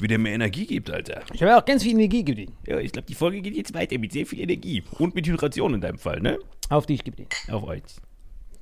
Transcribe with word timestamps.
wie 0.00 0.08
der 0.08 0.18
mir 0.18 0.30
Energie 0.30 0.66
gibt, 0.66 0.90
Alter. 0.90 1.22
Ich 1.32 1.42
habe 1.42 1.56
auch 1.56 1.64
ganz 1.64 1.82
viel 1.82 1.92
Energie 1.92 2.24
gegeben. 2.24 2.56
Ja, 2.66 2.78
ich 2.78 2.92
glaube, 2.92 3.06
die 3.06 3.14
Folge 3.14 3.40
geht 3.42 3.54
jetzt 3.54 3.74
weiter 3.74 3.98
mit 3.98 4.12
sehr 4.12 4.26
viel 4.26 4.40
Energie. 4.40 4.82
Und 4.98 5.14
mit 5.14 5.26
Hydration 5.26 5.74
in 5.74 5.80
deinem 5.80 5.98
Fall, 5.98 6.20
ne? 6.20 6.38
Auf 6.68 6.86
dich, 6.86 7.04
gib 7.04 7.16
den. 7.16 7.26
Auf 7.50 7.64
euch. 7.64 7.82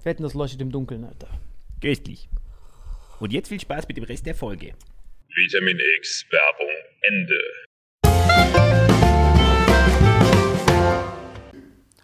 Wetten, 0.02 0.22
das 0.22 0.34
leuchtet 0.34 0.60
im 0.60 0.72
Dunkeln, 0.72 1.04
Alter. 1.04 1.28
Köstlich. 1.80 2.28
Und 3.20 3.32
jetzt 3.32 3.48
viel 3.48 3.60
Spaß 3.60 3.86
mit 3.88 3.96
dem 3.96 4.04
Rest 4.04 4.26
der 4.26 4.34
Folge. 4.34 4.74
Vitamin 5.34 5.78
X 5.98 6.24
Werbung 6.30 6.74
Ende. 7.02 7.38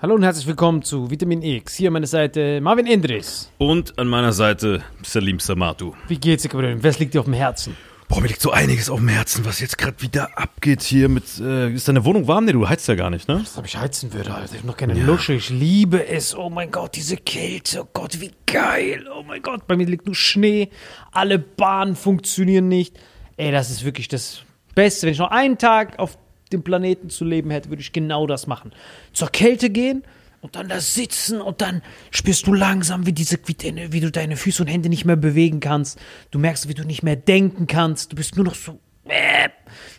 Hallo 0.00 0.14
und 0.14 0.22
herzlich 0.22 0.46
willkommen 0.46 0.82
zu 0.82 1.10
Vitamin 1.10 1.42
X. 1.42 1.76
Hier 1.76 1.88
an 1.88 1.94
meiner 1.94 2.06
Seite 2.06 2.60
Marvin 2.60 2.86
Endres. 2.86 3.50
Und 3.58 3.98
an 3.98 4.06
meiner 4.06 4.32
Seite 4.32 4.84
Salim 5.02 5.40
Samatu. 5.40 5.94
Wie 6.08 6.18
geht's 6.18 6.42
dir, 6.42 6.50
Gabriel? 6.50 6.82
Was 6.84 6.98
liegt 6.98 7.14
dir 7.14 7.20
auf 7.20 7.24
dem 7.24 7.34
Herzen? 7.34 7.74
Boah, 8.14 8.20
mir 8.20 8.28
liegt 8.28 8.42
so 8.42 8.52
einiges 8.52 8.90
auf 8.90 9.00
dem 9.00 9.08
Herzen, 9.08 9.44
was 9.44 9.58
jetzt 9.58 9.76
gerade 9.76 10.00
wieder 10.00 10.38
abgeht 10.38 10.82
hier 10.82 11.08
mit. 11.08 11.24
Äh, 11.40 11.72
ist 11.72 11.88
deine 11.88 12.04
Wohnung 12.04 12.28
warm? 12.28 12.44
Nee, 12.44 12.52
du 12.52 12.68
heizt 12.68 12.86
ja 12.86 12.94
gar 12.94 13.10
nicht, 13.10 13.26
ne? 13.26 13.40
Das 13.40 13.58
ob 13.58 13.66
ich 13.66 13.76
heizen 13.76 14.12
würde, 14.12 14.32
Alter. 14.32 14.52
Ich 14.52 14.58
habe 14.58 14.68
noch 14.68 14.76
keine 14.76 14.96
ja. 14.96 15.04
Lusche. 15.04 15.32
Ich 15.32 15.50
liebe 15.50 16.06
es. 16.06 16.32
Oh 16.32 16.48
mein 16.48 16.70
Gott, 16.70 16.94
diese 16.94 17.16
Kälte. 17.16 17.82
Oh 17.82 17.88
Gott, 17.92 18.20
wie 18.20 18.30
geil. 18.46 19.04
Oh 19.12 19.24
mein 19.24 19.42
Gott, 19.42 19.66
bei 19.66 19.76
mir 19.76 19.86
liegt 19.86 20.06
nur 20.06 20.14
Schnee. 20.14 20.70
Alle 21.10 21.40
Bahnen 21.40 21.96
funktionieren 21.96 22.68
nicht. 22.68 22.96
Ey, 23.36 23.50
das 23.50 23.68
ist 23.70 23.84
wirklich 23.84 24.06
das 24.06 24.42
Beste. 24.76 25.08
Wenn 25.08 25.14
ich 25.14 25.18
noch 25.18 25.32
einen 25.32 25.58
Tag 25.58 25.98
auf 25.98 26.16
dem 26.52 26.62
Planeten 26.62 27.10
zu 27.10 27.24
leben 27.24 27.50
hätte, 27.50 27.68
würde 27.68 27.82
ich 27.82 27.92
genau 27.92 28.28
das 28.28 28.46
machen. 28.46 28.70
Zur 29.12 29.26
Kälte 29.30 29.70
gehen 29.70 30.04
und 30.44 30.56
dann 30.56 30.68
da 30.68 30.78
sitzen 30.78 31.40
und 31.40 31.62
dann 31.62 31.80
spürst 32.10 32.46
du 32.46 32.52
langsam, 32.52 33.06
wie, 33.06 33.14
diese, 33.14 33.38
wie, 33.46 33.54
deine, 33.54 33.94
wie 33.94 34.00
du 34.00 34.10
deine 34.10 34.36
Füße 34.36 34.62
und 34.62 34.68
Hände 34.68 34.90
nicht 34.90 35.06
mehr 35.06 35.16
bewegen 35.16 35.58
kannst. 35.58 35.98
Du 36.30 36.38
merkst, 36.38 36.68
wie 36.68 36.74
du 36.74 36.84
nicht 36.84 37.02
mehr 37.02 37.16
denken 37.16 37.66
kannst. 37.66 38.12
Du 38.12 38.16
bist 38.16 38.36
nur 38.36 38.44
noch 38.44 38.54
so. 38.54 38.78
Äh. 39.06 39.48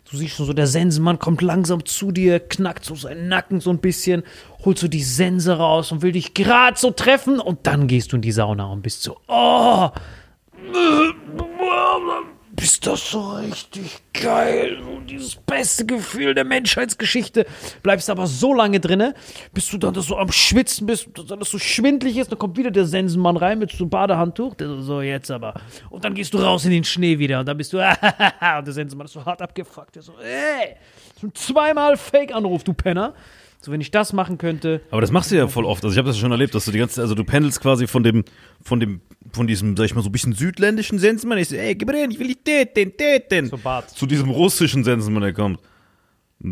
Du 0.09 0.18
siehst 0.18 0.36
schon 0.36 0.45
so, 0.45 0.53
der 0.53 0.68
Sensenmann 0.68 1.18
kommt 1.18 1.42
langsam 1.42 1.83
zu 1.83 2.12
dir, 2.12 2.39
knackt 2.39 2.86
so 2.86 2.94
seinen 2.94 3.27
Nacken 3.27 3.59
so 3.59 3.71
ein 3.71 3.80
bisschen, 3.80 4.21
holt 4.63 4.77
so 4.77 4.88
die 4.88 5.01
Sense 5.01 5.51
raus 5.51 5.92
und 5.92 6.03
will 6.03 6.12
dich 6.12 6.36
gerade 6.36 6.77
so 6.77 6.91
treffen 6.91 7.39
und 7.39 7.65
dann 7.65 7.88
gehst 7.88 8.12
du 8.12 8.18
in 8.18 8.21
die 8.21 8.31
Sauna 8.31 8.65
und 8.65 8.83
bist 8.83 9.01
so, 9.01 9.18
oh, 9.27 9.89
bist 12.56 12.88
das 12.88 13.12
so 13.12 13.34
richtig 13.34 14.02
geil. 14.13 14.78
Dieses 15.10 15.36
beste 15.36 15.86
Gefühl 15.86 16.34
der 16.34 16.46
Menschheitsgeschichte. 16.46 17.46
Bleibst 17.84 18.10
aber 18.10 18.28
so 18.28 18.54
lange 18.54 18.80
drinne, 18.80 19.13
bis 19.54 19.69
du 19.69 19.78
dann 19.78 19.94
so 19.96 20.18
am 20.18 20.31
Schwitzen 20.31 20.88
bist, 20.88 21.07
dass 21.13 21.25
das 21.25 21.50
so 21.50 21.60
schwindlig 21.60 22.18
ist. 22.18 22.31
Dann 22.31 22.40
kommt 22.40 22.57
wieder 22.57 22.72
der 22.72 22.86
Sensenmann 22.86 23.38
rein 23.38 23.60
mit 23.60 23.72
so 23.72 23.84
einem 23.84 23.90
Badehandtuch. 23.90 24.56
Der 24.56 24.68
so, 24.68 24.81
so, 24.81 25.02
jetzt 25.02 25.31
aber. 25.31 25.54
Und 25.90 26.06
dann 26.06 26.13
gehst 26.13 26.34
du 26.34 26.38
raus 26.38 26.66
in 26.66 26.72
den 26.72 26.84
Schnee 26.84 27.19
wieder. 27.19 27.40
Und 27.40 27.48
dann 27.48 27.57
bist 27.57 27.74
du, 27.74 27.78
und 27.80 28.68
der 28.68 28.74
Sensenmann 28.74 29.06
ist 29.06 29.13
so 29.13 29.25
hart 29.25 29.42
abgefuckt. 29.42 29.96
Der 29.96 30.01
so, 30.01 30.13
ey, 30.19 30.75
zweimal 31.34 31.98
Fake-Anruf, 31.98 32.63
du 32.63 32.74
Penner. 32.74 33.13
So, 33.65 33.71
wenn 33.71 33.81
ich 33.81 33.89
das 33.89 34.13
machen 34.13 34.38
könnte. 34.38 34.81
Aber 34.91 35.01
das 35.01 35.09
machst 35.09 35.31
du 35.31 35.35
ja 35.35 35.47
voll 35.47 35.65
oft. 35.65 35.83
Also 35.83 35.95
ich 35.95 35.97
habe 35.97 36.07
das 36.07 36.19
schon 36.19 36.29
erlebt, 36.29 36.53
dass 36.53 36.65
du 36.65 36.71
die 36.71 36.77
ganze, 36.77 37.01
also 37.01 37.15
du 37.15 37.23
pendelst 37.23 37.59
quasi 37.62 37.88
von 37.88 38.03
dem, 38.03 38.23
von 38.62 38.79
dem, 38.79 39.01
von 39.31 39.47
diesem, 39.47 39.75
sag 39.75 39.85
ich 39.85 39.95
mal, 39.95 40.03
so 40.03 40.09
ein 40.09 40.12
bisschen 40.12 40.33
südländischen 40.33 41.00
Sensenmann. 41.00 41.39
Ich 41.39 41.50
so, 41.50 41.56
ey, 41.56 41.73
gib 41.73 41.89
rein, 41.89 42.12
ich 42.12 42.19
will 42.19 42.27
dich 42.27 42.38
töten, 42.44 42.95
töten. 42.95 43.47
So 43.47 43.57
Bart. 43.57 43.89
Zu 43.89 44.06
diesem 44.06 44.29
russischen 44.29 44.83
Sensenmann, 44.83 45.23
der 45.23 45.33
kommt. 45.33 45.59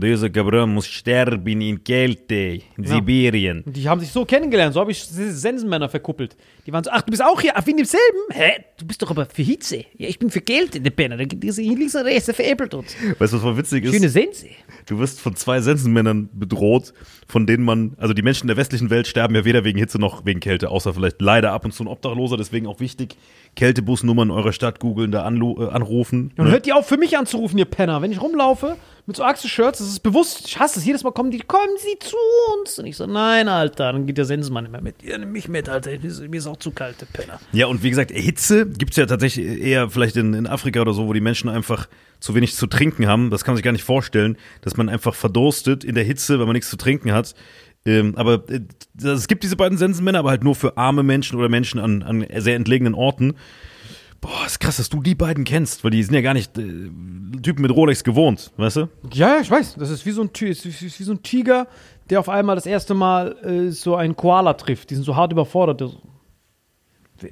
Dieser 0.02 0.30
Gabron 0.30 0.74
muss 0.74 0.88
sterben 0.88 1.62
in 1.62 1.84
Kälte, 1.84 2.62
in 2.78 2.84
Sibirien. 2.84 3.62
Und 3.62 3.76
die 3.76 3.88
haben 3.88 4.02
sich 4.02 4.12
so 4.12 4.26
kennengelernt, 4.26 4.74
so 4.74 4.80
habe 4.80 4.92
ich 4.92 5.08
diese 5.08 5.32
Sensenmänner 5.32 5.88
verkuppelt. 5.88 6.36
Die 6.66 6.74
waren 6.74 6.84
so, 6.84 6.90
ach, 6.92 7.04
du 7.04 7.12
bist 7.12 7.24
auch 7.24 7.40
hier, 7.40 7.56
ach, 7.56 7.66
wie 7.68 7.72
in 7.72 7.78
demselben? 7.78 8.20
Hä? 8.32 8.64
Du 8.78 8.86
bist 8.86 9.02
doch 9.02 9.12
aber 9.12 9.26
für 9.26 9.44
Hitze. 9.44 9.86
Ja, 9.98 10.08
ich 10.08 10.18
bin 10.18 10.32
für 10.32 10.42
Kälte, 10.42 10.82
der 10.82 10.90
Penner. 10.90 11.18
Diese 11.18 11.62
links 11.62 11.96
und 11.96 12.04
rechts, 12.04 12.26
der 12.26 12.34
veräppelt 12.34 12.74
uns. 12.74 12.96
Weißt 13.20 13.34
du, 13.34 13.38
was 13.38 13.44
voll 13.44 13.58
witzig 13.58 13.86
ist? 13.86 13.94
Schöne 13.94 14.10
Sense. 14.10 14.48
Du 14.88 14.98
wirst 15.00 15.20
von 15.20 15.36
zwei 15.36 15.62
Sensenmännern 15.62 16.30
bedroht, 16.34 16.94
von 17.28 17.46
denen 17.46 17.64
man, 17.64 17.94
also 17.98 18.14
die 18.14 18.22
Menschen 18.22 18.48
der 18.48 18.58
westlichen 18.58 18.90
Welt 18.90 19.08
sterben 19.08 19.36
ja 19.36 19.46
weder 19.46 19.64
wegen 19.64 19.78
Hitze 19.78 20.00
noch 20.00 20.26
wegen 20.26 20.40
Kälte, 20.40 20.70
außer 20.70 20.94
vielleicht 20.94 21.22
leider 21.22 21.52
ab 21.52 21.66
und 21.66 21.74
zu 21.74 21.84
ein 21.84 21.88
Obdachloser, 21.88 22.38
deswegen 22.38 22.68
auch 22.68 22.80
wichtig, 22.80 23.16
Kältebusnummern 23.56 24.32
eurer 24.32 24.54
Stadt 24.54 24.80
googeln, 24.80 25.12
da 25.12 25.20
äh, 25.22 25.70
anrufen. 25.70 26.32
Und 26.38 26.46
ne? 26.46 26.52
hört 26.52 26.66
die 26.66 26.74
auf, 26.74 26.88
für 26.88 26.98
mich 26.98 27.18
anzurufen, 27.18 27.58
ihr 27.58 27.66
Penner. 27.66 28.02
Wenn 28.02 28.12
ich 28.12 28.22
rumlaufe 28.22 28.76
mit 29.06 29.16
so 29.16 29.24
Achse-Shirts, 29.24 29.80
das 29.84 29.92
ist 29.94 30.00
bewusst, 30.00 30.44
ich 30.46 30.60
hasse 30.60 30.80
es, 30.80 30.86
jedes 30.86 31.04
Mal 31.04 31.12
kommen 31.12 31.32
die, 31.32 31.40
kommen 31.40 31.76
sie 31.78 31.98
zu 32.00 32.16
uns. 32.56 32.80
Und 32.80 32.86
ich 32.86 32.98
so, 32.98 33.06
nein, 33.06 33.48
Alter, 33.48 33.92
dann 33.92 34.06
geht 34.06 34.18
der 34.18 34.26
Sensenmann 34.26 34.66
immer 34.66 34.82
mit. 34.82 34.96
Ja, 35.04 35.18
nimm 35.18 35.32
mich 35.32 35.48
mit, 35.48 35.70
Alter, 35.70 35.92
mir 35.92 36.38
ist, 36.38 36.48
auch 36.48 36.58
zu 36.58 36.72
kalt, 36.72 37.02
der 37.02 37.06
Penner. 37.08 37.40
Ja, 37.52 37.68
und 37.68 37.84
wie 37.84 37.90
gesagt, 37.90 38.12
Hitze 38.12 38.68
gibt's 38.68 38.98
ja 38.98 39.06
tatsächlich 39.06 39.62
eher 39.62 39.90
vielleicht 39.90 40.16
in, 40.16 40.34
in 40.34 40.48
Afrika 40.48 40.82
oder 40.82 40.94
so, 40.94 41.08
wo 41.08 41.14
die 41.14 41.22
Menschen 41.22 41.50
einfach 41.50 41.88
zu 42.20 42.36
wenig 42.36 42.56
zu 42.56 42.68
trinken 42.68 43.08
haben. 43.08 43.30
Das 43.30 43.44
kann 43.44 43.54
man 43.54 43.58
sich 43.58 43.66
gar 43.66 43.74
nicht 43.74 43.84
vorstellen, 43.84 44.38
dass 44.62 44.78
man 44.78 44.90
einfach 44.90 45.16
verdurstet 45.16 45.84
in 45.84 45.96
der 45.96 46.04
Hitze, 46.04 46.40
wenn 46.40 46.46
man 46.46 46.54
nichts 46.54 46.70
zu 46.70 46.78
trinken 46.78 47.12
hat. 47.12 47.36
Ähm, 47.86 48.16
aber 48.16 48.44
äh, 48.50 48.62
es 49.04 49.28
gibt 49.28 49.44
diese 49.44 49.56
beiden 49.56 49.78
Sensenmänner, 49.78 50.20
aber 50.20 50.30
halt 50.30 50.44
nur 50.44 50.56
für 50.56 50.78
arme 50.78 51.04
Menschen 51.04 51.38
oder 51.38 51.50
Menschen 51.50 51.80
an, 51.80 52.02
an 52.02 52.26
sehr 52.38 52.56
entlegenen 52.56 52.94
Orten. 52.94 53.36
Boah, 54.24 54.46
ist 54.46 54.62
krass, 54.62 54.78
dass 54.78 54.88
du 54.88 55.02
die 55.02 55.16
beiden 55.16 55.44
kennst, 55.44 55.84
weil 55.84 55.92
die 55.92 56.02
sind 56.02 56.14
ja 56.14 56.22
gar 56.22 56.34
nicht 56.34 56.58
äh, 56.58 56.90
Typen 57.42 57.62
mit 57.62 57.72
Rolex 57.72 58.06
gewohnt, 58.06 58.54
weißt 58.56 58.78
du? 58.78 58.90
Ja, 59.12 59.36
ja, 59.36 59.42
ich 59.42 59.52
weiß. 59.52 59.76
Das 59.76 59.90
ist 59.90 60.06
wie 60.06 60.12
so 60.12 60.22
ein, 60.22 60.30
wie, 60.34 60.54
so 60.54 61.12
ein 61.12 61.22
Tiger, 61.22 61.68
der 62.10 62.22
auf 62.22 62.30
einmal 62.30 62.56
das 62.56 62.66
erste 62.66 62.94
Mal 62.94 63.36
äh, 63.44 63.72
so 63.72 63.98
einen 63.98 64.16
Koala 64.16 64.54
trifft. 64.54 64.92
Die 64.92 64.96
sind 64.96 65.04
so 65.04 65.18
hart 65.18 65.34
überfordert. 65.34 65.84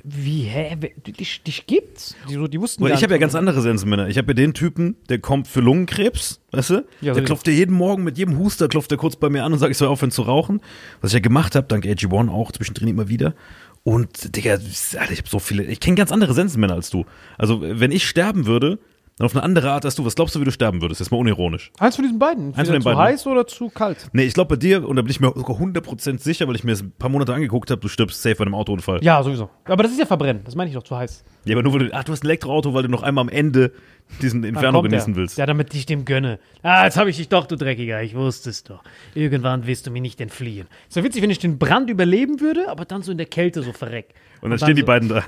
Wie, 0.04 0.42
hä? 0.42 0.76
Dich, 1.08 1.44
dich 1.44 1.66
gibt's? 1.66 2.16
Die, 2.30 2.34
so, 2.34 2.48
die 2.48 2.60
wussten 2.60 2.84
Weil 2.84 2.94
ich 2.94 3.04
habe 3.04 3.14
ja 3.14 3.20
ganz 3.20 3.36
andere 3.36 3.62
Sensenmänner. 3.62 4.10
Ich 4.10 4.18
habe 4.18 4.28
ja 4.28 4.34
den 4.34 4.54
Typen, 4.54 4.98
der 5.08 5.20
kommt 5.20 5.48
für 5.48 5.62
Lungenkrebs, 5.62 6.42
weißt 6.52 6.70
du? 6.72 6.86
Ja, 7.00 7.14
der 7.14 7.24
klopft 7.24 7.48
ja 7.48 7.54
jeden 7.54 7.76
Morgen 7.76 8.04
mit 8.04 8.18
jedem 8.18 8.38
Huster, 8.38 8.68
klopft 8.68 8.92
er 8.92 8.98
kurz 8.98 9.16
bei 9.16 9.30
mir 9.30 9.46
an 9.46 9.54
und 9.54 9.60
sagt, 9.60 9.72
ich 9.72 9.78
soll 9.78 9.88
aufhören 9.88 10.12
zu 10.12 10.24
rauchen. 10.24 10.62
Was 11.00 11.12
ich 11.12 11.16
ja 11.16 11.20
gemacht 11.20 11.56
habe, 11.56 11.68
dank 11.68 11.86
AG1 11.86 12.30
auch, 12.30 12.52
zwischendrin 12.52 12.90
immer 12.90 13.08
wieder. 13.08 13.34
Und, 13.84 14.36
Digga, 14.36 14.60
ich 14.60 14.96
habe 14.96 15.28
so 15.28 15.40
viele, 15.40 15.64
ich 15.64 15.80
kenne 15.80 15.96
ganz 15.96 16.12
andere 16.12 16.34
Sensenmänner 16.34 16.76
als 16.76 16.90
du. 16.90 17.06
Also, 17.38 17.62
wenn 17.62 17.92
ich 17.92 18.08
sterben 18.08 18.46
würde, 18.46 18.80
dann 19.18 19.26
auf 19.26 19.36
eine 19.36 19.44
andere 19.44 19.72
Art 19.72 19.86
als 19.86 19.96
du. 19.96 20.06
Was 20.06 20.16
glaubst 20.16 20.36
du, 20.36 20.40
wie 20.40 20.46
du 20.46 20.52
sterben 20.52 20.82
würdest? 20.82 21.00
Jetzt 21.00 21.12
mal 21.12 21.18
unironisch. 21.18 21.72
Eins 21.80 21.96
von 21.96 22.04
diesen 22.04 22.18
beiden. 22.18 22.56
Eins 22.56 22.68
von 22.68 22.74
den 22.74 22.82
zu 22.82 22.86
beiden. 22.86 23.00
heiß 23.00 23.28
oder 23.28 23.46
zu 23.46 23.70
kalt. 23.70 24.10
Nee, 24.14 24.24
ich 24.24 24.34
glaube 24.34 24.56
bei 24.56 24.56
dir, 24.56 24.88
und 24.88 24.96
da 24.96 25.02
bin 25.02 25.12
ich 25.12 25.20
mir 25.20 25.32
sogar 25.36 25.58
100% 25.58 26.20
sicher, 26.20 26.48
weil 26.48 26.56
ich 26.56 26.64
mir 26.64 26.72
das 26.72 26.82
ein 26.82 26.92
paar 26.92 27.10
Monate 27.10 27.34
angeguckt 27.34 27.70
habe, 27.72 27.82
du 27.82 27.88
stirbst 27.88 28.22
safe 28.22 28.36
bei 28.36 28.46
einem 28.46 28.56
Autounfall. 28.56 29.04
Ja, 29.04 29.22
sowieso. 29.22 29.50
Aber 29.66 29.84
das 29.84 29.92
ist 29.92 30.00
ja 30.00 30.06
verbrennen. 30.06 30.44
Das 30.46 30.56
meine 30.56 30.70
ich 30.70 30.76
doch 30.76 30.84
zu 30.84 30.96
heiß. 30.98 31.24
Ja, 31.46 31.56
aber 31.56 31.64
nur 31.64 31.74
weil 31.74 31.90
du, 31.90 31.94
ach, 31.94 32.04
du 32.04 32.12
hast 32.14 32.24
ein 32.24 32.28
Elektroauto, 32.28 32.74
weil 32.74 32.84
du 32.84 32.90
noch 32.90 33.04
einmal 33.04 33.24
am 33.24 33.30
Ende 33.30 33.74
diesen 34.22 34.44
Inferno 34.44 34.80
kommt 34.80 34.90
genießen 34.90 35.14
der? 35.14 35.22
willst. 35.22 35.38
Ja, 35.38 35.46
damit 35.46 35.74
ich 35.74 35.86
dem 35.86 36.06
gönne. 36.06 36.40
Ah, 36.64 36.86
jetzt 36.86 36.98
habe 36.98 37.10
ich 37.10 37.18
dich 37.18 37.30
doch, 37.30 37.46
du 37.46 37.56
Dreckiger. 37.56 38.02
Ich 38.02 38.16
wusste 38.16 38.50
es 38.50 38.64
doch. 38.64 38.84
Irgendwann 39.14 39.68
wirst 39.68 39.88
du 39.88 39.92
mir 39.92 40.02
nicht 40.02 40.22
entfliehen. 40.22 40.68
Ist 40.88 40.96
ja 40.96 41.04
witzig, 41.04 41.22
wenn 41.22 41.30
ich 41.30 41.40
den 41.40 41.58
Brand 41.58 41.90
überleben 41.90 42.40
würde, 42.40 42.70
aber 42.70 42.86
dann 42.86 43.02
so 43.04 43.12
in 43.12 43.18
der 43.18 43.28
Kälte 43.28 43.62
so 43.62 43.74
verreck. 43.74 44.14
Und 44.42 44.50
dann 44.50 44.60
stehen 44.60 44.76
die 44.76 44.82
so, 44.82 44.88
beiden 44.88 45.10
da. 45.10 45.24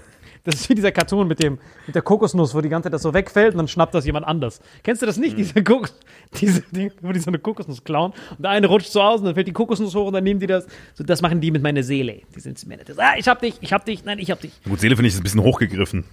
Das 0.45 0.55
ist 0.55 0.67
wie 0.69 0.75
dieser 0.75 0.91
Cartoon 0.91 1.27
mit, 1.29 1.41
dem, 1.41 1.57
mit 1.85 1.95
der 1.95 2.01
Kokosnuss, 2.01 2.53
wo 2.53 2.59
die 2.59 2.67
ganze 2.67 2.87
Zeit 2.87 2.93
das 2.93 3.01
so 3.03 3.13
wegfällt 3.13 3.53
und 3.53 3.59
dann 3.59 3.67
schnappt 3.69 3.93
das 3.93 4.05
jemand 4.05 4.27
anders. 4.27 4.59
Kennst 4.83 5.01
du 5.01 5.05
das 5.05 5.15
nicht? 5.17 5.37
Diese 5.43 5.63
Kokos, 5.63 5.93
diese 6.33 6.61
Ding, 6.71 6.91
wo 7.01 7.13
die 7.13 7.19
so 7.19 7.29
eine 7.29 7.39
Kokosnuss 7.39 7.83
klauen 7.83 8.11
und 8.31 8.41
der 8.43 8.51
eine 8.51 8.67
rutscht 8.67 8.91
so 8.91 9.01
aus 9.01 9.19
und 9.21 9.27
dann 9.27 9.35
fällt 9.35 9.47
die 9.47 9.53
Kokosnuss 9.53 9.95
hoch 9.95 10.07
und 10.07 10.13
dann 10.13 10.23
nehmen 10.25 10.39
die 10.41 10.47
das. 10.47 10.67
So, 10.95 11.03
das 11.05 11.21
machen 11.21 11.39
die 11.39 11.49
mit 11.51 11.63
meiner 11.63 11.81
Seele. 11.83 12.21
Die 12.35 12.39
sind 12.41 12.65
Männer. 12.67 12.83
Das, 12.83 12.99
ah, 12.99 13.13
ich 13.17 13.27
hab 13.27 13.39
dich, 13.39 13.55
ich 13.61 13.71
hab 13.71 13.85
dich, 13.85 14.03
nein, 14.03 14.19
ich 14.19 14.31
hab 14.31 14.41
dich. 14.41 14.51
Gut, 14.65 14.79
Seele 14.81 14.95
finde 14.97 15.07
ich 15.07 15.13
ist 15.13 15.19
ein 15.19 15.23
bisschen 15.23 15.41
hochgegriffen. 15.43 16.03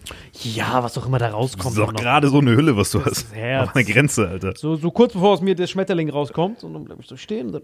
Ja, 0.42 0.82
was 0.84 0.96
auch 0.96 1.06
immer 1.06 1.18
da 1.18 1.26
Das 1.26 1.34
rauskommt. 1.34 1.66
ist 1.70 1.78
doch 1.78 1.84
immer 1.84 1.92
noch. 1.94 2.00
gerade 2.00 2.28
so 2.28 2.38
eine 2.38 2.54
Hülle, 2.54 2.76
was 2.76 2.92
du 2.92 3.04
hast. 3.04 3.12
ist 3.18 3.34
Herz. 3.34 3.68
Auf 3.70 3.74
einer 3.74 3.84
Grenze, 3.84 4.28
Alter. 4.28 4.52
So, 4.56 4.76
so 4.76 4.90
kurz 4.92 5.12
bevor 5.12 5.30
aus 5.32 5.40
mir 5.40 5.54
der 5.56 5.66
Schmetterling 5.66 6.08
rauskommt 6.08 6.62
und 6.62 6.72
dann 6.74 6.84
bleibe 6.84 7.02
ich 7.02 7.08
so 7.08 7.16
stehen 7.16 7.46
und 7.48 7.52
dann. 7.54 7.62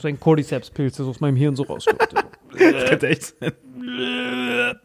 So 0.00 0.08
ein 0.08 0.18
Cordyceps-Pilz, 0.18 0.96
so 0.96 1.08
aus 1.10 1.20
meinem 1.20 1.36
Hirn 1.36 1.54
so 1.56 1.64
rauskommt. 1.64 1.98
Das 2.52 2.90
könnte 2.90 3.08
echt 3.08 3.22
sein. 3.38 3.52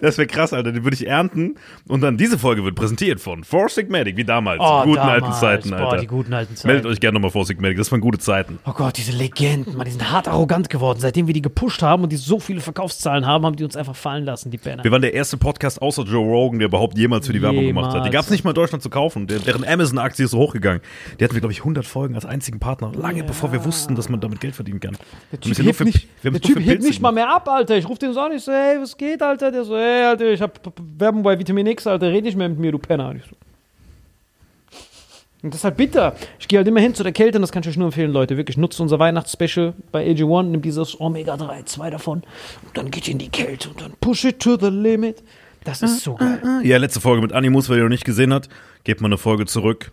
Das 0.00 0.18
wäre 0.18 0.26
krass, 0.26 0.52
Alter. 0.52 0.72
Den 0.72 0.82
würde 0.84 0.94
ich 0.96 1.06
ernten. 1.06 1.56
Und 1.86 2.00
dann 2.00 2.16
diese 2.16 2.38
Folge 2.38 2.64
wird 2.64 2.74
präsentiert 2.74 3.20
von 3.20 3.44
Four 3.44 3.68
Sigmatic, 3.68 4.16
wie 4.16 4.24
damals. 4.24 4.60
Oh, 4.60 4.80
die 4.82 4.88
guten 4.90 4.96
damals. 4.96 5.22
alten 5.24 5.32
Zeiten, 5.32 5.70
Boah, 5.70 5.78
Alter. 5.90 5.96
die 6.00 6.06
guten 6.06 6.32
alten 6.34 6.56
Zeiten. 6.56 6.68
Meldet 6.68 6.86
euch 6.86 7.00
gerne 7.00 7.14
nochmal 7.14 7.30
Four 7.30 7.44
Sigmatic. 7.46 7.78
Das 7.78 7.90
waren 7.92 8.00
gute 8.00 8.18
Zeiten. 8.18 8.58
Oh 8.66 8.72
Gott, 8.72 8.96
diese 8.96 9.12
Legenden, 9.12 9.76
man, 9.76 9.84
die 9.86 9.92
sind 9.92 10.10
hart 10.10 10.26
arrogant 10.28 10.70
geworden. 10.70 10.98
Seitdem 11.00 11.26
wir 11.26 11.34
die 11.34 11.42
gepusht 11.42 11.82
haben 11.82 12.02
und 12.02 12.10
die 12.10 12.16
so 12.16 12.40
viele 12.40 12.60
Verkaufszahlen 12.60 13.26
haben, 13.26 13.46
haben 13.46 13.56
die 13.56 13.64
uns 13.64 13.76
einfach 13.76 13.94
fallen 13.96 14.24
lassen, 14.24 14.50
die 14.50 14.58
Banner. 14.58 14.82
Wir 14.82 14.90
waren 14.90 15.02
der 15.02 15.14
erste 15.14 15.36
Podcast 15.36 15.80
außer 15.80 16.02
Joe 16.02 16.24
Rogan, 16.24 16.58
der 16.58 16.68
überhaupt 16.68 16.98
jemals 16.98 17.26
für 17.26 17.32
die 17.32 17.42
Werbung 17.42 17.66
gemacht 17.66 17.86
hat. 17.86 17.92
Die 17.94 17.96
Jemals. 17.98 18.12
gab 18.12 18.24
es 18.24 18.30
nicht 18.30 18.44
mal 18.44 18.50
in 18.50 18.56
Deutschland 18.56 18.82
zu 18.82 18.90
kaufen. 18.90 19.26
Der, 19.26 19.38
deren 19.38 19.64
Amazon-Aktie 19.64 20.24
ist 20.24 20.32
so 20.32 20.38
hochgegangen. 20.38 20.80
Die 21.18 21.24
hatten 21.24 21.34
wir, 21.34 21.40
glaube 21.40 21.52
ich, 21.52 21.60
100 21.60 21.84
Folgen 21.86 22.14
als 22.16 22.24
einzigen 22.26 22.58
Partner. 22.58 22.92
Lange 22.96 23.22
bevor 23.24 23.52
wir 23.52 23.64
wussten, 23.64 23.94
dass 23.94 24.08
man 24.08 24.20
damit 24.20 24.40
Geld 24.40 24.54
verdienen 24.54 24.80
kann. 24.80 24.96
Der 25.32 25.40
Typ 25.40 25.56
ja 25.58 25.64
hebt 25.64 25.76
für- 25.76 25.84
nicht, 25.84 26.08
der 26.24 26.32
typ 26.40 26.58
hebt 26.58 26.82
nicht 26.82 27.00
mal 27.00 27.12
mehr 27.12 27.28
ab, 27.32 27.48
Alter. 27.48 27.76
Ich 27.76 27.88
rufe 27.88 28.00
den 28.00 28.12
so 28.14 28.20
an, 28.20 28.32
ich 28.32 28.42
so, 28.42 28.52
hey, 28.52 28.78
was 28.80 28.96
geht, 28.96 29.22
Alter? 29.22 29.50
Der 29.52 29.59
so, 29.64 29.76
hey, 29.76 30.04
Alter, 30.04 30.30
ich 30.30 30.40
hab 30.40 30.60
Werbung 30.98 31.22
bei 31.22 31.38
Vitamin 31.38 31.66
X, 31.66 31.86
Alter, 31.86 32.10
red 32.10 32.24
nicht 32.24 32.36
mehr 32.36 32.48
mit 32.48 32.58
mir, 32.58 32.72
du 32.72 32.78
Penner. 32.78 33.08
Und 33.10 33.16
ich 33.16 33.24
so. 33.24 33.36
Und 35.42 35.54
das 35.54 35.60
ist 35.60 35.64
halt 35.64 35.76
bitter. 35.78 36.14
Ich 36.38 36.48
gehe 36.48 36.58
halt 36.58 36.68
immer 36.68 36.80
hin 36.80 36.94
zu 36.94 37.02
der 37.02 37.12
Kälte 37.12 37.38
und 37.38 37.42
das 37.42 37.50
kann 37.50 37.62
ich 37.62 37.68
euch 37.70 37.76
nur 37.76 37.86
empfehlen, 37.86 38.12
Leute. 38.12 38.36
Wirklich, 38.36 38.58
nutzt 38.58 38.78
unser 38.80 38.98
Weihnachtsspecial 38.98 39.72
bei 39.90 40.06
AG1, 40.06 40.42
nimmt 40.44 40.64
dieses 40.64 41.00
Omega-3, 41.00 41.64
zwei 41.64 41.88
davon 41.88 42.22
und 42.62 42.76
dann 42.76 42.90
geht 42.90 43.08
ihr 43.08 43.12
in 43.12 43.18
die 43.18 43.30
Kälte 43.30 43.70
und 43.70 43.80
dann 43.80 43.92
push 44.00 44.24
it 44.24 44.40
to 44.40 44.58
the 44.58 44.68
limit. 44.68 45.22
Das 45.64 45.82
ist 45.82 46.04
so 46.04 46.14
geil. 46.14 46.60
Ja, 46.62 46.78
letzte 46.78 47.00
Folge 47.00 47.22
mit 47.22 47.32
Animus, 47.32 47.68
wer 47.68 47.76
ihr 47.76 47.82
noch 47.82 47.90
nicht 47.90 48.04
gesehen 48.04 48.32
hat, 48.32 48.48
gebt 48.84 49.00
mal 49.00 49.08
eine 49.08 49.18
Folge 49.18 49.46
zurück. 49.46 49.92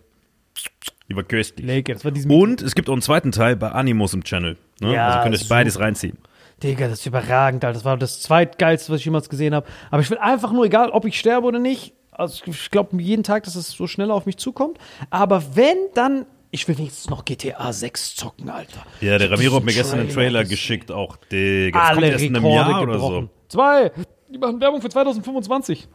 Die 1.10 1.16
war 1.16 1.24
köstlich. 1.24 1.84
Das 1.84 2.04
war 2.04 2.12
Und 2.30 2.60
es 2.60 2.74
gibt 2.74 2.88
auch 2.88 2.92
einen 2.92 3.02
zweiten 3.02 3.32
Teil 3.32 3.56
bei 3.56 3.70
Animus 3.70 4.12
im 4.12 4.24
Channel. 4.24 4.56
Ne? 4.80 4.92
Ja, 4.94 5.08
also 5.08 5.22
könnt 5.22 5.34
ihr 5.34 5.40
euch 5.40 5.48
beides 5.48 5.78
reinziehen. 5.78 6.18
Digga, 6.62 6.88
das 6.88 7.00
ist 7.00 7.06
überragend, 7.06 7.64
Alter. 7.64 7.74
Das 7.74 7.84
war 7.84 7.96
das 7.96 8.20
zweitgeilste, 8.20 8.92
was 8.92 9.00
ich 9.00 9.04
jemals 9.04 9.28
gesehen 9.28 9.54
habe. 9.54 9.66
Aber 9.90 10.02
ich 10.02 10.10
will 10.10 10.18
einfach 10.18 10.52
nur, 10.52 10.64
egal 10.64 10.90
ob 10.90 11.04
ich 11.04 11.18
sterbe 11.18 11.46
oder 11.46 11.58
nicht, 11.58 11.94
also 12.10 12.42
ich 12.46 12.70
glaube 12.70 13.00
jeden 13.00 13.22
Tag, 13.22 13.44
dass 13.44 13.54
es 13.54 13.70
so 13.70 13.86
schnell 13.86 14.10
auf 14.10 14.26
mich 14.26 14.36
zukommt. 14.38 14.78
Aber 15.10 15.54
wenn, 15.54 15.76
dann, 15.94 16.26
ich 16.50 16.66
will 16.66 16.76
wenigstens 16.78 17.08
noch 17.10 17.24
GTA 17.24 17.72
6 17.72 18.16
zocken, 18.16 18.50
Alter. 18.50 18.84
Ja, 19.00 19.18
der 19.18 19.30
Ramiro 19.30 19.56
hat 19.56 19.64
mir 19.64 19.72
gestern 19.72 20.00
einen 20.00 20.08
Trailer 20.08 20.44
geschickt, 20.44 20.90
auch. 20.90 21.16
Digga, 21.30 21.78
das 21.78 21.88
kommt 21.90 21.98
Alle 21.98 22.12
erst 22.12 22.24
in 22.24 22.36
einem 22.36 22.44
Rekorde 22.44 22.70
Jahr 22.70 22.82
oder 22.82 22.92
gebrochen. 22.94 23.30
so. 23.48 23.56
Zwei. 23.56 23.92
Die 24.28 24.38
machen 24.38 24.60
Werbung 24.60 24.82
für 24.82 24.88
2025. 24.88 25.88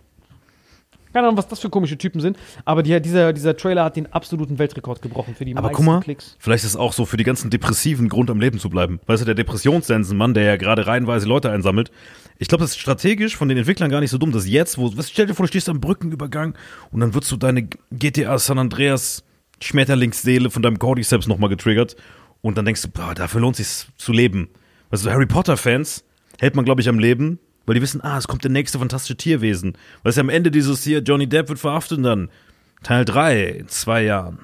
Keine 1.13 1.27
Ahnung, 1.27 1.37
was 1.37 1.47
das 1.47 1.59
für 1.59 1.69
komische 1.69 1.97
Typen 1.97 2.19
sind. 2.19 2.37
Aber 2.65 2.83
die, 2.83 2.99
dieser, 3.01 3.33
dieser 3.33 3.55
Trailer 3.55 3.83
hat 3.83 3.95
den 3.95 4.11
absoluten 4.11 4.59
Weltrekord 4.59 5.01
gebrochen 5.01 5.35
für 5.35 5.45
die 5.45 5.55
Aber 5.55 5.67
meisten 5.67 5.77
guck 5.77 5.85
mal, 5.85 5.99
Klicks. 6.01 6.35
vielleicht 6.39 6.63
ist 6.63 6.71
es 6.71 6.75
auch 6.75 6.93
so 6.93 7.05
für 7.05 7.17
die 7.17 7.23
ganzen 7.23 7.49
depressiven 7.49 8.09
Grund 8.09 8.29
am 8.29 8.39
Leben 8.39 8.59
zu 8.59 8.69
bleiben. 8.69 8.99
Weißt 9.05 9.21
du, 9.21 9.25
der 9.25 9.35
Depressionssensenmann, 9.35 10.33
der 10.33 10.43
ja 10.43 10.57
gerade 10.57 10.87
reihenweise 10.87 11.27
Leute 11.27 11.51
einsammelt. 11.51 11.91
Ich 12.39 12.47
glaube, 12.47 12.63
das 12.63 12.71
ist 12.71 12.79
strategisch 12.79 13.37
von 13.37 13.47
den 13.47 13.57
Entwicklern 13.57 13.89
gar 13.89 14.01
nicht 14.01 14.09
so 14.09 14.17
dumm, 14.17 14.31
dass 14.31 14.47
jetzt, 14.47 14.77
wo, 14.77 14.91
was, 14.97 15.09
stell 15.09 15.27
dir 15.27 15.35
vor, 15.35 15.45
du 15.45 15.49
stehst 15.49 15.69
am 15.69 15.79
Brückenübergang 15.79 16.55
und 16.91 16.99
dann 16.99 17.13
wird 17.13 17.23
so 17.23 17.37
deine 17.37 17.67
GTA 17.91 18.37
San 18.39 18.57
Andreas 18.57 19.23
Schmetterlingsseele 19.61 20.49
von 20.49 20.61
deinem 20.61 20.79
Cordyceps 20.79 21.27
nochmal 21.27 21.49
getriggert 21.49 21.95
Und 22.41 22.57
dann 22.57 22.65
denkst 22.65 22.81
du, 22.81 22.89
boah, 22.89 23.13
dafür 23.15 23.39
lohnt 23.39 23.59
es 23.59 23.81
sich 23.81 23.89
zu 23.97 24.11
leben. 24.11 24.49
Also 24.89 25.09
Harry 25.09 25.25
Potter-Fans 25.25 26.03
hält 26.39 26.55
man, 26.55 26.65
glaube 26.65 26.81
ich, 26.81 26.89
am 26.89 26.99
Leben, 26.99 27.39
weil 27.65 27.75
die 27.75 27.81
wissen, 27.81 28.01
ah, 28.01 28.17
es 28.17 28.27
kommt 28.27 28.43
der 28.43 28.51
nächste 28.51 28.79
fantastische 28.79 29.15
Tierwesen. 29.15 29.77
Weil 30.03 30.09
es 30.11 30.15
ja 30.15 30.21
am 30.21 30.29
Ende 30.29 30.51
dieses 30.51 30.83
hier, 30.83 30.99
Johnny 30.99 31.27
Depp 31.27 31.49
wird 31.49 31.59
verhaftet 31.59 31.97
und 31.99 32.03
dann 32.03 32.29
Teil 32.83 33.05
3 33.05 33.43
in 33.43 33.67
zwei 33.67 34.03
Jahren. 34.03 34.39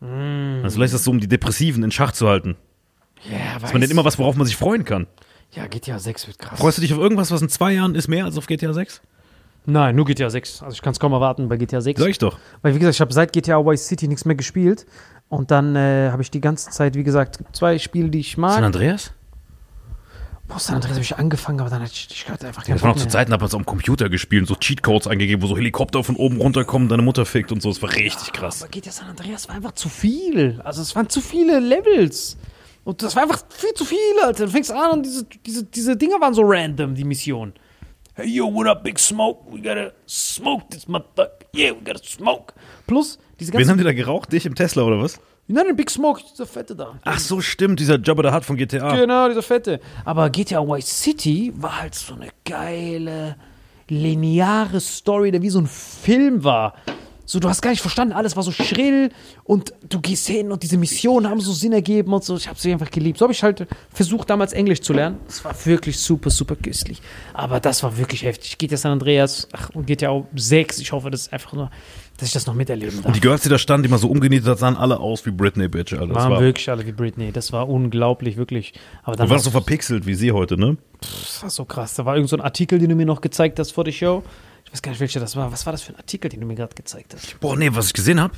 Also 0.00 0.76
vielleicht 0.76 0.94
ist 0.94 1.00
das 1.00 1.04
so, 1.04 1.10
um 1.10 1.20
die 1.20 1.28
Depressiven 1.28 1.82
in 1.84 1.90
Schach 1.90 2.12
zu 2.12 2.26
halten. 2.26 2.56
Ja, 3.30 3.58
Dass 3.58 3.72
man 3.72 3.82
denn 3.82 3.90
immer 3.90 4.04
was, 4.04 4.18
worauf 4.18 4.34
man 4.36 4.46
sich 4.46 4.56
freuen 4.56 4.84
kann. 4.84 5.06
Ja, 5.52 5.66
GTA 5.66 5.98
6 5.98 6.26
wird 6.28 6.38
krass. 6.38 6.58
Freust 6.58 6.78
du 6.78 6.82
dich 6.82 6.94
auf 6.94 7.00
irgendwas, 7.00 7.30
was 7.30 7.42
in 7.42 7.48
zwei 7.48 7.72
Jahren 7.72 7.94
ist 7.94 8.08
mehr 8.08 8.24
als 8.24 8.38
auf 8.38 8.46
GTA 8.46 8.72
6? 8.72 9.02
Nein, 9.66 9.94
nur 9.94 10.06
GTA 10.06 10.30
6. 10.30 10.62
Also 10.62 10.74
ich 10.74 10.80
kann 10.80 10.92
es 10.92 11.00
kaum 11.00 11.12
erwarten 11.12 11.48
bei 11.48 11.58
GTA 11.58 11.82
6. 11.82 12.00
Sag 12.00 12.08
ich 12.08 12.18
doch. 12.18 12.38
Weil, 12.62 12.74
wie 12.74 12.78
gesagt, 12.78 12.94
ich 12.94 13.00
habe 13.00 13.12
seit 13.12 13.32
GTA 13.32 13.58
Vice 13.64 13.86
City 13.86 14.08
nichts 14.08 14.24
mehr 14.24 14.36
gespielt. 14.36 14.86
Und 15.28 15.50
dann 15.50 15.76
äh, 15.76 16.10
habe 16.10 16.22
ich 16.22 16.30
die 16.30 16.40
ganze 16.40 16.70
Zeit, 16.70 16.94
wie 16.94 17.02
gesagt, 17.04 17.40
zwei 17.52 17.78
Spiele, 17.78 18.08
die 18.08 18.20
ich 18.20 18.32
San 18.32 18.40
mag. 18.40 18.62
Andreas? 18.62 19.12
Boah, 20.50 20.58
San 20.58 20.74
Andreas 20.74 20.94
habe 20.94 21.04
ich 21.04 21.16
angefangen, 21.16 21.60
aber 21.60 21.70
dann 21.70 21.80
hatte 21.80 21.92
ich, 21.94 22.08
ich 22.10 22.28
hatte 22.28 22.48
einfach 22.48 22.64
keinen 22.64 22.74
Das 22.74 22.82
war 22.82 22.90
noch 22.90 22.96
zu. 22.96 23.06
Zeiten, 23.06 23.30
da 23.30 23.34
hat 23.34 23.40
man 23.40 23.46
es 23.46 23.54
am 23.54 23.64
Computer 23.64 24.08
gespielt 24.08 24.42
und 24.42 24.46
so 24.48 24.56
Cheatcodes 24.56 25.06
eingegeben, 25.06 25.42
wo 25.42 25.46
so 25.46 25.56
Helikopter 25.56 26.02
von 26.02 26.16
oben 26.16 26.38
runterkommen, 26.38 26.88
deine 26.88 27.02
Mutter 27.02 27.24
fickt 27.24 27.52
und 27.52 27.62
so. 27.62 27.68
Das 27.68 27.80
war 27.80 27.94
richtig 27.94 28.32
krass. 28.32 28.60
Aber 28.62 28.70
GTA 28.70 28.90
San 28.90 29.08
Andreas 29.08 29.48
war 29.48 29.54
einfach 29.54 29.72
zu 29.72 29.88
viel. 29.88 30.60
Also 30.64 30.82
es 30.82 30.96
waren 30.96 31.08
zu 31.08 31.20
viele 31.20 31.60
Levels. 31.60 32.36
Und 32.82 33.00
das 33.00 33.14
war 33.14 33.22
einfach 33.22 33.44
viel 33.48 33.74
zu 33.74 33.84
viel, 33.84 33.98
Alter. 34.24 34.46
Du 34.46 34.50
fängst 34.50 34.72
an 34.72 34.90
und 34.90 35.06
diese, 35.06 35.24
diese, 35.46 35.64
diese 35.64 35.96
Dinger 35.96 36.20
waren 36.20 36.34
so 36.34 36.42
random, 36.44 36.96
die 36.96 37.04
Mission. 37.04 37.52
Hey, 38.14 38.26
yo, 38.26 38.52
what 38.52 38.66
up, 38.66 38.82
Big 38.82 38.98
Smoke? 38.98 39.52
We 39.52 39.60
gotta 39.62 39.92
smoke 40.08 40.66
this 40.70 40.88
motherfucker. 40.88 41.30
Yeah, 41.54 41.74
we 41.74 41.84
gotta 41.84 42.02
smoke. 42.02 42.54
Plus, 42.88 43.20
diese 43.38 43.52
Wen 43.52 43.58
ganzen... 43.58 43.70
haben 43.70 43.78
die 43.78 43.84
da 43.84 43.92
geraucht? 43.92 44.32
Dich 44.32 44.46
im 44.46 44.56
Tesla 44.56 44.82
oder 44.82 45.00
was? 45.00 45.20
Nein, 45.52 45.66
den 45.66 45.76
Big 45.76 45.90
Smoke, 45.90 46.22
dieser 46.30 46.46
Fette 46.46 46.76
da. 46.76 46.94
Ach 47.02 47.18
so, 47.18 47.40
stimmt, 47.40 47.80
dieser 47.80 47.98
Jabba 48.00 48.22
der 48.22 48.32
Hutt 48.34 48.44
von 48.44 48.56
GTA. 48.56 48.94
Genau, 48.94 49.26
dieser 49.28 49.42
Fette. 49.42 49.80
Aber 50.04 50.30
GTA 50.30 50.62
Vice 50.62 51.02
City 51.02 51.52
war 51.56 51.80
halt 51.82 51.94
so 51.96 52.14
eine 52.14 52.28
geile, 52.44 53.34
lineare 53.88 54.78
Story, 54.80 55.32
der 55.32 55.42
wie 55.42 55.50
so 55.50 55.58
ein 55.58 55.66
Film 55.66 56.44
war. 56.44 56.74
So, 57.30 57.38
du 57.38 57.48
hast 57.48 57.62
gar 57.62 57.70
nicht 57.70 57.80
verstanden, 57.80 58.12
alles 58.12 58.34
war 58.34 58.42
so 58.42 58.50
schrill 58.50 59.10
und 59.44 59.72
du 59.88 60.00
gehst 60.00 60.26
hin 60.26 60.50
und 60.50 60.64
diese 60.64 60.76
Missionen 60.76 61.30
haben 61.30 61.40
so 61.40 61.52
Sinn 61.52 61.72
ergeben 61.72 62.12
und 62.12 62.24
so. 62.24 62.36
Ich 62.36 62.48
habe 62.48 62.58
sie 62.58 62.72
einfach 62.72 62.90
geliebt. 62.90 63.18
So 63.18 63.24
habe 63.24 63.32
ich 63.32 63.42
halt 63.42 63.68
versucht, 63.92 64.30
damals 64.30 64.52
Englisch 64.52 64.80
zu 64.80 64.92
lernen. 64.92 65.20
Es 65.28 65.44
war 65.44 65.54
wirklich 65.64 65.98
super, 66.00 66.30
super 66.30 66.56
köstlich. 66.56 67.00
Aber 67.32 67.60
das 67.60 67.84
war 67.84 67.96
wirklich 67.96 68.24
heftig. 68.24 68.58
GTA 68.58 68.76
San 68.76 68.92
Andreas 68.92 69.46
ach, 69.52 69.70
und 69.70 69.86
GTA 69.86 70.24
6. 70.34 70.78
Ich 70.80 70.90
hoffe, 70.90 71.10
das 71.10 71.22
ist 71.22 71.32
einfach 71.32 71.52
nur, 71.52 71.70
dass 72.20 72.28
ich 72.28 72.34
das 72.34 72.46
noch 72.46 72.54
miterleben 72.54 72.96
darf. 72.96 73.06
Und 73.06 73.16
die 73.16 73.20
Girls, 73.20 73.42
die 73.42 73.48
da 73.48 73.58
standen, 73.58 73.84
die 73.84 73.88
mal 73.88 73.98
so 73.98 74.08
umgenietet 74.08 74.46
hat, 74.46 74.58
sahen 74.58 74.76
alle 74.76 75.00
aus 75.00 75.24
wie 75.24 75.30
Britney, 75.30 75.68
Bitch, 75.68 75.94
Alter. 75.94 76.14
Waren 76.14 76.32
war, 76.32 76.40
wirklich 76.40 76.68
alle 76.68 76.86
wie 76.86 76.92
Britney. 76.92 77.32
Das 77.32 77.50
war 77.52 77.68
unglaublich, 77.68 78.36
wirklich. 78.36 78.74
Aber 79.02 79.16
dann 79.16 79.26
du 79.26 79.32
warst 79.32 79.44
so 79.46 79.50
verpixelt 79.50 80.06
wie 80.06 80.14
sie 80.14 80.32
heute, 80.32 80.58
ne? 80.58 80.76
Das 81.00 81.42
war 81.42 81.50
so 81.50 81.64
krass. 81.64 81.94
Da 81.94 82.04
war 82.04 82.16
irgend 82.16 82.28
so 82.28 82.36
ein 82.36 82.42
Artikel, 82.42 82.78
den 82.78 82.90
du 82.90 82.94
mir 82.94 83.06
noch 83.06 83.22
gezeigt 83.22 83.58
hast 83.58 83.72
vor 83.72 83.84
der 83.84 83.92
Show. 83.92 84.22
Ich 84.66 84.72
weiß 84.72 84.82
gar 84.82 84.90
nicht, 84.92 85.00
welcher 85.00 85.18
das 85.18 85.34
war. 85.34 85.50
Was 85.50 85.64
war 85.64 85.72
das 85.72 85.82
für 85.82 85.92
ein 85.94 85.96
Artikel, 85.96 86.28
den 86.28 86.40
du 86.40 86.46
mir 86.46 86.56
gerade 86.56 86.74
gezeigt 86.74 87.14
hast? 87.14 87.40
Boah, 87.40 87.56
nee, 87.56 87.70
was 87.72 87.86
ich 87.86 87.94
gesehen 87.94 88.20
habe, 88.20 88.34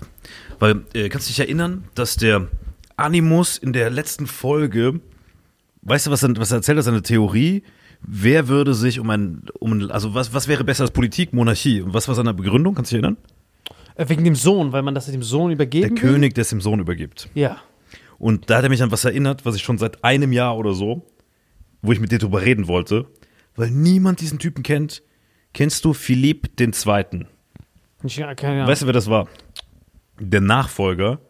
weil, 0.60 0.84
äh, 0.94 1.08
kannst 1.08 1.28
du 1.28 1.32
dich 1.32 1.40
erinnern, 1.40 1.84
dass 1.96 2.16
der 2.16 2.46
Animus 2.96 3.58
in 3.58 3.72
der 3.72 3.90
letzten 3.90 4.28
Folge, 4.28 5.00
weißt 5.82 6.06
du, 6.06 6.10
was 6.12 6.22
er, 6.22 6.36
was 6.36 6.52
er 6.52 6.58
erzählt 6.58 6.78
hat, 6.78 6.84
seine 6.84 7.02
Theorie, 7.02 7.64
wer 8.00 8.48
würde 8.48 8.74
sich 8.74 9.00
um 9.00 9.10
ein, 9.10 9.42
um 9.58 9.72
ein 9.72 9.90
also 9.90 10.14
was, 10.14 10.32
was 10.32 10.48
wäre 10.48 10.64
besser 10.64 10.84
als 10.84 10.92
Politik, 10.92 11.32
Monarchie? 11.32 11.82
Und 11.82 11.94
was 11.94 12.06
war 12.08 12.14
seine 12.14 12.32
Begründung, 12.32 12.74
kannst 12.74 12.92
du 12.92 12.96
dich 12.96 13.02
erinnern? 13.02 13.18
Äh, 13.94 14.08
wegen 14.08 14.24
dem 14.24 14.34
Sohn, 14.34 14.72
weil 14.72 14.82
man 14.82 14.94
das 14.94 15.06
dem 15.06 15.22
Sohn 15.22 15.48
Der 15.48 15.54
übergeben 15.54 15.90
will. 15.90 15.98
König, 15.98 16.34
der 16.34 16.42
es 16.42 16.50
dem 16.50 16.60
Sohn 16.60 16.80
übergibt. 16.80 17.28
Ja. 17.34 17.58
Und 18.18 18.50
da 18.50 18.58
hat 18.58 18.64
er 18.64 18.70
mich 18.70 18.82
an 18.82 18.90
was 18.90 19.04
erinnert, 19.04 19.44
was 19.44 19.56
ich 19.56 19.62
schon 19.62 19.78
seit 19.78 20.04
einem 20.04 20.32
Jahr 20.32 20.56
oder 20.56 20.74
so, 20.74 21.06
wo 21.82 21.92
ich 21.92 22.00
mit 22.00 22.12
dir 22.12 22.18
drüber 22.18 22.42
reden 22.42 22.68
wollte, 22.68 23.06
weil 23.56 23.70
niemand 23.70 24.20
diesen 24.20 24.38
Typen 24.38 24.62
kennt. 24.62 25.02
Kennst 25.52 25.84
du 25.84 25.92
Philipp 25.92 26.56
den 26.56 26.72
Zweiten? 26.72 27.26
Ich, 28.04 28.16
ja, 28.16 28.34
keine 28.34 28.58
Ahnung. 28.58 28.68
Weißt 28.68 28.82
du, 28.82 28.86
wer 28.86 28.92
das 28.92 29.10
war? 29.10 29.28
Der 30.18 30.40
Nachfolger 30.40 31.20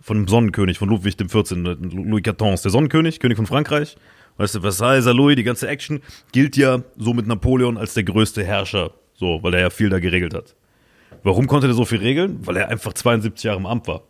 von 0.00 0.18
dem 0.18 0.28
Sonnenkönig, 0.28 0.78
von 0.78 0.88
Ludwig 0.88 1.16
XIV., 1.16 1.52
Louis 1.52 2.22
XIV, 2.22 2.60
der 2.62 2.70
Sonnenkönig, 2.70 3.20
König 3.20 3.36
von 3.36 3.46
Frankreich. 3.46 3.96
Weißt 4.36 4.56
du, 4.56 4.60
Versailles, 4.60 5.06
Louis, 5.06 5.36
die 5.36 5.44
ganze 5.44 5.68
Action, 5.68 6.00
gilt 6.32 6.56
ja 6.56 6.82
so 6.98 7.14
mit 7.14 7.26
Napoleon 7.26 7.78
als 7.78 7.94
der 7.94 8.02
größte 8.04 8.44
Herrscher, 8.44 8.90
so, 9.14 9.42
weil 9.42 9.54
er 9.54 9.60
ja 9.60 9.70
viel 9.70 9.88
da 9.88 10.00
geregelt 10.00 10.34
hat. 10.34 10.56
Warum 11.24 11.46
konnte 11.48 11.66
der 11.66 11.74
so 11.74 11.84
viel 11.84 11.98
regeln? 11.98 12.46
Weil 12.46 12.56
er 12.58 12.68
einfach 12.68 12.92
72 12.92 13.42
Jahre 13.44 13.58
im 13.58 13.66
Amt 13.66 13.88
war. 13.88 14.02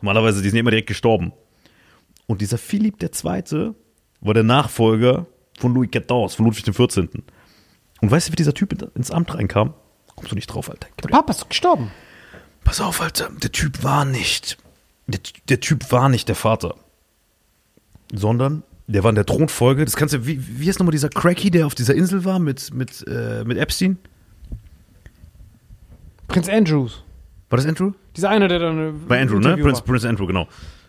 Normalerweise, 0.00 0.40
die 0.42 0.48
sind 0.50 0.58
immer 0.58 0.70
direkt 0.70 0.86
gestorben. 0.88 1.32
Und 2.26 2.40
dieser 2.40 2.58
Philipp 2.58 3.02
II. 3.02 3.72
war 4.20 4.34
der 4.34 4.42
Nachfolger 4.44 5.26
von 5.58 5.74
Louis 5.74 5.90
XIV, 5.90 6.36
von 6.36 6.46
Ludwig 6.46 6.64
XIV. 6.64 7.08
Und 8.00 8.10
weißt 8.10 8.28
du, 8.28 8.32
wie 8.32 8.36
dieser 8.36 8.54
Typ 8.54 8.72
in- 8.72 8.88
ins 8.94 9.10
Amt 9.10 9.34
reinkam? 9.34 9.74
Kommst 10.14 10.30
du 10.30 10.36
nicht 10.36 10.46
drauf, 10.46 10.70
Alter. 10.70 10.86
Der 11.02 11.08
Papa 11.08 11.32
ist 11.32 11.48
gestorben. 11.48 11.90
Pass 12.64 12.80
auf, 12.80 13.00
Alter, 13.00 13.30
der 13.42 13.52
Typ 13.52 13.82
war 13.82 14.04
nicht, 14.04 14.58
der, 15.06 15.20
der 15.48 15.60
Typ 15.60 15.90
war 15.92 16.08
nicht 16.10 16.28
der 16.28 16.36
Vater, 16.36 16.74
sondern 18.12 18.62
der 18.86 19.02
war 19.04 19.10
in 19.10 19.14
der 19.14 19.26
Thronfolge. 19.26 19.84
Das 19.84 19.96
kannst 19.96 20.14
du, 20.14 20.26
wie, 20.26 20.60
wie 20.60 20.68
ist 20.68 20.78
nochmal 20.78 20.92
dieser 20.92 21.08
Cracky, 21.08 21.50
der 21.50 21.66
auf 21.66 21.74
dieser 21.74 21.94
Insel 21.94 22.24
war 22.24 22.38
mit, 22.38 22.72
mit, 22.74 23.04
äh, 23.06 23.44
mit 23.44 23.56
Epstein? 23.58 23.98
Prinz 26.30 26.48
Andrews. 26.48 27.02
War 27.48 27.56
das 27.56 27.66
Andrew? 27.66 27.92
Dieser 28.16 28.30
eine, 28.30 28.48
der 28.48 28.58
dann. 28.60 28.78
äh, 28.78 28.92
Bei 29.08 29.20
Andrew, 29.20 29.38
ne? 29.38 29.52
Interview 29.52 29.72
war. 29.72 29.80
Prince 29.82 30.08
Andrew, 30.08 30.26
genau. 30.26 30.46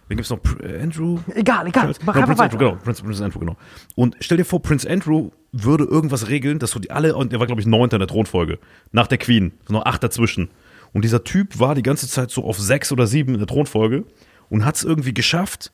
Wen 0.07 0.17
gibt's 0.17 0.29
noch? 0.29 0.39
Äh, 0.61 0.81
Andrew? 0.81 1.19
Egal, 1.33 1.67
egal. 1.67 1.93
Mach 2.05 2.13
genau, 2.13 2.27
weiter. 2.27 2.43
Andrew, 2.43 2.57
genau. 2.57 2.75
Prince, 2.75 3.03
Prince 3.03 3.23
Andrew, 3.23 3.39
genau. 3.39 3.57
Und 3.95 4.15
stell 4.19 4.37
dir 4.37 4.45
vor, 4.45 4.61
Prince 4.61 4.87
Andrew 4.89 5.31
würde 5.51 5.85
irgendwas 5.85 6.27
regeln, 6.29 6.59
dass 6.59 6.71
so 6.71 6.79
die 6.79 6.91
alle, 6.91 7.15
und 7.15 7.33
er 7.33 7.39
war, 7.39 7.47
glaube 7.47 7.61
ich, 7.61 7.67
neunter 7.67 7.95
in 7.97 7.99
der 8.01 8.07
Thronfolge. 8.07 8.59
Nach 8.91 9.07
der 9.07 9.17
Queen. 9.17 9.53
So 9.67 9.73
noch 9.73 9.85
acht 9.85 10.03
dazwischen. 10.03 10.49
Und 10.93 11.03
dieser 11.03 11.23
Typ 11.23 11.59
war 11.59 11.73
die 11.75 11.83
ganze 11.83 12.07
Zeit 12.07 12.29
so 12.31 12.43
auf 12.43 12.59
sechs 12.59 12.91
oder 12.91 13.07
sieben 13.07 13.33
in 13.33 13.39
der 13.39 13.47
Thronfolge 13.47 14.05
und 14.49 14.65
hat 14.65 14.75
es 14.75 14.83
irgendwie 14.83 15.13
geschafft, 15.13 15.71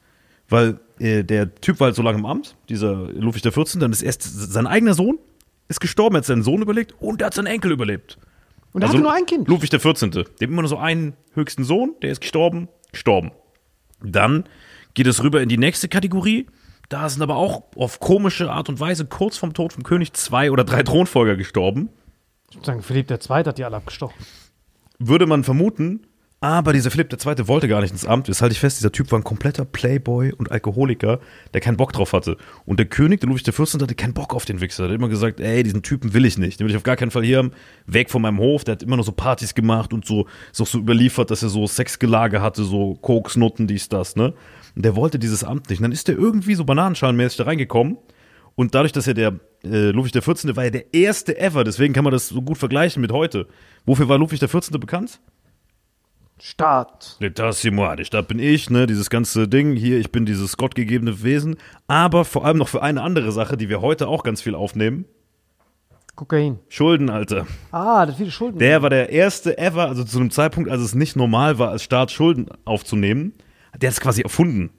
weil 0.47 0.79
äh, 0.99 1.23
der 1.23 1.53
Typ 1.55 1.79
war 1.79 1.87
halt 1.87 1.95
so 1.95 2.03
lange 2.03 2.19
im 2.19 2.25
Amt, 2.25 2.55
dieser 2.69 2.93
Ludwig 3.11 3.41
XIV., 3.43 3.79
dann 3.79 3.91
ist 3.91 4.03
erst 4.03 4.21
sein 4.23 4.67
eigener 4.67 4.93
Sohn 4.93 5.17
ist 5.69 5.81
gestorben, 5.81 6.15
er 6.15 6.19
hat 6.19 6.25
seinen 6.25 6.43
Sohn 6.43 6.61
überlebt 6.61 6.95
und 6.99 7.21
er 7.21 7.27
hat 7.27 7.33
seinen 7.33 7.47
Enkel 7.47 7.71
überlebt. 7.71 8.17
Und 8.77 8.83
er 8.83 8.89
hatte 8.89 8.99
nur 8.99 9.11
ein 9.11 9.25
Kind. 9.25 9.47
Ludwig 9.47 9.71
der 9.71 9.79
14. 9.79 10.11
Der 10.11 10.25
hat 10.25 10.39
immer 10.39 10.61
nur 10.61 10.69
so 10.69 10.77
einen 10.77 11.17
höchsten 11.33 11.63
Sohn, 11.63 11.95
der 12.03 12.11
ist 12.11 12.21
gestorben, 12.21 12.69
gestorben. 12.91 13.31
Dann 14.03 14.43
geht 14.93 15.07
es 15.07 15.23
rüber 15.23 15.41
in 15.41 15.49
die 15.49 15.57
nächste 15.57 15.87
Kategorie. 15.87 16.45
Da 16.87 17.09
sind 17.09 17.23
aber 17.23 17.37
auch 17.37 17.63
auf 17.75 17.99
komische 17.99 18.51
Art 18.51 18.69
und 18.69 18.79
Weise 18.79 19.07
kurz 19.07 19.35
vorm 19.35 19.55
Tod 19.55 19.73
vom 19.73 19.81
König 19.81 20.13
zwei 20.13 20.51
oder 20.51 20.63
drei 20.63 20.83
Thronfolger 20.83 21.35
gestorben. 21.35 21.89
Ich 22.51 22.57
würde 22.57 22.67
sagen, 22.67 22.83
Philipp 22.83 23.07
Zweite 23.19 23.49
hat 23.49 23.57
die 23.57 23.65
alle 23.65 23.77
abgestochen. 23.77 24.15
Würde 24.99 25.25
man 25.25 25.43
vermuten, 25.43 26.05
aber 26.39 26.71
dieser 26.71 26.91
Philipp 26.91 27.11
II. 27.11 27.47
wollte 27.47 27.67
gar 27.67 27.81
nicht 27.81 27.91
ins 27.91 28.05
Amt. 28.05 28.29
Das 28.29 28.43
halte 28.43 28.53
ich 28.53 28.59
fest, 28.59 28.77
dieser 28.79 28.91
Typ 28.91 29.11
war 29.11 29.19
ein 29.19 29.23
kompletter 29.23 29.65
Playboy 29.65 30.31
und 30.33 30.51
Alkoholiker, 30.51 31.19
der 31.55 31.61
keinen 31.61 31.77
Bock 31.77 31.93
drauf 31.93 32.13
hatte. 32.13 32.37
Und 32.65 32.77
der 32.77 32.85
König, 32.85 33.21
der 33.21 33.29
Ludwig 33.29 33.43
XIV., 33.43 33.81
hatte 33.81 33.95
keinen 33.95 34.13
Bock 34.13 34.35
auf 34.35 34.45
den 34.45 34.61
Wichser. 34.61 34.83
Der 34.83 34.93
hat 34.93 34.99
immer 34.99 35.09
gesagt, 35.09 35.39
ey, 35.39 35.63
diesen 35.63 35.81
Typen 35.81 36.13
will 36.13 36.25
ich 36.25 36.37
nicht. 36.37 36.59
Den 36.59 36.65
will 36.65 36.71
ich 36.71 36.77
auf 36.77 36.83
gar 36.83 36.95
keinen 36.95 37.09
Fall 37.09 37.23
hier 37.23 37.39
haben. 37.39 37.51
Weg 37.87 38.11
von 38.11 38.21
meinem 38.21 38.37
Hof. 38.37 38.63
Der 38.63 38.73
hat 38.73 38.83
immer 38.83 38.97
nur 38.97 39.05
so 39.05 39.13
Partys 39.13 39.55
gemacht 39.55 39.93
und 39.93 40.05
so, 40.05 40.27
ist 40.51 40.61
auch 40.61 40.67
so 40.67 40.77
überliefert, 40.77 41.31
dass 41.31 41.41
er 41.41 41.49
so 41.49 41.65
Sexgelage 41.65 42.39
hatte, 42.39 42.63
so 42.63 42.93
Koksnutten, 42.95 43.65
dies, 43.65 43.89
das, 43.89 44.15
ne? 44.15 44.33
Und 44.75 44.85
der 44.85 44.95
wollte 44.95 45.17
dieses 45.17 45.43
Amt 45.43 45.71
nicht. 45.71 45.79
Und 45.79 45.83
dann 45.83 45.91
ist 45.91 46.07
der 46.07 46.17
irgendwie 46.17 46.53
so 46.53 46.65
bananenschalenmäßig 46.65 47.37
da 47.37 47.45
reingekommen. 47.45 47.97
Und 48.53 48.75
dadurch, 48.75 48.91
dass 48.91 49.07
er 49.07 49.15
der 49.15 49.39
äh, 49.63 49.89
Ludwig 49.89 50.13
XIV. 50.13 50.55
war 50.55 50.65
ja 50.65 50.69
der 50.69 50.93
erste 50.93 51.39
ever, 51.39 51.63
deswegen 51.63 51.93
kann 51.95 52.03
man 52.03 52.13
das 52.13 52.27
so 52.27 52.43
gut 52.43 52.59
vergleichen 52.59 53.01
mit 53.01 53.11
heute. 53.11 53.47
Wofür 53.85 54.07
war 54.07 54.19
Ludwig 54.19 54.39
XIV. 54.39 54.79
bekannt? 54.79 55.19
Staat. 56.39 57.17
L'état 57.19 57.51
c'est 57.51 57.71
moi, 57.71 57.95
die 57.95 58.05
Stadt 58.05 58.27
bin 58.27 58.39
ich, 58.39 58.69
ne, 58.69 58.85
dieses 58.85 59.09
ganze 59.09 59.47
Ding 59.47 59.75
hier, 59.75 59.99
ich 59.99 60.11
bin 60.11 60.25
dieses 60.25 60.55
gottgegebene 60.57 61.23
Wesen, 61.23 61.57
aber 61.87 62.25
vor 62.25 62.45
allem 62.45 62.57
noch 62.57 62.67
für 62.67 62.83
eine 62.83 63.01
andere 63.01 63.31
Sache, 63.31 63.57
die 63.57 63.69
wir 63.69 63.81
heute 63.81 64.07
auch 64.07 64.23
ganz 64.23 64.41
viel 64.41 64.53
aufnehmen, 64.53 65.05
Kokain. 66.17 66.57
Schulden, 66.67 67.11
Alter. 67.11 67.45
Ah, 67.71 68.03
das 68.07 68.15
viele 68.15 68.31
Schulden. 68.31 68.57
Der 68.57 68.81
war 68.81 68.89
der 68.89 69.09
erste 69.09 69.55
ever, 69.59 69.87
also 69.87 70.03
zu 70.03 70.17
einem 70.17 70.31
Zeitpunkt, 70.31 70.67
als 70.67 70.81
es 70.81 70.95
nicht 70.95 71.15
normal 71.15 71.59
war, 71.59 71.69
als 71.69 71.83
Staat 71.83 72.09
Schulden 72.09 72.47
aufzunehmen, 72.65 73.33
der 73.79 73.89
hat 73.89 73.93
es 73.93 74.01
quasi 74.01 74.23
erfunden. 74.23 74.71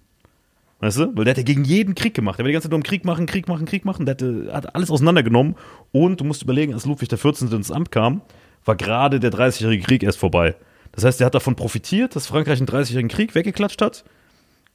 Weißt 0.81 0.99
du? 0.99 1.17
Weil 1.17 1.25
der 1.25 1.33
hat 1.33 1.39
ja 1.39 1.45
gegen 1.45 1.65
jeden 1.65 1.95
Krieg 1.95 2.15
gemacht. 2.15 2.39
Der 2.39 2.45
will 2.45 2.51
die 2.51 2.55
ganze 2.55 2.67
Zeit 2.67 2.73
nur 2.73 2.79
im 2.79 2.85
Krieg 2.85 3.05
machen, 3.05 3.27
Krieg 3.27 3.47
machen, 3.47 3.67
Krieg 3.67 3.85
machen. 3.85 4.05
Der 4.05 4.15
hatte, 4.15 4.51
hat 4.53 4.75
alles 4.75 4.91
auseinandergenommen. 4.91 5.55
Und 5.93 6.21
du 6.21 6.25
musst 6.25 6.43
überlegen, 6.43 6.75
als 6.75 6.87
Ludwig 6.87 7.09
XIV. 7.09 7.53
ins 7.53 7.71
Amt 7.71 7.93
kam, 7.93 8.21
war 8.65 8.75
gerade 8.75 9.21
der 9.21 9.33
30-jährige 9.33 9.85
Krieg 9.85 10.03
erst 10.03 10.19
vorbei. 10.19 10.57
Das 10.99 11.05
heißt, 11.05 11.21
der 11.21 11.27
hat 11.27 11.35
davon 11.37 11.55
profitiert, 11.55 12.17
dass 12.17 12.27
Frankreich 12.27 12.59
einen 12.59 12.67
30-jährigen 12.67 13.09
Krieg 13.09 13.37
weggeklatscht 13.37 13.81
hat, 13.81 14.03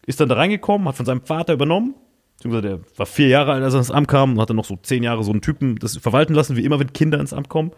ist 0.06 0.22
dann 0.22 0.30
da 0.30 0.36
reingekommen, 0.36 0.88
hat 0.88 0.96
von 0.96 1.06
seinem 1.06 1.20
Vater 1.20 1.52
übernommen. 1.52 1.96
Beziehungsweise 2.38 2.62
der 2.62 2.80
war 2.96 3.06
vier 3.06 3.28
Jahre 3.28 3.52
alt, 3.52 3.62
als 3.62 3.74
er 3.74 3.80
ins 3.80 3.92
Amt 3.92 4.08
kam 4.08 4.32
und 4.32 4.40
hat 4.40 4.50
dann 4.50 4.56
noch 4.56 4.64
so 4.64 4.78
zehn 4.82 5.04
Jahre 5.04 5.26
so 5.26 5.32
einen 5.32 5.42
Typen 5.42 5.76
das 5.80 5.98
verwalten 5.98 6.34
lassen, 6.34 6.56
wie 6.56 6.64
immer, 6.64 6.80
wenn 6.80 6.94
Kinder 6.94 7.20
ins 7.20 7.34
Amt 7.34 7.50
kommen. 7.50 7.72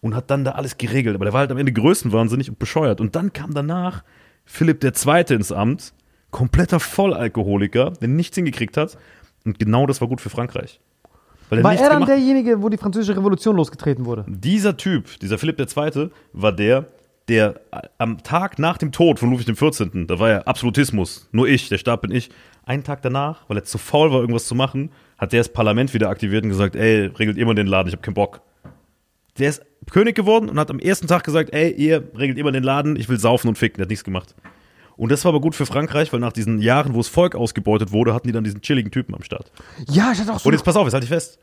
Und 0.00 0.14
hat 0.14 0.30
dann 0.30 0.42
da 0.42 0.52
alles 0.52 0.78
geregelt. 0.78 1.14
Aber 1.16 1.26
der 1.26 1.34
war 1.34 1.40
halt 1.40 1.50
am 1.50 1.58
Ende 1.58 1.70
größenwahnsinnig 1.70 2.48
und 2.48 2.58
bescheuert. 2.58 2.98
Und 2.98 3.14
dann 3.14 3.34
kam 3.34 3.52
danach 3.52 4.04
Philipp 4.46 4.82
II. 4.82 5.24
ins 5.28 5.52
Amt, 5.52 5.92
kompletter 6.30 6.80
Vollalkoholiker, 6.80 7.90
der 8.00 8.08
nichts 8.08 8.36
hingekriegt 8.36 8.78
hat. 8.78 8.96
Und 9.44 9.58
genau 9.58 9.84
das 9.84 10.00
war 10.00 10.08
gut 10.08 10.22
für 10.22 10.30
Frankreich. 10.30 10.80
Weil 11.50 11.58
er 11.58 11.64
War 11.64 11.74
er 11.74 11.90
dann 11.90 12.06
derjenige, 12.06 12.62
wo 12.62 12.70
die 12.70 12.78
französische 12.78 13.18
Revolution 13.18 13.54
losgetreten 13.54 14.06
wurde? 14.06 14.24
Dieser 14.26 14.78
Typ, 14.78 15.20
dieser 15.20 15.36
Philipp 15.36 15.60
II., 15.60 16.08
war 16.32 16.52
der, 16.52 16.86
der 17.28 17.60
am 17.98 18.22
Tag 18.22 18.58
nach 18.58 18.78
dem 18.78 18.92
Tod 18.92 19.18
von 19.18 19.30
Ludwig 19.30 19.54
XIV., 19.56 20.06
da 20.06 20.18
war 20.18 20.30
ja 20.30 20.38
Absolutismus, 20.40 21.28
nur 21.32 21.48
ich, 21.48 21.68
der 21.68 21.78
Stab 21.78 22.02
bin 22.02 22.10
ich, 22.10 22.30
einen 22.64 22.84
Tag 22.84 23.02
danach, 23.02 23.48
weil 23.48 23.58
er 23.58 23.64
zu 23.64 23.78
faul 23.78 24.12
war, 24.12 24.20
irgendwas 24.20 24.46
zu 24.46 24.54
machen, 24.54 24.90
hat 25.18 25.32
der 25.32 25.40
das 25.40 25.52
Parlament 25.52 25.94
wieder 25.94 26.08
aktiviert 26.08 26.44
und 26.44 26.50
gesagt, 26.50 26.76
ey, 26.76 27.06
regelt 27.06 27.38
mal 27.38 27.54
den 27.54 27.66
Laden, 27.66 27.88
ich 27.88 27.94
hab 27.94 28.02
keinen 28.02 28.14
Bock. 28.14 28.40
Der 29.38 29.48
ist 29.48 29.62
König 29.90 30.14
geworden 30.14 30.48
und 30.48 30.58
hat 30.58 30.70
am 30.70 30.78
ersten 30.78 31.06
Tag 31.06 31.24
gesagt, 31.24 31.52
ey, 31.52 31.70
ihr 31.72 32.08
regelt 32.16 32.38
immer 32.38 32.52
den 32.52 32.62
Laden, 32.62 32.96
ich 32.96 33.08
will 33.08 33.18
saufen 33.18 33.48
und 33.48 33.56
ficken, 33.56 33.78
der 33.78 33.84
hat 33.84 33.90
nichts 33.90 34.04
gemacht. 34.04 34.34
Und 34.96 35.10
das 35.10 35.24
war 35.24 35.30
aber 35.30 35.40
gut 35.40 35.54
für 35.54 35.66
Frankreich, 35.66 36.12
weil 36.12 36.20
nach 36.20 36.32
diesen 36.32 36.60
Jahren, 36.60 36.94
wo 36.94 36.98
das 36.98 37.08
Volk 37.08 37.34
ausgebeutet 37.34 37.92
wurde, 37.92 38.14
hatten 38.14 38.28
die 38.28 38.32
dann 38.32 38.44
diesen 38.44 38.60
chilligen 38.60 38.90
Typen 38.90 39.14
am 39.14 39.22
Start. 39.22 39.50
Ja, 39.88 40.12
ich 40.12 40.20
hatte 40.20 40.32
auch 40.32 40.38
so. 40.38 40.48
Und 40.48 40.54
jetzt 40.54 40.64
pass 40.64 40.76
auf, 40.76 40.84
jetzt 40.84 40.94
halte 40.94 41.04
ich 41.04 41.10
fest. 41.10 41.38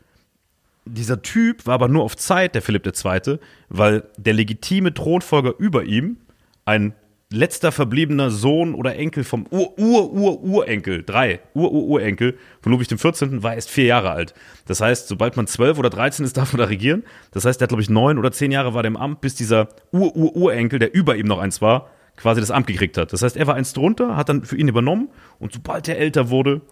Dieser 0.92 1.22
Typ 1.22 1.66
war 1.66 1.74
aber 1.74 1.88
nur 1.88 2.02
auf 2.02 2.16
Zeit 2.16 2.54
der 2.54 2.62
Philipp 2.62 2.86
II., 2.86 3.38
weil 3.68 4.04
der 4.16 4.34
legitime 4.34 4.92
Thronfolger 4.92 5.54
über 5.58 5.84
ihm, 5.84 6.16
ein 6.64 6.94
letzter 7.32 7.70
verbliebener 7.70 8.30
Sohn 8.30 8.74
oder 8.74 8.96
Enkel 8.96 9.22
vom 9.22 9.46
Ur-Ur-Ur-Urenkel, 9.50 11.04
drei 11.04 11.40
Ur-Ur-Urenkel 11.54 12.36
von 12.60 12.72
Ludwig 12.72 12.88
XIV., 12.88 13.42
war 13.42 13.54
erst 13.54 13.70
vier 13.70 13.84
Jahre 13.84 14.10
alt. 14.10 14.34
Das 14.66 14.80
heißt, 14.80 15.06
sobald 15.06 15.36
man 15.36 15.46
zwölf 15.46 15.78
oder 15.78 15.90
dreizehn 15.90 16.26
ist, 16.26 16.36
darf 16.36 16.52
man 16.52 16.58
da 16.58 16.64
regieren. 16.66 17.04
Das 17.30 17.44
heißt, 17.44 17.60
der 17.60 17.66
hat, 17.66 17.70
glaube 17.70 17.82
ich, 17.82 17.90
neun 17.90 18.18
oder 18.18 18.32
zehn 18.32 18.50
Jahre 18.50 18.74
war 18.74 18.82
der 18.82 18.88
im 18.88 18.96
Amt, 18.96 19.20
bis 19.20 19.36
dieser 19.36 19.68
Ur-Ur-Urenkel, 19.92 20.80
der 20.80 20.92
über 20.92 21.14
ihm 21.16 21.26
noch 21.26 21.38
eins 21.38 21.62
war, 21.62 21.90
quasi 22.16 22.40
das 22.40 22.50
Amt 22.50 22.66
gekriegt 22.66 22.98
hat. 22.98 23.12
Das 23.12 23.22
heißt, 23.22 23.36
er 23.36 23.46
war 23.46 23.54
eins 23.54 23.72
drunter, 23.72 24.16
hat 24.16 24.28
dann 24.28 24.42
für 24.42 24.56
ihn 24.56 24.68
übernommen 24.68 25.08
und 25.38 25.52
sobald 25.52 25.88
er 25.88 25.98
älter 25.98 26.30
wurde, 26.30 26.62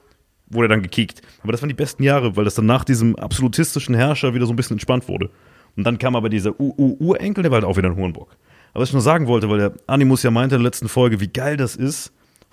wurde 0.51 0.69
dann 0.69 0.83
gekickt. 0.83 1.23
Aber 1.43 1.53
das 1.53 1.63
waren 1.63 1.69
die 1.69 1.75
besten 1.75 2.03
Jahre, 2.03 2.37
weil 2.37 2.45
das 2.45 2.55
dann 2.55 2.67
nach 2.67 2.85
diesem 2.85 3.17
absolutistischen 3.17 3.95
Herrscher 3.95 4.35
wieder 4.35 4.47
so 4.47 4.53
ein 4.53 4.57
bisschen 4.57 4.75
entspannt 4.75 5.09
wurde. 5.09 5.31
Und 5.77 5.85
dann 5.85 5.99
kam 5.99 6.17
aber 6.17 6.29
dieser 6.29 6.59
Urenkel, 6.59 7.43
der 7.43 7.51
war 7.51 7.61
halt 7.61 7.65
auch 7.65 7.77
wieder 7.77 7.89
ein 7.89 7.97
Hurenbock. 7.97 8.37
Aber 8.73 8.83
was 8.83 8.91
ich 8.91 8.95
nur 8.95 9.03
sagen 9.03 9.27
wollte, 9.27 9.49
weil 9.49 9.59
der 9.59 9.73
Animus 9.87 10.23
ja 10.23 10.31
meinte 10.31 10.57
in 10.57 10.63
der 10.63 10.69
letzten 10.69 10.89
Folge, 10.89 11.21
wie 11.21 11.29
geil 11.29 11.57
das 11.57 11.77
ist, 11.77 12.13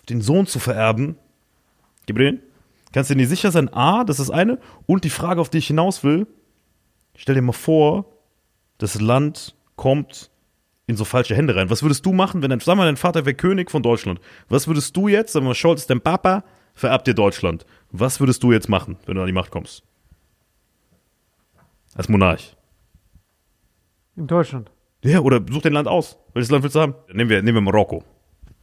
den 0.09 0.21
Sohn 0.21 0.45
zu 0.45 0.59
vererben. 0.59 1.17
Gib 2.05 2.17
den. 2.17 2.39
Kannst 2.93 3.09
du 3.09 3.15
dir 3.15 3.21
nicht 3.21 3.29
sicher 3.29 3.51
sein? 3.51 3.73
A, 3.73 4.03
das 4.03 4.19
ist 4.19 4.29
eine. 4.29 4.59
Und 4.85 5.03
die 5.03 5.09
Frage, 5.09 5.41
auf 5.41 5.49
die 5.49 5.57
ich 5.57 5.67
hinaus 5.67 6.03
will, 6.03 6.27
stell 7.15 7.35
dir 7.35 7.41
mal 7.41 7.51
vor, 7.51 8.05
das 8.77 9.01
Land 9.01 9.55
kommt 9.75 10.29
in 10.87 10.95
so 10.95 11.03
falsche 11.03 11.35
Hände 11.35 11.55
rein. 11.55 11.69
Was 11.69 11.81
würdest 11.81 12.05
du 12.05 12.13
machen, 12.13 12.41
wenn 12.41 12.51
dein, 12.51 12.59
sag 12.59 12.77
mal, 12.77 12.85
dein 12.85 12.97
Vater 12.97 13.25
wäre 13.25 13.35
König 13.35 13.71
von 13.71 13.81
Deutschland? 13.81 14.19
Was 14.49 14.67
würdest 14.67 14.95
du 14.95 15.07
jetzt, 15.07 15.33
sag 15.33 15.43
mal, 15.43 15.55
Scholz 15.55 15.87
dein 15.87 16.01
Papa, 16.01 16.43
vererbt 16.75 17.07
dir 17.07 17.13
Deutschland. 17.15 17.65
Was 17.91 18.19
würdest 18.19 18.43
du 18.43 18.51
jetzt 18.51 18.69
machen, 18.69 18.97
wenn 19.05 19.15
du 19.15 19.21
an 19.21 19.27
die 19.27 19.33
Macht 19.33 19.49
kommst? 19.51 19.83
Als 21.95 22.09
Monarch. 22.09 22.55
in 24.17 24.27
Deutschland. 24.27 24.69
Ja, 25.01 25.19
oder 25.19 25.41
such 25.49 25.61
den 25.61 25.73
Land 25.73 25.87
aus. 25.87 26.17
Welches 26.33 26.51
Land 26.51 26.63
willst 26.63 26.75
du 26.75 26.81
haben? 26.81 26.95
Nehmen 27.13 27.29
wir, 27.29 27.41
nehmen 27.41 27.55
wir 27.55 27.61
Marokko. 27.61 28.03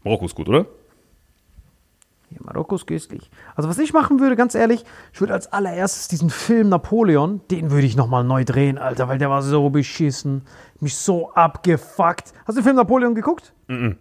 Marokko 0.05 0.27
ist 0.27 0.35
gut, 0.35 0.49
oder? 0.49 0.67
Ja, 2.31 2.39
Marokko 2.41 2.75
ist 2.75 2.87
köstlich. 2.87 3.31
Also 3.55 3.69
was 3.69 3.79
ich 3.79 3.93
machen 3.93 4.19
würde, 4.21 4.37
ganz 4.37 4.55
ehrlich, 4.55 4.85
ich 5.13 5.21
würde 5.21 5.35
als 5.35 5.53
allererstes 5.53 6.09
diesen 6.09 6.31
Film 6.31 6.69
Napoleon, 6.69 7.41
den 7.51 7.71
würde 7.71 7.87
ich 7.87 7.97
nochmal 7.97 8.25
neu 8.25 8.45
drehen, 8.45 8.79
Alter, 8.79 9.09
weil 9.09 9.19
der 9.19 9.31
war 9.31 9.43
so 9.43 9.71
beschissen. 9.71 10.43
Mich 10.81 10.97
so 10.97 11.33
abgefuckt. 11.33 12.33
Hast 12.45 12.57
du 12.57 12.61
den 12.61 12.65
Film 12.65 12.77
Napoleon 12.77 13.15
geguckt? 13.15 13.53
Mhm. 13.69 13.97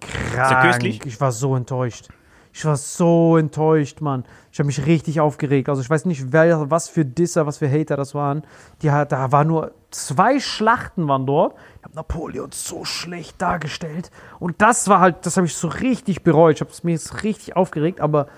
Krank. 0.00 0.62
köstlich? 0.62 1.04
Ich 1.06 1.20
war 1.20 1.32
so 1.32 1.56
enttäuscht. 1.56 2.08
Ich 2.56 2.64
war 2.64 2.76
so 2.76 3.36
enttäuscht, 3.36 4.00
Mann. 4.00 4.24
Ich 4.52 4.60
habe 4.60 4.68
mich 4.68 4.86
richtig 4.86 5.20
aufgeregt. 5.20 5.68
Also 5.68 5.82
ich 5.82 5.90
weiß 5.90 6.04
nicht, 6.04 6.32
wer, 6.32 6.70
was 6.70 6.88
für 6.88 7.04
Disser, 7.04 7.46
was 7.46 7.58
für 7.58 7.68
Hater 7.68 7.96
das 7.96 8.14
waren. 8.14 8.44
Die, 8.80 8.86
da 8.86 9.32
war 9.32 9.42
nur 9.42 9.72
zwei 9.90 10.38
Schlachten 10.38 11.08
waren 11.08 11.26
dort. 11.26 11.56
Ich 11.78 11.84
habe 11.84 11.96
Napoleon 11.96 12.50
so 12.52 12.84
schlecht 12.84 13.42
dargestellt. 13.42 14.12
Und 14.38 14.62
das 14.62 14.86
war 14.86 15.00
halt, 15.00 15.26
das 15.26 15.36
habe 15.36 15.48
ich 15.48 15.56
so 15.56 15.66
richtig 15.66 16.22
bereut. 16.22 16.54
Ich 16.54 16.60
habe 16.60 16.70
es 16.70 16.84
mir 16.84 16.92
jetzt 16.92 17.24
richtig 17.24 17.56
aufgeregt. 17.56 18.00
Aber 18.00 18.28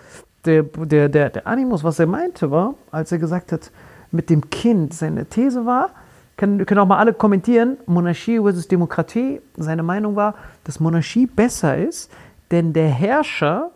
der, 0.46 0.62
der, 0.62 1.10
der, 1.10 1.28
der 1.28 1.46
Animus, 1.46 1.84
was 1.84 1.98
er 1.98 2.06
meinte, 2.06 2.50
war, 2.50 2.72
als 2.90 3.12
er 3.12 3.18
gesagt 3.18 3.52
hat, 3.52 3.70
mit 4.12 4.30
dem 4.30 4.48
Kind, 4.48 4.94
seine 4.94 5.26
These 5.26 5.66
war, 5.66 5.90
können, 6.38 6.64
können 6.64 6.80
auch 6.80 6.86
mal 6.86 6.98
alle 6.98 7.12
kommentieren, 7.12 7.76
Monarchie 7.84 8.38
versus 8.38 8.66
Demokratie. 8.66 9.42
Seine 9.58 9.82
Meinung 9.82 10.16
war, 10.16 10.36
dass 10.64 10.80
Monarchie 10.80 11.26
besser 11.26 11.76
ist, 11.76 12.10
denn 12.50 12.72
der 12.72 12.88
Herrscher 12.88 13.72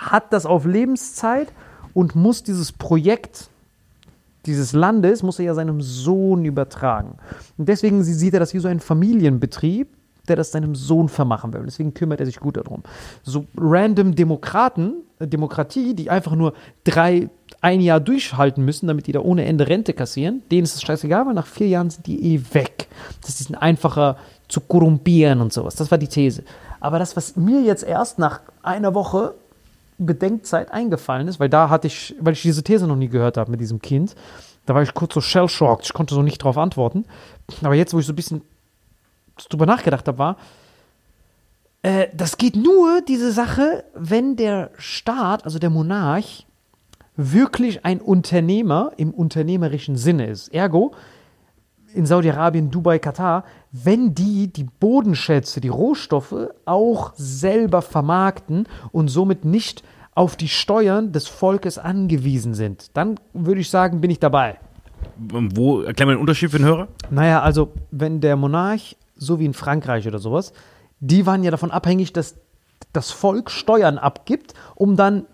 hat 0.00 0.32
das 0.32 0.46
auf 0.46 0.64
Lebenszeit 0.64 1.52
und 1.94 2.14
muss 2.16 2.42
dieses 2.42 2.72
Projekt 2.72 3.48
dieses 4.46 4.72
Landes, 4.72 5.22
muss 5.22 5.38
er 5.38 5.44
ja 5.44 5.54
seinem 5.54 5.82
Sohn 5.82 6.46
übertragen. 6.46 7.16
Und 7.58 7.68
deswegen 7.68 8.02
sie- 8.02 8.14
sieht 8.14 8.32
er 8.32 8.40
das 8.40 8.54
wie 8.54 8.58
so 8.58 8.68
ein 8.68 8.80
Familienbetrieb, 8.80 9.88
der 10.28 10.36
das 10.36 10.50
seinem 10.52 10.74
Sohn 10.74 11.10
vermachen 11.10 11.52
will. 11.52 11.62
Deswegen 11.66 11.92
kümmert 11.92 12.20
er 12.20 12.26
sich 12.26 12.40
gut 12.40 12.56
darum. 12.56 12.82
So 13.22 13.44
random 13.58 14.14
Demokraten, 14.14 14.94
äh, 15.18 15.26
Demokratie, 15.26 15.92
die 15.92 16.08
einfach 16.08 16.34
nur 16.34 16.54
drei, 16.84 17.28
ein 17.60 17.82
Jahr 17.82 18.00
durchhalten 18.00 18.64
müssen, 18.64 18.86
damit 18.86 19.06
die 19.06 19.12
da 19.12 19.20
ohne 19.20 19.44
Ende 19.44 19.68
Rente 19.68 19.92
kassieren, 19.92 20.42
denen 20.50 20.64
ist 20.64 20.74
es 20.76 20.82
scheißegal, 20.82 21.26
weil 21.26 21.34
nach 21.34 21.46
vier 21.46 21.68
Jahren 21.68 21.90
sind 21.90 22.06
die 22.06 22.34
eh 22.34 22.40
weg. 22.54 22.88
Das 23.20 23.40
ist 23.40 23.54
einfacher 23.54 24.16
zu 24.48 24.62
korrumpieren 24.62 25.42
und 25.42 25.52
sowas. 25.52 25.74
Das 25.74 25.90
war 25.90 25.98
die 25.98 26.08
These. 26.08 26.44
Aber 26.80 26.98
das, 26.98 27.14
was 27.14 27.36
mir 27.36 27.60
jetzt 27.60 27.82
erst 27.82 28.18
nach 28.18 28.40
einer 28.62 28.94
Woche 28.94 29.34
Bedenkzeit 30.06 30.72
eingefallen 30.72 31.28
ist, 31.28 31.40
weil 31.40 31.48
da 31.48 31.68
hatte 31.68 31.86
ich, 31.86 32.14
weil 32.20 32.32
ich 32.32 32.42
diese 32.42 32.62
These 32.62 32.86
noch 32.86 32.96
nie 32.96 33.08
gehört 33.08 33.36
habe 33.36 33.50
mit 33.50 33.60
diesem 33.60 33.80
Kind, 33.80 34.14
da 34.66 34.74
war 34.74 34.82
ich 34.82 34.94
kurz 34.94 35.14
so 35.14 35.20
shell-shocked, 35.20 35.84
ich 35.84 35.92
konnte 35.92 36.14
so 36.14 36.22
nicht 36.22 36.42
drauf 36.42 36.58
antworten. 36.58 37.04
Aber 37.62 37.74
jetzt, 37.74 37.92
wo 37.94 37.98
ich 37.98 38.06
so 38.06 38.12
ein 38.12 38.16
bisschen 38.16 38.42
drüber 39.48 39.66
nachgedacht 39.66 40.06
habe, 40.06 40.18
war, 40.18 40.36
äh, 41.82 42.08
das 42.14 42.36
geht 42.36 42.56
nur, 42.56 43.00
diese 43.02 43.32
Sache, 43.32 43.84
wenn 43.94 44.36
der 44.36 44.70
Staat, 44.76 45.44
also 45.44 45.58
der 45.58 45.70
Monarch, 45.70 46.46
wirklich 47.16 47.84
ein 47.84 48.00
Unternehmer 48.00 48.92
im 48.96 49.10
unternehmerischen 49.10 49.96
Sinne 49.96 50.26
ist. 50.26 50.48
Ergo, 50.54 50.92
in 51.92 52.06
Saudi-Arabien, 52.06 52.70
Dubai, 52.70 52.98
Katar, 52.98 53.44
wenn 53.72 54.14
die 54.14 54.52
die 54.52 54.64
Bodenschätze, 54.64 55.60
die 55.60 55.68
Rohstoffe 55.68 56.48
auch 56.64 57.12
selber 57.14 57.82
vermarkten 57.82 58.66
und 58.92 59.08
somit 59.08 59.44
nicht 59.44 59.84
auf 60.14 60.36
die 60.36 60.48
Steuern 60.48 61.12
des 61.12 61.28
Volkes 61.28 61.78
angewiesen 61.78 62.54
sind, 62.54 62.96
dann 62.96 63.18
würde 63.32 63.60
ich 63.60 63.70
sagen, 63.70 64.00
bin 64.00 64.10
ich 64.10 64.18
dabei. 64.18 64.58
Wo, 65.16 65.82
erklär 65.82 66.06
mal 66.06 66.14
den 66.14 66.20
Unterschied 66.20 66.50
für 66.50 66.58
den 66.58 66.66
Hörer. 66.66 66.88
Naja, 67.10 67.42
also 67.42 67.72
wenn 67.90 68.20
der 68.20 68.36
Monarch, 68.36 68.96
so 69.16 69.38
wie 69.38 69.46
in 69.46 69.54
Frankreich 69.54 70.06
oder 70.06 70.18
sowas, 70.18 70.52
die 70.98 71.24
waren 71.26 71.44
ja 71.44 71.50
davon 71.50 71.70
abhängig, 71.70 72.12
dass 72.12 72.36
das 72.92 73.10
Volk 73.10 73.50
Steuern 73.50 73.98
abgibt, 73.98 74.54
um 74.74 74.96
dann 74.96 75.26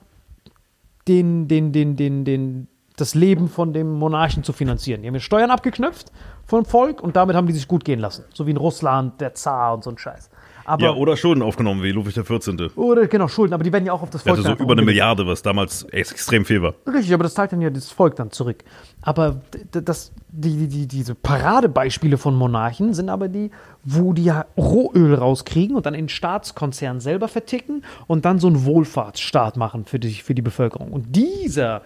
den, 1.09 1.49
den, 1.49 1.73
den, 1.73 1.97
den, 1.97 2.25
den, 2.25 2.69
das 2.97 3.15
Leben 3.15 3.49
von 3.49 3.73
dem 3.73 3.93
Monarchen 3.93 4.45
zu 4.45 4.53
finanzieren. 4.53 5.03
Die 5.03 5.09
haben 5.09 5.15
ja 5.15 5.21
Steuern 5.21 5.51
abgeknöpft 5.51 6.13
vom 6.47 6.65
Volk 6.65 7.01
und 7.03 7.17
damit 7.17 7.35
haben 7.37 7.47
die 7.47 7.53
sich 7.53 7.67
gut 7.69 7.85
gehen 7.85 7.99
lassen. 8.01 8.25
So 8.33 8.47
wie 8.47 8.51
in 8.53 8.57
Russland, 8.57 9.21
der 9.21 9.35
Zar 9.35 9.75
und 9.75 9.85
so 9.85 9.91
ein 9.91 9.99
Scheiß. 9.99 10.31
Aber, 10.69 10.83
Ja, 10.83 10.91
oder 10.95 11.17
Schulden 11.17 11.43
aufgenommen 11.45 11.81
wie 11.85 11.93
Ludwig 11.93 12.17
XIV. 12.17 12.77
oder 12.77 13.07
genau, 13.07 13.29
Schulden, 13.29 13.55
aber 13.55 13.63
die 13.63 13.73
werden 13.73 13.87
ja 13.87 13.93
auch 13.93 14.03
auf 14.03 14.11
das 14.11 14.23
Volk 14.23 14.39
hatte 14.39 14.57
so 14.59 14.65
über 14.65 14.73
eine. 14.73 14.83
Milliarde, 14.83 15.25
was 15.25 15.41
damals 15.41 15.85
ex- 15.93 16.11
extrem 16.11 16.45
viel 16.45 16.61
war. 16.61 16.75
Richtig, 16.93 17.15
aber 17.15 17.23
das 17.23 17.35
zahlt 17.35 17.53
dann 17.53 17.61
ja 17.61 17.71
das 17.71 17.93
Volk 17.93 18.17
dann 18.17 18.33
zurück. 18.33 18.65
Aber 19.01 19.41
das, 19.71 20.11
die, 20.29 20.67
die, 20.67 20.89
diese 20.89 21.15
Paradebeispiele 21.15 22.19
von 22.19 22.35
Monarchen 22.35 22.95
sind 22.95 23.11
aber 23.11 23.29
die, 23.29 23.53
wo 23.85 24.13
die 24.13 24.25
ja 24.25 24.45
Rohöl 24.57 25.15
rauskriegen 25.15 25.77
und 25.77 25.87
dann 25.87 25.95
in 25.95 26.09
Staatskonzernen 26.09 27.01
selber 27.01 27.29
verticken 27.29 27.85
und 28.09 28.25
dann 28.25 28.41
so 28.41 28.49
einen 28.49 28.65
Wohlfahrtsstaat 28.65 29.57
machen 29.57 29.85
für 29.85 30.01
die, 30.01 30.15
für 30.15 30.35
die 30.35 30.43
Bevölkerung. 30.43 30.91
Und 30.93 31.15
dieser 31.15 31.83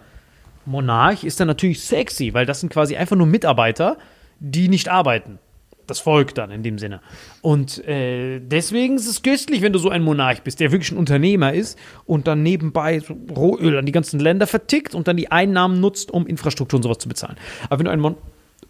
Monarch 0.64 1.24
ist 1.24 1.38
dann 1.38 1.48
natürlich 1.48 1.82
sexy, 1.84 2.32
weil 2.32 2.46
das 2.46 2.60
sind 2.60 2.72
quasi 2.72 2.96
einfach 2.96 3.16
nur 3.16 3.26
Mitarbeiter, 3.26 3.98
die 4.40 4.68
nicht 4.68 4.88
arbeiten. 4.88 5.38
Das 5.86 6.00
Volk 6.00 6.34
dann 6.36 6.50
in 6.52 6.62
dem 6.62 6.78
Sinne. 6.78 7.00
Und 7.42 7.84
äh, 7.86 8.38
deswegen 8.40 8.96
ist 8.96 9.08
es 9.08 9.22
köstlich, 9.22 9.60
wenn 9.60 9.72
du 9.72 9.80
so 9.80 9.88
ein 9.88 10.02
Monarch 10.02 10.42
bist, 10.42 10.60
der 10.60 10.70
wirklich 10.70 10.92
ein 10.92 10.98
Unternehmer 10.98 11.52
ist 11.52 11.76
und 12.06 12.28
dann 12.28 12.44
nebenbei 12.44 13.02
Rohöl 13.36 13.76
an 13.76 13.86
die 13.86 13.92
ganzen 13.92 14.20
Länder 14.20 14.46
vertickt 14.46 14.94
und 14.94 15.08
dann 15.08 15.16
die 15.16 15.32
Einnahmen 15.32 15.80
nutzt, 15.80 16.12
um 16.12 16.26
Infrastruktur 16.26 16.76
und 16.78 16.84
sowas 16.84 16.98
zu 16.98 17.08
bezahlen. 17.08 17.36
Aber 17.68 17.80
wenn 17.80 17.86
du 17.86 17.90
ein 17.90 18.00
Mon 18.00 18.16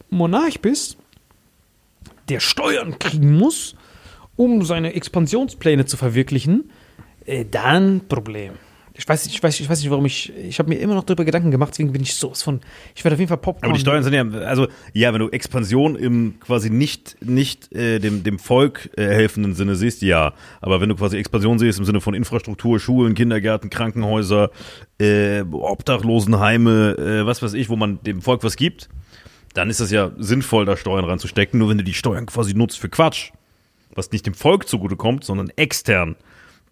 Monarch 0.08 0.60
bist, 0.60 0.96
der 2.30 2.40
Steuern 2.40 2.98
kriegen 2.98 3.36
muss, 3.36 3.76
um 4.36 4.64
seine 4.64 4.94
Expansionspläne 4.94 5.84
zu 5.84 5.96
verwirklichen, 5.96 6.70
äh, 7.26 7.44
dann 7.44 8.08
Problem. 8.08 8.54
Ich 8.94 9.08
weiß, 9.08 9.26
ich 9.26 9.42
weiß, 9.42 9.60
ich 9.60 9.68
weiß 9.68 9.80
nicht, 9.80 9.90
warum 9.90 10.04
ich. 10.04 10.32
Ich 10.36 10.58
habe 10.58 10.68
mir 10.68 10.76
immer 10.76 10.94
noch 10.94 11.04
darüber 11.04 11.24
Gedanken 11.24 11.50
gemacht, 11.50 11.70
deswegen 11.70 11.92
bin 11.92 12.02
ich 12.02 12.14
sowas 12.14 12.42
von. 12.42 12.60
Ich 12.94 13.04
werde 13.04 13.14
auf 13.14 13.20
jeden 13.20 13.28
Fall 13.28 13.38
Popcorn. 13.38 13.64
Aber 13.64 13.74
die 13.74 13.80
Steuern 13.80 14.02
sind 14.02 14.12
ja, 14.12 14.22
also 14.40 14.68
ja, 14.92 15.12
wenn 15.12 15.20
du 15.20 15.28
Expansion 15.28 15.96
im 15.96 16.40
quasi 16.40 16.70
nicht, 16.70 17.16
nicht 17.22 17.72
äh, 17.72 17.98
dem, 17.98 18.24
dem 18.24 18.38
Volk 18.38 18.90
äh, 18.96 19.02
helfenden 19.02 19.54
Sinne 19.54 19.76
siehst, 19.76 20.02
ja. 20.02 20.32
Aber 20.60 20.80
wenn 20.80 20.88
du 20.88 20.96
quasi 20.96 21.16
Expansion 21.16 21.58
siehst 21.58 21.78
im 21.78 21.84
Sinne 21.84 22.00
von 22.00 22.14
Infrastruktur, 22.14 22.80
Schulen, 22.80 23.14
Kindergärten, 23.14 23.70
Krankenhäuser, 23.70 24.50
äh, 24.98 25.42
Obdachlosenheime, 25.42 26.96
äh, 26.98 27.26
was 27.26 27.42
weiß 27.42 27.54
ich, 27.54 27.68
wo 27.68 27.76
man 27.76 28.02
dem 28.02 28.22
Volk 28.22 28.42
was 28.42 28.56
gibt, 28.56 28.88
dann 29.54 29.70
ist 29.70 29.80
es 29.80 29.90
ja 29.90 30.12
sinnvoll, 30.18 30.64
da 30.64 30.76
Steuern 30.76 31.04
ranzustecken. 31.04 31.58
Nur 31.58 31.68
wenn 31.68 31.78
du 31.78 31.84
die 31.84 31.94
Steuern 31.94 32.26
quasi 32.26 32.54
nutzt 32.54 32.78
für 32.78 32.88
Quatsch, 32.88 33.30
was 33.94 34.12
nicht 34.12 34.26
dem 34.26 34.34
Volk 34.34 34.68
zugutekommt, 34.68 35.24
sondern 35.24 35.50
extern, 35.56 36.16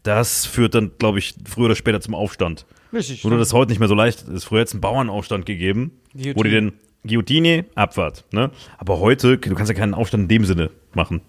das 0.08 0.46
führt 0.46 0.74
dann, 0.74 0.92
glaube 0.98 1.18
ich, 1.18 1.34
früher 1.46 1.66
oder 1.66 1.76
später 1.76 2.00
zum 2.00 2.14
Aufstand. 2.14 2.64
Richtig. 2.94 3.22
Nur 3.24 3.36
das 3.36 3.52
heute 3.52 3.70
nicht 3.70 3.78
mehr 3.78 3.88
so 3.88 3.94
leicht 3.94 4.26
ist. 4.26 4.44
Früher 4.44 4.62
hat 4.62 4.68
es 4.68 4.72
einen 4.72 4.80
Bauernaufstand 4.80 5.44
gegeben, 5.44 5.92
Guillotine. 6.14 6.34
wo 6.34 6.42
die 6.42 6.50
den 6.50 6.72
Guillotine, 7.06 7.66
Abfahrt. 7.74 8.24
Ne? 8.32 8.50
Aber 8.78 9.00
heute, 9.00 9.36
du 9.36 9.54
kannst 9.54 9.70
ja 9.70 9.78
keinen 9.78 9.92
Aufstand 9.92 10.22
in 10.22 10.28
dem 10.28 10.44
Sinne 10.46 10.70
machen. 10.94 11.20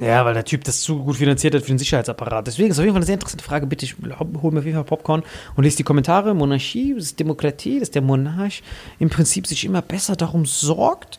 Ja, 0.00 0.24
weil 0.24 0.32
der 0.32 0.44
Typ 0.44 0.64
das 0.64 0.80
zu 0.80 1.04
gut 1.04 1.16
finanziert 1.16 1.54
hat 1.54 1.62
für 1.62 1.68
den 1.68 1.78
Sicherheitsapparat. 1.78 2.46
Deswegen 2.46 2.70
ist 2.70 2.78
auf 2.78 2.84
jeden 2.84 2.94
Fall 2.94 3.00
eine 3.00 3.06
sehr 3.06 3.14
interessante 3.14 3.44
Frage. 3.44 3.66
Bitte, 3.66 3.84
ich 3.84 3.96
hol 3.98 4.50
mir 4.50 4.60
auf 4.60 4.64
jeden 4.64 4.76
Fall 4.76 4.84
Popcorn 4.84 5.22
und 5.54 5.64
lese 5.64 5.76
die 5.76 5.82
Kommentare. 5.82 6.32
Monarchie, 6.34 6.94
das 6.94 7.04
ist 7.04 7.20
Demokratie, 7.20 7.78
dass 7.78 7.90
der 7.90 8.00
Monarch 8.00 8.62
im 8.98 9.10
Prinzip 9.10 9.46
sich 9.46 9.66
immer 9.66 9.82
besser 9.82 10.16
darum 10.16 10.46
sorgt, 10.46 11.18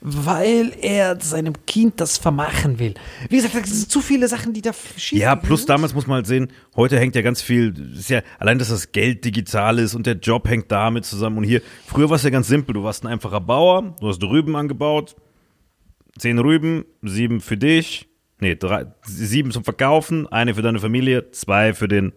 weil 0.00 0.72
er 0.80 1.20
seinem 1.20 1.66
Kind 1.66 2.00
das 2.00 2.16
vermachen 2.16 2.78
will. 2.78 2.94
Wie 3.28 3.36
gesagt, 3.36 3.54
das 3.54 3.70
sind 3.70 3.90
zu 3.90 4.00
viele 4.00 4.26
Sachen, 4.26 4.54
die 4.54 4.62
da 4.62 4.72
schief 4.96 5.18
Ja, 5.18 5.36
plus 5.36 5.66
damals 5.66 5.92
muss 5.92 6.06
man 6.06 6.16
halt 6.16 6.26
sehen, 6.26 6.48
heute 6.76 6.98
hängt 6.98 7.14
ja 7.16 7.22
ganz 7.22 7.42
viel, 7.42 7.74
ist 7.94 8.08
ja 8.08 8.22
allein, 8.38 8.58
dass 8.58 8.70
das 8.70 8.92
Geld 8.92 9.26
digital 9.26 9.78
ist 9.78 9.94
und 9.94 10.06
der 10.06 10.14
Job 10.14 10.48
hängt 10.48 10.72
damit 10.72 11.04
zusammen. 11.04 11.36
Und 11.36 11.44
hier, 11.44 11.60
früher 11.86 12.08
war 12.08 12.16
es 12.16 12.22
ja 12.22 12.30
ganz 12.30 12.48
simpel, 12.48 12.72
du 12.72 12.84
warst 12.84 13.04
ein 13.04 13.08
einfacher 13.08 13.42
Bauer, 13.42 13.94
du 14.00 14.08
hast 14.08 14.22
Rüben 14.22 14.56
angebaut, 14.56 15.14
zehn 16.18 16.38
Rüben, 16.38 16.86
sieben 17.02 17.42
für 17.42 17.58
dich, 17.58 18.08
nee, 18.40 18.54
drei, 18.54 18.86
sieben 19.02 19.50
zum 19.50 19.64
Verkaufen, 19.64 20.26
eine 20.26 20.54
für 20.54 20.62
deine 20.62 20.78
Familie, 20.78 21.30
zwei 21.30 21.74
für 21.74 21.88
den 21.88 22.12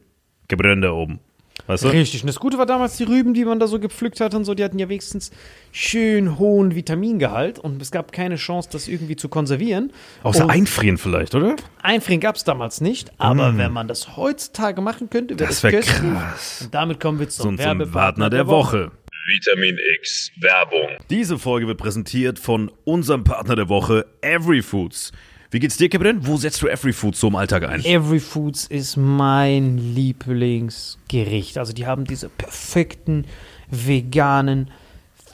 Gebrände 0.47 0.93
oben. 0.93 1.19
Weißt 1.65 1.83
du? 1.83 1.87
Richtig. 1.89 2.21
Und 2.21 2.27
das 2.27 2.37
Gute 2.39 2.57
war 2.57 2.65
damals, 2.65 2.97
die 2.97 3.03
Rüben, 3.03 3.33
die 3.33 3.43
man 3.43 3.59
da 3.59 3.67
so 3.67 3.79
gepflückt 3.79 4.21
hat 4.21 4.33
und 4.33 4.45
so, 4.45 4.53
die 4.53 4.63
hatten 4.63 4.79
ja 4.79 4.87
wenigstens 4.87 5.31
schön 5.71 6.37
hohen 6.37 6.75
Vitamingehalt 6.75 7.59
und 7.59 7.81
es 7.81 7.91
gab 7.91 8.11
keine 8.11 8.35
Chance, 8.35 8.69
das 8.71 8.87
irgendwie 8.87 9.15
zu 9.15 9.27
konservieren. 9.27 9.91
Außer 10.23 10.45
und 10.45 10.51
einfrieren 10.51 10.97
vielleicht, 10.97 11.35
oder? 11.35 11.55
Einfrieren 11.81 12.21
gab 12.21 12.35
es 12.35 12.43
damals 12.43 12.79
nicht, 12.79 13.11
aber 13.17 13.57
wenn 13.57 13.73
man 13.73 13.87
das 13.87 14.15
heutzutage 14.15 14.81
machen 14.81 15.09
könnte, 15.09 15.37
wäre 15.37 15.47
Das 15.49 15.61
das, 15.61 15.73
wär 15.73 15.81
krass. 15.81 16.61
Und 16.63 16.73
damit 16.73 16.99
kommen 16.99 17.19
wir 17.19 17.27
zum 17.27 17.57
So, 17.57 17.85
Partner 17.91 18.29
der 18.29 18.47
Woche. 18.47 18.91
Vitamin 19.27 19.77
X 19.99 20.31
Werbung. 20.39 20.87
Diese 21.09 21.37
Folge 21.37 21.67
wird 21.67 21.77
präsentiert 21.79 22.39
von 22.39 22.71
unserem 22.85 23.25
Partner 23.25 23.57
der 23.57 23.67
Woche, 23.67 24.05
Everyfoods. 24.21 25.11
Wie 25.49 25.59
geht's 25.59 25.77
dir, 25.77 25.87
Kevin? 25.87 26.27
Wo 26.27 26.35
setzt 26.35 26.61
du 26.61 26.67
Everyfoods 26.67 27.21
so 27.21 27.29
im 27.29 27.35
Alltag 27.35 27.63
ein? 27.67 27.83
Every 27.85 28.19
Foods 28.19 28.65
ist 28.67 28.97
mein 28.97 29.77
Lieblingsgericht. 29.77 31.57
Also 31.57 31.71
die 31.71 31.85
haben 31.85 32.03
diese 32.03 32.27
perfekten 32.27 33.25
veganen 33.69 34.69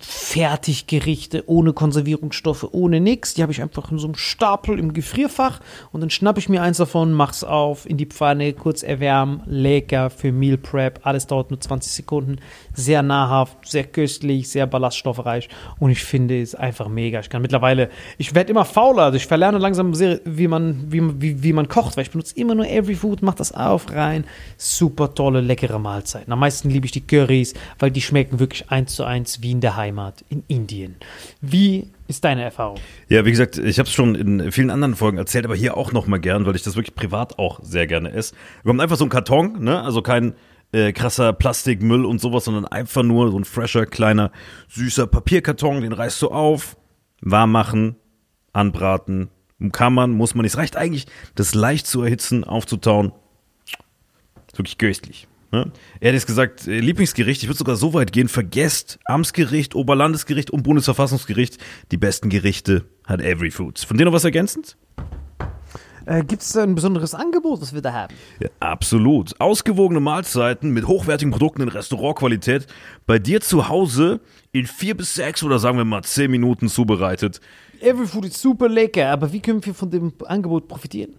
Fertiggerichte 0.06 1.46
ohne 1.48 1.72
Konservierungsstoffe, 1.72 2.68
ohne 2.72 3.00
nix. 3.00 3.36
Die 3.36 3.42
habe 3.42 3.54
ich 3.54 3.62
einfach 3.62 3.90
in 3.90 3.98
so 3.98 4.08
einem 4.08 4.16
Stapel 4.16 4.78
im 4.78 4.92
Gefrierfach 4.92 5.62
und 5.94 6.02
dann 6.02 6.10
schnappe 6.10 6.40
ich 6.40 6.50
mir 6.50 6.62
eins 6.62 6.78
davon, 6.78 7.14
mach's 7.14 7.46
auf, 7.46 7.90
in 7.90 7.96
die 7.96 8.06
Pfanne, 8.06 8.52
kurz 8.52 8.84
erwärmen, 8.84 9.42
lecker 9.46 10.10
für 10.10 10.34
Meal 10.34 10.58
Prep. 10.58 11.00
Alles 11.04 11.28
dauert 11.28 11.52
nur 11.52 11.62
20 11.62 11.94
Sekunden. 11.94 12.40
Sehr 12.74 13.02
nahrhaft, 13.02 13.66
sehr 13.66 13.86
köstlich, 13.86 14.50
sehr 14.50 14.68
ballaststoffreich 14.68 15.48
und 15.80 15.90
ich 15.90 16.04
finde 16.04 16.42
es 16.42 16.54
einfach 16.54 16.90
mega. 16.90 17.22
Ich 17.22 17.30
kann 17.30 17.42
mittlerweile, 17.42 17.90
ich 18.18 18.36
werde 18.36 18.52
immer 18.52 18.66
fauler, 18.66 19.04
also 19.04 19.16
ich 19.16 19.28
verlerne 19.28 19.58
langsam 19.58 19.94
sehr, 19.94 20.20
wie 20.26 20.50
man, 20.50 20.92
wie, 20.92 21.22
wie, 21.22 21.44
wie 21.44 21.54
man 21.54 21.70
kocht, 21.70 21.96
weil 21.96 22.04
ich 22.04 22.12
benutze 22.12 22.36
immer 22.36 22.56
nur 22.56 22.68
Every 22.68 22.96
Food, 22.96 23.22
mach 23.22 23.36
das 23.36 23.54
auf, 23.54 23.90
rein. 23.94 24.26
Super 24.58 25.14
tolle, 25.14 25.40
leckere 25.40 25.80
Mahlzeiten. 25.80 26.34
Am 26.34 26.40
meisten 26.40 26.70
liebe 26.70 26.86
ich 26.86 26.92
die 26.92 27.08
Currys, 27.08 27.54
weil 27.80 27.90
die 27.90 28.02
schmecken 28.02 28.40
wirklich 28.40 28.70
eins 28.70 28.96
zu 28.96 29.06
eins 29.06 29.42
wie 29.42 29.52
in 29.52 29.62
der 29.62 29.78
Heimat 29.78 29.93
in 30.30 30.44
Indien. 30.48 30.96
Wie 31.42 31.92
ist 32.08 32.24
deine 32.24 32.44
Erfahrung? 32.44 32.80
Ja, 33.10 33.26
wie 33.26 33.32
gesagt, 33.32 33.58
ich 33.58 33.80
habe 33.80 33.88
es 33.88 33.94
schon 33.94 34.16
in 34.16 34.52
vielen 34.52 34.70
anderen 34.70 34.96
Folgen 34.96 35.18
erzählt, 35.18 35.46
aber 35.46 35.56
hier 35.56 35.78
auch 35.78 35.92
noch 35.92 36.08
mal 36.08 36.20
gern, 36.20 36.46
weil 36.46 36.56
ich 36.56 36.64
das 36.64 36.76
wirklich 36.76 36.96
privat 36.96 37.40
auch 37.40 37.60
sehr 37.64 37.88
gerne 37.88 38.12
esse. 38.12 38.36
Wir 38.64 38.70
haben 38.70 38.80
einfach 38.80 38.98
so 38.98 39.04
einen 39.04 39.12
Karton, 39.12 39.64
ne? 39.64 39.82
Also 39.82 40.02
kein 40.02 40.34
äh, 40.72 40.92
krasser 40.92 41.34
Plastikmüll 41.34 42.06
und 42.06 42.20
sowas, 42.20 42.46
sondern 42.46 42.66
einfach 42.66 43.04
nur 43.04 43.32
so 43.32 43.40
ein 43.40 43.46
fresher, 43.46 43.86
kleiner, 43.86 44.32
süßer 44.70 45.08
Papierkarton, 45.08 45.82
den 45.82 45.94
reißt 45.94 46.22
du 46.22 46.30
auf, 46.30 46.78
warm 47.22 47.52
machen, 47.52 47.96
anbraten. 48.52 49.30
Kann 49.72 49.94
man, 49.94 50.12
muss 50.12 50.36
man 50.36 50.44
nicht. 50.44 50.54
Es 50.54 50.58
reicht 50.58 50.76
eigentlich, 50.76 51.08
das 51.36 51.56
leicht 51.56 51.88
zu 51.88 52.02
erhitzen, 52.02 52.44
aufzutauen. 52.44 53.14
Ist 54.48 54.58
wirklich 54.58 54.78
köstlich. 54.78 55.28
Ne? 55.54 55.72
Er 56.00 56.10
hat 56.10 56.16
jetzt 56.16 56.26
gesagt, 56.26 56.68
äh, 56.68 56.80
Lieblingsgericht, 56.80 57.44
ich 57.44 57.48
würde 57.48 57.60
sogar 57.60 57.76
so 57.76 57.94
weit 57.94 58.12
gehen, 58.12 58.28
vergesst 58.28 58.98
Amtsgericht, 59.06 59.76
Oberlandesgericht 59.76 60.50
und 60.50 60.64
Bundesverfassungsgericht. 60.64 61.60
Die 61.92 61.98
besten 61.98 62.30
Gerichte 62.30 62.86
hat 63.06 63.22
Every 63.22 63.52
Foods. 63.52 63.84
Von 63.84 63.98
dir 63.98 64.06
noch 64.06 64.14
was 64.14 64.24
ergänzend? 64.24 64.78
Äh, 66.08 66.24
Gibt 66.24 66.42
es 66.42 66.58
ein 66.58 66.74
besonderes 66.74 67.14
Angebot, 67.14 67.62
das 67.62 67.72
wir 67.72 67.82
da 67.82 67.94
haben? 67.94 68.16
Ja, 68.40 68.50
absolut. 68.60 69.40
Ausgewogene 69.40 70.00
Mahlzeiten 70.00 70.72
mit 70.72 70.88
hochwertigen 70.88 71.32
Produkten 71.32 71.62
in 71.62 71.70
Restaurantqualität 71.70 72.66
bei 73.06 73.20
dir 73.20 73.40
zu 73.40 73.70
Hause 73.70 74.22
in 74.54 74.66
vier 74.66 74.98
bis 74.98 75.14
sechs 75.14 75.44
oder 75.44 75.60
sagen 75.60 75.78
wir 75.78 75.86
mal 75.86 76.02
zehn 76.02 76.32
Minuten 76.32 76.68
zubereitet. 76.68 77.42
Every 77.80 78.08
Food 78.08 78.26
ist 78.26 78.42
super 78.42 78.68
lecker, 78.68 79.12
aber 79.12 79.32
wie 79.32 79.40
können 79.40 79.64
wir 79.64 79.76
von 79.76 79.92
dem 79.92 80.14
Angebot 80.26 80.68
profitieren? 80.68 81.14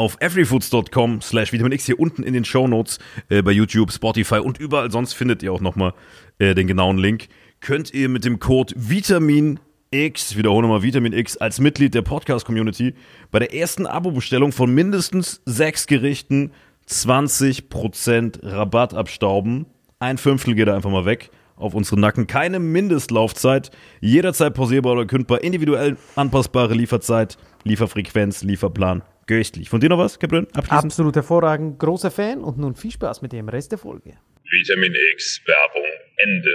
Auf 0.00 0.16
everyfoods.com 0.20 1.20
slash 1.20 1.52
Vitamin 1.52 1.72
X 1.72 1.84
hier 1.84 2.00
unten 2.00 2.22
in 2.22 2.32
den 2.32 2.46
Shownotes 2.46 2.98
äh, 3.28 3.42
bei 3.42 3.50
YouTube, 3.50 3.92
Spotify 3.92 4.36
und 4.36 4.58
überall 4.58 4.90
sonst 4.90 5.12
findet 5.12 5.42
ihr 5.42 5.52
auch 5.52 5.60
nochmal 5.60 5.92
äh, 6.38 6.54
den 6.54 6.66
genauen 6.66 6.96
Link. 6.96 7.28
Könnt 7.60 7.92
ihr 7.92 8.08
mit 8.08 8.24
dem 8.24 8.38
Code 8.38 8.72
Vitamin 8.74 9.60
X, 9.90 10.38
wiederhole 10.38 10.68
mal 10.68 10.82
Vitamin 10.82 11.12
X, 11.12 11.36
als 11.36 11.60
Mitglied 11.60 11.92
der 11.94 12.00
Podcast-Community 12.00 12.94
bei 13.30 13.40
der 13.40 13.54
ersten 13.54 13.86
Abo-Bestellung 13.86 14.52
von 14.52 14.74
mindestens 14.74 15.42
sechs 15.44 15.86
Gerichten 15.86 16.52
20% 16.88 18.38
Rabatt 18.42 18.94
abstauben. 18.94 19.66
Ein 19.98 20.16
Fünftel 20.16 20.54
geht 20.54 20.68
da 20.68 20.76
einfach 20.76 20.90
mal 20.90 21.04
weg 21.04 21.30
auf 21.56 21.74
unseren 21.74 22.00
Nacken. 22.00 22.26
Keine 22.26 22.58
Mindestlaufzeit, 22.58 23.70
jederzeit 24.00 24.54
pausierbar 24.54 24.94
oder 24.94 25.04
kündbar, 25.04 25.44
individuell 25.44 25.98
anpassbare 26.16 26.72
Lieferzeit, 26.72 27.36
Lieferfrequenz, 27.64 28.42
Lieferplan. 28.42 29.02
Köstlich. 29.30 29.70
Von 29.70 29.78
dir 29.78 29.88
noch 29.88 29.98
was, 29.98 30.18
Captain? 30.18 30.48
Abschließend? 30.54 30.86
Absolut 30.86 31.14
hervorragend, 31.14 31.78
großer 31.78 32.10
Fan 32.10 32.40
und 32.42 32.58
nun 32.58 32.74
viel 32.74 32.90
Spaß 32.90 33.22
mit 33.22 33.32
dem 33.32 33.48
Rest 33.48 33.70
der 33.70 33.78
Folge. 33.78 34.14
Vitamin 34.50 34.92
X 35.12 35.40
Werbung 35.46 35.88
Ende. 36.16 36.50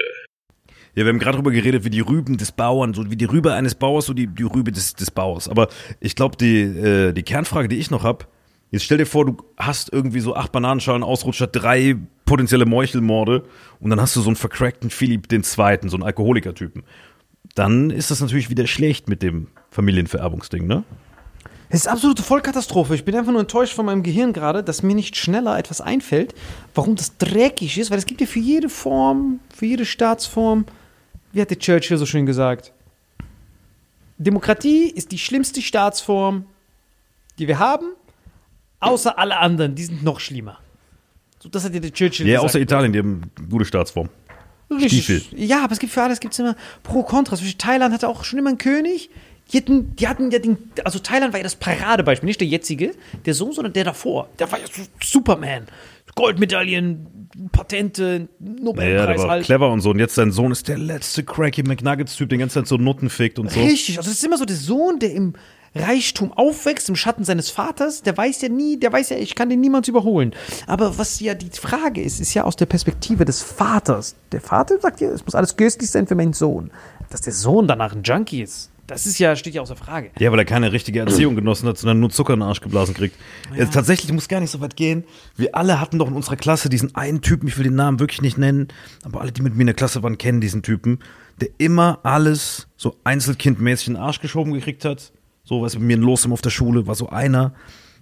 Ja, 0.94 1.06
wir 1.06 1.08
haben 1.08 1.20
gerade 1.20 1.38
darüber 1.38 1.52
geredet, 1.52 1.86
wie 1.86 1.90
die 1.90 2.02
Rüben 2.02 2.38
des 2.38 2.52
Bauern, 2.52 2.94
so 2.94 3.10
wie 3.10 3.16
die 3.16 3.24
Rübe 3.24 3.54
eines 3.54 3.76
Bauers, 3.76 4.08
so 4.08 4.14
die, 4.14 4.28
die 4.28 4.44
Rübe 4.44 4.74
des, 4.74 4.94
des 4.94 5.10
Bauers. 5.10 5.48
Aber 5.48 5.70
ich 6.02 6.18
glaube, 6.18 6.36
die, 6.36 6.64
äh, 6.64 7.14
die 7.14 7.24
Kernfrage, 7.24 7.70
die 7.70 7.78
ich 7.78 7.92
noch 7.92 8.04
hab, 8.04 8.28
jetzt 8.72 8.84
stell 8.84 8.98
dir 8.98 9.06
vor, 9.06 9.26
du 9.26 9.38
hast 9.56 9.94
irgendwie 9.94 10.20
so 10.20 10.36
acht 10.36 10.52
Bananenschalen, 10.52 11.02
Ausrutscher, 11.02 11.48
drei 11.48 11.96
potenzielle 12.26 12.66
Meuchelmorde 12.66 13.46
und 13.80 13.90
dann 13.90 14.02
hast 14.02 14.18
du 14.18 14.20
so 14.20 14.28
einen 14.28 14.36
vercrackten 14.36 14.90
Philipp 14.90 15.30
den 15.30 15.44
Zweiten, 15.44 15.88
so 15.88 15.96
einen 15.96 16.04
Alkoholikertypen. 16.04 16.84
Dann 17.54 17.90
ist 17.90 18.12
das 18.12 18.20
natürlich 18.20 18.50
wieder 18.50 18.68
schlecht 18.68 19.08
mit 19.08 19.24
dem 19.24 19.48
Familienvererbungsding, 19.70 20.68
ne? 20.68 20.84
Es 21.70 21.82
ist 21.82 21.88
absolute 21.88 22.22
Vollkatastrophe. 22.24 22.96
Ich 22.96 23.06
bin 23.06 23.16
einfach 23.16 23.32
nur 23.32 23.42
enttäuscht 23.42 23.74
von 23.74 23.86
meinem 23.86 24.04
Gehirn 24.04 24.34
gerade, 24.34 24.64
dass 24.64 24.84
mir 24.84 24.96
nicht 24.96 25.16
schneller 25.18 25.58
etwas 25.58 25.82
einfällt, 25.82 26.36
warum 26.74 26.96
das 26.96 27.18
dreckig 27.18 27.78
ist, 27.78 27.92
weil 27.92 27.98
es 27.98 28.06
gibt 28.06 28.22
ja 28.22 28.28
für 28.28 28.40
jede 28.40 28.70
Form, 28.70 29.40
für 29.54 29.66
jede 29.66 29.86
Staatsform, 29.86 30.66
wie 31.34 31.42
hat 31.42 31.50
der 31.50 31.60
Churchill 31.60 31.98
so 31.98 32.06
schön 32.06 32.26
gesagt, 32.26 32.72
Demokratie 34.18 34.90
ist 34.90 35.12
die 35.12 35.18
schlimmste 35.18 35.62
Staatsform, 35.62 36.46
die 37.38 37.48
wir 37.48 37.60
haben, 37.60 37.88
außer 38.80 39.18
alle 39.20 39.38
anderen, 39.38 39.76
die 39.76 39.84
sind 39.84 40.04
noch 40.04 40.20
schlimmer. 40.20 40.60
So, 41.40 41.50
das 41.50 41.66
hat 41.66 41.74
ja 41.74 41.80
der 41.80 41.92
Churchill 41.92 42.26
Ja, 42.26 42.36
gesagt. 42.36 42.46
außer 42.50 42.60
Italien, 42.60 42.94
die 42.94 43.00
haben 43.00 43.22
eine 43.38 43.48
gute 43.48 43.66
Staatsform. 43.66 44.10
Richtig. 44.72 45.04
Stiefel. 45.04 45.40
Ja, 45.40 45.64
aber 45.64 45.74
es 45.74 45.80
gibt 45.80 45.94
für 45.94 46.02
alles 46.02 46.20
gibt's 46.20 46.40
immer 46.40 46.56
Pro 46.82 47.04
Kontras. 47.04 47.42
Thailand 47.58 47.94
hatte 47.94 48.08
auch 48.08 48.24
schon 48.24 48.40
immer 48.40 48.50
einen 48.50 48.58
König. 48.58 49.10
Die 49.54 49.58
hatten, 49.58 49.96
die 49.96 50.08
hatten 50.08 50.32
ja 50.32 50.40
den, 50.40 50.58
also 50.84 51.00
Thailand 51.00 51.34
war 51.34 51.40
ja 51.40 51.44
das 51.44 51.56
Paradebeispiel, 51.56 52.26
nicht 52.26 52.42
der 52.42 52.48
jetzige, 52.48 52.92
der 53.26 53.34
Sohn, 53.34 53.52
sondern 53.52 53.74
der 53.74 53.84
davor. 53.84 54.28
Der 54.40 54.52
war 54.52 54.60
ja 54.60 54.66
Superman. 55.04 55.68
Goldmedaillen, 56.16 57.30
Patente, 57.52 58.28
Ja, 58.40 58.46
der 58.48 58.64
Nobelpreis 58.64 59.22
war 59.22 59.30
halt. 59.30 59.46
clever 59.46 59.72
und 59.72 59.82
so. 59.82 59.92
Und 59.92 60.00
jetzt 60.00 60.16
sein 60.16 60.32
Sohn 60.32 60.52
ist 60.52 60.68
der 60.68 60.78
letzte 60.78 61.24
cracky 61.24 61.62
McNuggets-Typ, 61.64 62.30
den 62.30 62.40
ganze 62.40 62.56
Zeit 62.56 62.68
so 62.68 62.78
Nutten 62.78 63.10
fickt 63.10 63.38
und 63.38 63.52
so. 63.52 63.60
Richtig, 63.60 63.98
also 63.98 64.10
das 64.10 64.18
ist 64.18 64.24
immer 64.24 64.38
so 64.38 64.46
der 64.46 64.56
Sohn, 64.56 65.00
der 65.00 65.12
im 65.14 65.34
Reichtum 65.76 66.32
aufwächst 66.32 66.88
im 66.88 66.96
Schatten 66.96 67.26
seines 67.26 67.50
Vaters, 67.50 68.02
der 68.02 68.16
weiß 68.16 68.42
ja 68.44 68.50
nie, 68.50 68.80
der 68.80 68.94
weiß 68.94 69.10
ja, 69.10 69.18
ich 69.18 69.36
kann 69.36 69.50
den 69.50 69.60
niemals 69.60 69.90
überholen. 69.90 70.34
Aber 70.68 70.98
was 70.98 71.20
ja 71.20 71.34
die 71.34 71.50
Frage 71.50 72.02
ist, 72.02 72.22
ist 72.22 72.34
ja 72.34 72.46
aus 72.46 72.56
der 72.56 72.66
Perspektive 72.66 73.26
des 73.26 73.42
Vaters. 73.42 74.16
Der 74.32 74.40
Vater 74.40 74.80
sagt 74.80 75.02
ja, 75.02 75.10
es 75.10 75.26
muss 75.26 75.36
alles 75.36 75.58
göstlich 75.58 75.92
sein 75.92 76.08
für 76.08 76.16
meinen 76.16 76.34
Sohn. 76.34 76.72
Dass 77.10 77.22
der 77.22 77.34
Sohn 77.34 77.68
danach 77.68 77.94
ein 77.94 78.04
Junkie 78.04 78.42
ist, 78.42 78.72
das 78.88 79.06
ist 79.06 79.18
ja, 79.18 79.36
steht 79.36 79.54
ja 79.56 79.62
außer 79.62 79.76
Frage. 79.76 80.12
Ja, 80.20 80.32
weil 80.32 80.40
er 80.40 80.46
keine 80.46 80.72
richtige 80.72 81.00
Erziehung 81.00 81.36
genossen 81.36 81.68
hat, 81.68 81.78
sondern 81.78 82.00
nur 82.00 82.10
Zucker 82.10 82.34
in 82.34 82.40
den 82.40 82.48
Arsch 82.48 82.62
geblasen 82.62 82.94
kriegt. 82.94 83.16
Ja. 83.56 83.66
tatsächlich 83.66 84.12
muss 84.14 84.28
gar 84.28 84.40
nicht 84.40 84.52
so 84.52 84.62
weit 84.62 84.76
gehen. 84.76 85.04
Wir 85.36 85.56
alle 85.56 85.80
hatten 85.80 86.00
doch 86.00 86.08
in 86.08 86.14
unserer 86.14 86.36
Klasse 86.36 86.70
diesen 86.70 86.96
einen 86.96 87.22
Typen, 87.22 87.48
ich 87.48 87.58
will 87.58 87.64
den 87.64 87.76
Namen 87.76 88.00
wirklich 88.00 88.22
nicht 88.22 88.38
nennen, 88.38 88.68
aber 89.04 89.22
alle, 89.22 89.32
die 89.32 89.42
mit 89.42 89.56
mir 89.56 89.62
in 89.62 89.68
der 89.68 89.76
Klasse 89.76 90.04
waren, 90.04 90.18
kennen 90.18 90.42
diesen 90.42 90.62
Typen, 90.62 91.00
der 91.42 91.50
immer 91.58 92.00
alles 92.04 92.68
so 92.78 92.96
einzelkindmäßig 93.04 93.88
in 93.88 93.94
den 93.96 94.04
Arsch 94.04 94.22
geschoben 94.22 94.54
gekriegt 94.54 94.86
hat. 94.86 95.12
So, 95.44 95.62
was 95.62 95.76
mit 95.76 95.84
mir 95.84 95.98
los 95.98 96.30
auf 96.30 96.42
der 96.42 96.50
Schule, 96.50 96.88
war 96.88 96.96
so 96.96 97.10
einer. 97.10 97.54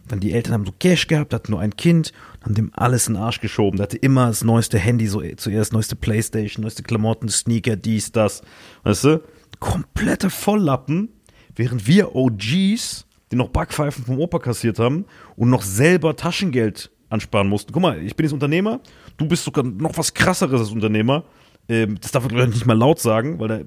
Dann 0.08 0.19
die 0.19 0.34
Eltern 0.34 0.54
haben 0.54 0.65
so 0.65 0.74
Cash 0.78 1.08
gehabt, 1.08 1.34
hatten 1.34 1.52
nur 1.52 1.62
ein 1.62 1.78
Kind, 1.78 2.12
haben 2.41 2.56
dem 2.56 2.72
alles 2.74 3.08
in 3.08 3.13
den 3.13 3.24
Arsch 3.24 3.39
geschoben. 3.39 3.78
Der 3.78 3.84
hatte 3.84 3.98
immer 3.98 4.28
das 4.28 4.43
neueste 4.43 4.78
Handy, 4.78 5.08
so 5.08 5.22
zuerst 5.38 5.72
neueste 5.72 5.96
Playstation, 5.96 6.63
neueste 6.63 6.84
Klamotten, 6.84 7.30
Sneaker, 7.30 7.78
dies, 7.78 8.12
das. 8.12 8.41
Weißt 8.84 9.06
du? 9.06 9.24
Komplette 9.63 10.30
Volllappen, 10.30 11.08
während 11.56 11.88
wir 11.88 12.17
OGs, 12.17 13.06
die 13.32 13.38
noch 13.38 13.47
Backpfeifen 13.47 14.04
vom 14.04 14.19
Opa 14.19 14.39
kassiert 14.39 14.78
haben 14.78 15.06
und 15.38 15.49
noch 15.49 15.62
selber 15.62 16.17
Taschengeld 16.17 16.91
ansparen 17.10 17.47
mussten. 17.47 17.71
Guck 17.71 17.82
mal, 17.82 18.04
ich 18.04 18.17
bin 18.17 18.26
jetzt 18.26 18.34
Unternehmer, 18.34 18.82
du 19.15 19.26
bist 19.26 19.45
sogar 19.45 19.63
noch 19.63 19.97
was 19.97 20.13
krasseres 20.13 20.60
als 20.60 20.71
Unternehmer. 20.71 21.23
Ähm, 21.69 21.97
das 22.02 22.12
darf 22.12 22.30
man 22.30 22.49
nicht 22.49 22.65
mal 22.65 22.78
laut 22.78 22.99
sagen, 22.99 23.39
weil 23.39 23.47
da 23.47 23.60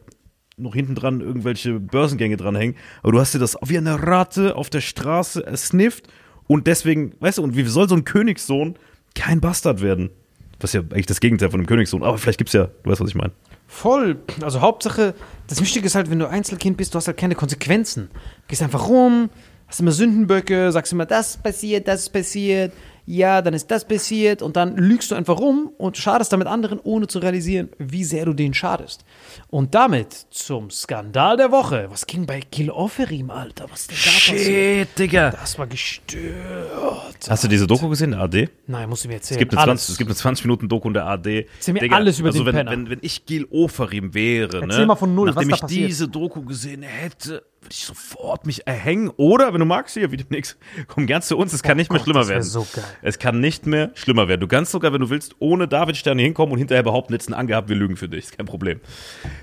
noch 0.59 0.75
hinten 0.75 0.95
dran 0.95 1.23
irgendwelche 1.23 1.81
Börsengänge 1.81 2.37
dranhängen. 2.37 2.77
Aber 3.03 3.13
du 3.13 3.21
hast 3.21 3.35
dir 3.35 3.39
das 3.39 3.57
wie 3.65 3.79
eine 3.79 4.07
Ratte 4.07 4.55
auf 4.55 4.69
der 4.69 4.83
Straße 4.83 5.47
ersnifft 5.47 6.09
und 6.47 6.67
deswegen, 6.67 7.15
weißt 7.21 7.39
du, 7.39 7.43
und 7.43 7.57
wie 7.57 7.65
soll 7.65 7.89
so 7.89 7.95
ein 7.95 8.05
Königssohn 8.05 8.75
kein 9.15 9.41
Bastard 9.41 9.81
werden? 9.81 10.11
Was 10.61 10.73
ja 10.73 10.81
eigentlich 10.81 11.07
das 11.07 11.21
Gegenteil 11.21 11.51
von 11.51 11.61
einem 11.61 11.66
Königssohn, 11.66 12.03
aber 12.03 12.19
vielleicht 12.19 12.38
gibt's 12.38 12.53
ja, 12.53 12.69
du 12.83 12.90
weißt, 12.90 13.01
was 13.01 13.09
ich 13.11 13.14
meine. 13.14 13.33
Voll. 13.66 14.19
Also 14.42 14.61
Hauptsache, 14.61 15.14
das 15.49 15.61
Wichtige 15.61 15.87
ist 15.87 15.95
halt, 15.95 16.11
wenn 16.11 16.19
du 16.19 16.29
Einzelkind 16.29 16.77
bist, 16.77 16.95
du 16.95 16.97
hast 16.97 17.09
halt 17.09 17.16
keine 17.16 17.35
Konsequenzen. 17.35 18.09
Du 18.12 18.49
gehst 18.49 18.62
einfach 18.62 18.88
rum, 18.88 19.29
hast 19.66 19.81
immer 19.81 19.92
Sündenböcke, 19.92 20.73
sagst 20.73 20.92
immer, 20.92 21.07
das 21.07 21.37
passiert, 21.37 21.88
das 21.88 22.09
passiert, 22.09 22.73
ja, 23.07 23.40
dann 23.40 23.55
ist 23.55 23.71
das 23.71 23.87
passiert 23.87 24.42
und 24.42 24.57
dann 24.57 24.77
lügst 24.77 25.11
du 25.11 25.14
einfach 25.14 25.38
rum 25.38 25.71
und 25.79 25.97
schadest 25.97 26.33
damit 26.33 26.49
anderen, 26.49 26.81
ohne 26.83 27.07
zu 27.07 27.21
realisieren, 27.21 27.69
wie 27.79 28.03
sehr 28.05 28.25
du 28.25 28.33
denen 28.33 28.53
schadest. 28.53 29.05
Und 29.49 29.75
damit 29.75 30.12
zum 30.31 30.71
Skandal 30.71 31.37
der 31.37 31.53
Woche. 31.53 31.87
Was 31.90 32.07
ging 32.07 32.27
bei 32.27 32.40
Gil 32.51 32.71
Oferim, 32.71 33.31
Alter? 33.31 33.66
Was 33.71 33.83
ist 33.83 33.90
denn 33.90 33.99
da 34.05 34.11
passiert? 34.11 34.88
Shit, 34.88 34.99
Digga. 34.99 35.31
Das 35.31 35.57
war 35.59 35.69
gestört. 35.69 37.16
Hast 37.29 37.45
du 37.45 37.49
diese 37.49 37.66
Doku 37.66 37.88
gesehen, 37.88 38.11
der 38.11 38.21
AD? 38.21 38.49
Nein, 38.66 38.88
musst 38.88 39.05
du 39.05 39.09
mir 39.09 39.14
erzählen. 39.14 39.37
Es 39.37 39.40
gibt, 39.40 39.53
eine 39.53 39.62
Alles. 39.62 39.87
20, 39.87 39.92
es 39.92 39.99
gibt 39.99 40.11
eine 40.11 40.16
20 40.16 40.45
Minuten 40.45 40.69
Doku 40.69 40.88
in 40.88 40.95
der 40.95 41.07
AD. 41.07 41.47
Erzähl 41.55 41.75
mir 41.75 41.92
alles 41.92 42.19
über 42.19 42.29
also 42.31 42.40
den 42.40 42.47
wenn, 42.47 42.55
Penner. 42.57 42.71
wenn, 42.73 42.90
wenn 42.90 42.99
ich 43.03 43.25
Gil 43.25 43.47
Oferim 43.51 44.14
wäre, 44.14 44.62
Erzähl 44.62 44.81
ne, 44.81 44.87
mal 44.87 44.97
von 44.97 45.14
null, 45.14 45.29
was 45.29 45.37
nachdem 45.37 45.49
da 45.51 45.55
ich 45.55 45.61
passiert. 45.61 45.88
diese 45.88 46.09
Doku 46.09 46.42
gesehen 46.42 46.83
hätte, 46.83 47.45
würde 47.67 47.75
ich 47.75 47.85
sofort 47.85 48.47
mich 48.47 48.67
erhängen. 48.67 49.11
Oder, 49.17 49.53
wenn 49.53 49.61
du 49.61 49.67
magst, 49.67 49.95
hier, 49.95 50.13
wie 50.13 50.17
demnächst, 50.17 50.57
komm 50.87 51.07
gern 51.07 51.23
zu 51.23 51.37
uns, 51.37 51.53
es 51.53 51.63
kann 51.63 51.77
nicht 51.77 51.91
mehr 51.91 51.99
Gott, 51.99 52.05
schlimmer 52.05 52.29
werden. 52.29 52.43
so. 52.43 52.67
Es 53.03 53.19
kann 53.19 53.41
nicht 53.41 53.67
mehr 53.67 53.91
schlimmer 53.95 54.29
werden. 54.29 54.41
Du 54.41 54.49
kannst 54.49 54.73
sogar, 54.73 54.93
wenn 54.93 55.01
du 55.01 55.11
willst, 55.11 55.35
ohne 55.41 55.69
David 55.69 55.97
Sterne 55.97 56.23
hinkommen 56.23 56.53
und 56.53 56.59
hinterher 56.59 56.83
behaupten, 56.83 57.13
letzten 57.13 57.35
angehabt, 57.35 57.69
wir 57.69 57.77
lügen 57.77 57.97
für 57.97 58.09
dich. 58.09 58.27
Ist 58.27 58.37
kein 58.37 58.47
Problem. 58.47 58.81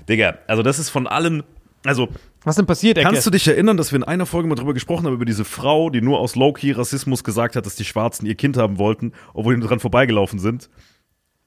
Digga, 0.08 0.38
also 0.46 0.62
das 0.62 0.78
ist 0.78 0.90
von 0.90 1.06
allem, 1.06 1.44
also 1.84 2.08
Was 2.44 2.56
denn 2.56 2.66
passiert, 2.66 2.96
Ecke? 2.98 3.06
Kannst 3.06 3.26
du 3.26 3.30
dich 3.30 3.46
erinnern, 3.46 3.76
dass 3.76 3.92
wir 3.92 3.96
in 3.96 4.04
einer 4.04 4.26
Folge 4.26 4.48
mal 4.48 4.54
drüber 4.54 4.74
gesprochen 4.74 5.06
haben, 5.06 5.14
über 5.14 5.26
diese 5.26 5.44
Frau, 5.44 5.90
die 5.90 6.00
nur 6.00 6.18
aus 6.18 6.34
Low-Key-Rassismus 6.34 7.24
gesagt 7.24 7.56
hat, 7.56 7.66
dass 7.66 7.76
die 7.76 7.84
Schwarzen 7.84 8.26
ihr 8.26 8.34
Kind 8.34 8.56
haben 8.56 8.78
wollten, 8.78 9.12
obwohl 9.34 9.54
die 9.54 9.60
nur 9.60 9.68
dran 9.68 9.80
vorbeigelaufen 9.80 10.38
sind? 10.38 10.70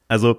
Also, 0.08 0.38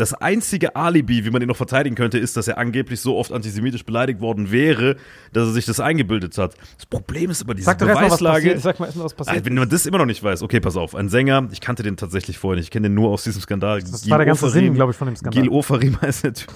das 0.00 0.14
einzige 0.14 0.76
Alibi, 0.76 1.26
wie 1.26 1.30
man 1.30 1.42
ihn 1.42 1.48
noch 1.48 1.56
verteidigen 1.56 1.94
könnte, 1.94 2.18
ist, 2.18 2.34
dass 2.36 2.48
er 2.48 2.56
angeblich 2.56 3.00
so 3.00 3.16
oft 3.16 3.32
antisemitisch 3.32 3.84
beleidigt 3.84 4.20
worden 4.20 4.50
wäre, 4.50 4.96
dass 5.34 5.48
er 5.48 5.52
sich 5.52 5.66
das 5.66 5.78
eingebildet 5.78 6.38
hat. 6.38 6.54
Das 6.76 6.86
Problem 6.86 7.30
ist 7.30 7.42
aber 7.42 7.54
diese 7.54 7.66
Sag 7.66 7.78
doch 7.78 7.86
was 7.86 7.96
Beweislage. 7.96 8.36
passiert. 8.36 8.60
Sag 8.62 8.80
mal 8.80 8.86
erstmal, 8.86 9.04
was 9.04 9.14
passiert. 9.14 9.44
wenn 9.44 9.54
man 9.54 9.68
das 9.68 9.84
immer 9.84 9.98
noch 9.98 10.06
nicht 10.06 10.22
weiß, 10.22 10.42
okay, 10.42 10.58
pass 10.58 10.76
auf. 10.76 10.94
Ein 10.94 11.10
Sänger, 11.10 11.48
ich 11.52 11.60
kannte 11.60 11.82
den 11.82 11.98
tatsächlich 11.98 12.38
vorher 12.38 12.56
nicht, 12.56 12.68
ich 12.68 12.70
kenne 12.70 12.88
den 12.88 12.94
nur 12.94 13.10
aus 13.10 13.24
diesem 13.24 13.42
Skandal. 13.42 13.82
Das 13.82 14.08
war 14.08 14.16
der 14.16 14.26
ganze 14.26 14.48
Sinn, 14.48 14.72
glaube 14.74 14.92
ich, 14.92 14.96
von 14.96 15.06
dem 15.06 15.16
Skandal. 15.16 15.42
Gil 15.42 15.50
Oferim 15.50 16.00
heißt 16.02 16.24
der 16.24 16.32
Typ. 16.32 16.48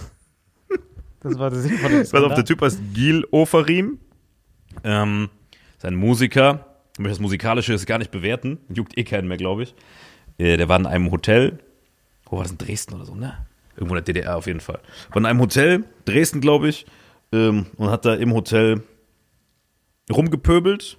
Das 1.20 1.38
war 1.38 1.50
der 1.50 1.60
Sinn 1.60 1.78
von 1.78 1.90
dem 1.90 2.00
Pass 2.00 2.14
auf, 2.14 2.34
der 2.34 2.44
Typ 2.46 2.62
heißt 2.62 2.78
Gil 2.94 3.26
Oferim. 3.30 3.98
Ähm, 4.82 5.28
ist 5.76 5.84
ein 5.84 5.96
Musiker. 5.96 6.66
Ich 6.94 6.98
möchte 6.98 7.16
das 7.16 7.20
Musikalische 7.20 7.72
jetzt 7.72 7.86
gar 7.86 7.98
nicht 7.98 8.10
bewerten. 8.10 8.58
Juckt 8.72 8.96
eh 8.96 9.04
keinen 9.04 9.28
mehr, 9.28 9.36
glaube 9.36 9.64
ich. 9.64 9.74
Äh, 10.38 10.56
der 10.56 10.68
war 10.70 10.78
in 10.78 10.86
einem 10.86 11.10
Hotel. 11.10 11.58
Wo 12.34 12.38
war 12.38 12.42
das? 12.42 12.50
In 12.50 12.58
Dresden 12.58 12.94
oder 12.94 13.04
so, 13.04 13.14
ne? 13.14 13.46
Irgendwo 13.76 13.94
in 13.94 14.04
der 14.04 14.12
DDR 14.12 14.36
auf 14.36 14.48
jeden 14.48 14.58
Fall. 14.58 14.80
In 15.14 15.24
einem 15.24 15.40
Hotel, 15.40 15.84
Dresden, 16.04 16.40
glaube 16.40 16.68
ich. 16.68 16.84
Ähm, 17.30 17.66
und 17.76 17.90
hat 17.90 18.04
da 18.04 18.14
im 18.14 18.34
Hotel 18.34 18.82
rumgepöbelt. 20.10 20.98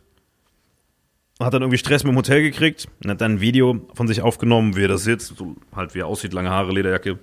Hat 1.42 1.54
dann 1.54 1.62
irgendwie 1.62 1.78
Stress 1.78 2.06
mit 2.06 2.14
dem 2.14 2.18
Hotel 2.18 2.42
gekriegt. 2.42 2.88
Und 3.04 3.12
hat 3.12 3.20
dann 3.20 3.34
ein 3.34 3.42
Video 3.42 3.86
von 3.96 4.08
sich 4.08 4.22
aufgenommen, 4.22 4.78
wie 4.78 4.86
er 4.86 4.88
da 4.88 4.98
sitzt. 4.98 5.36
So 5.36 5.58
halt, 5.76 5.94
wie 5.94 6.00
er 6.00 6.08
aussieht, 6.08 6.32
lange 6.32 6.52
Haare, 6.52 6.72
Lederjacke. 6.72 7.20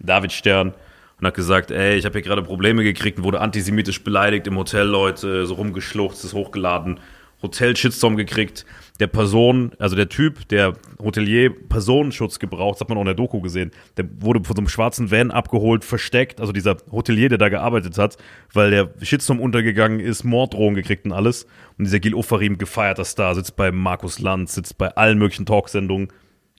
David 0.00 0.32
Stern 0.32 0.74
und 1.20 1.26
hat 1.28 1.34
gesagt, 1.34 1.70
ey, 1.70 1.96
ich 1.96 2.04
habe 2.06 2.14
hier 2.14 2.22
gerade 2.22 2.42
Probleme 2.42 2.82
gekriegt, 2.82 3.22
wurde 3.22 3.40
antisemitisch 3.40 4.02
beleidigt 4.02 4.48
im 4.48 4.56
Hotel, 4.56 4.84
Leute, 4.84 5.46
so 5.46 5.54
rumgeschluchzt, 5.54 6.24
ist 6.24 6.34
hochgeladen, 6.34 6.98
Hotel-Shitstorm 7.40 8.16
gekriegt. 8.16 8.66
Der 9.00 9.08
Person, 9.08 9.72
also 9.80 9.96
der 9.96 10.08
Typ, 10.08 10.46
der 10.48 10.74
Hotelier 11.02 11.50
Personenschutz 11.50 12.38
gebraucht, 12.38 12.76
das 12.76 12.82
hat 12.82 12.88
man 12.88 12.98
auch 12.98 13.02
in 13.02 13.06
der 13.06 13.14
Doku 13.14 13.40
gesehen, 13.40 13.72
der 13.96 14.06
wurde 14.20 14.44
von 14.44 14.54
so 14.54 14.60
einem 14.60 14.68
schwarzen 14.68 15.10
Van 15.10 15.32
abgeholt, 15.32 15.84
versteckt, 15.84 16.40
also 16.40 16.52
dieser 16.52 16.76
Hotelier, 16.92 17.28
der 17.28 17.38
da 17.38 17.48
gearbeitet 17.48 17.98
hat, 17.98 18.16
weil 18.52 18.70
der 18.70 18.90
Shitstorm 19.02 19.40
untergegangen 19.40 19.98
ist, 19.98 20.22
Morddrohungen 20.22 20.76
gekriegt 20.76 21.06
und 21.06 21.12
alles. 21.12 21.46
Und 21.76 21.86
dieser 21.86 21.98
Gil 21.98 22.14
Ofarim, 22.14 22.56
gefeierter 22.56 23.04
Star, 23.04 23.34
sitzt 23.34 23.56
bei 23.56 23.72
Markus 23.72 24.20
Lanz, 24.20 24.54
sitzt 24.54 24.78
bei 24.78 24.94
allen 24.94 25.18
möglichen 25.18 25.44
Talksendungen. 25.44 26.08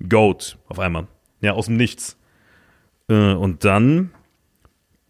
Goat, 0.10 0.58
auf 0.67 0.80
einmal. 0.80 1.08
Ja, 1.39 1.54
aus 1.54 1.67
dem 1.67 1.78
Nichts. 1.78 2.17
Äh, 3.08 3.34
und 3.34 3.63
dann 3.63 4.12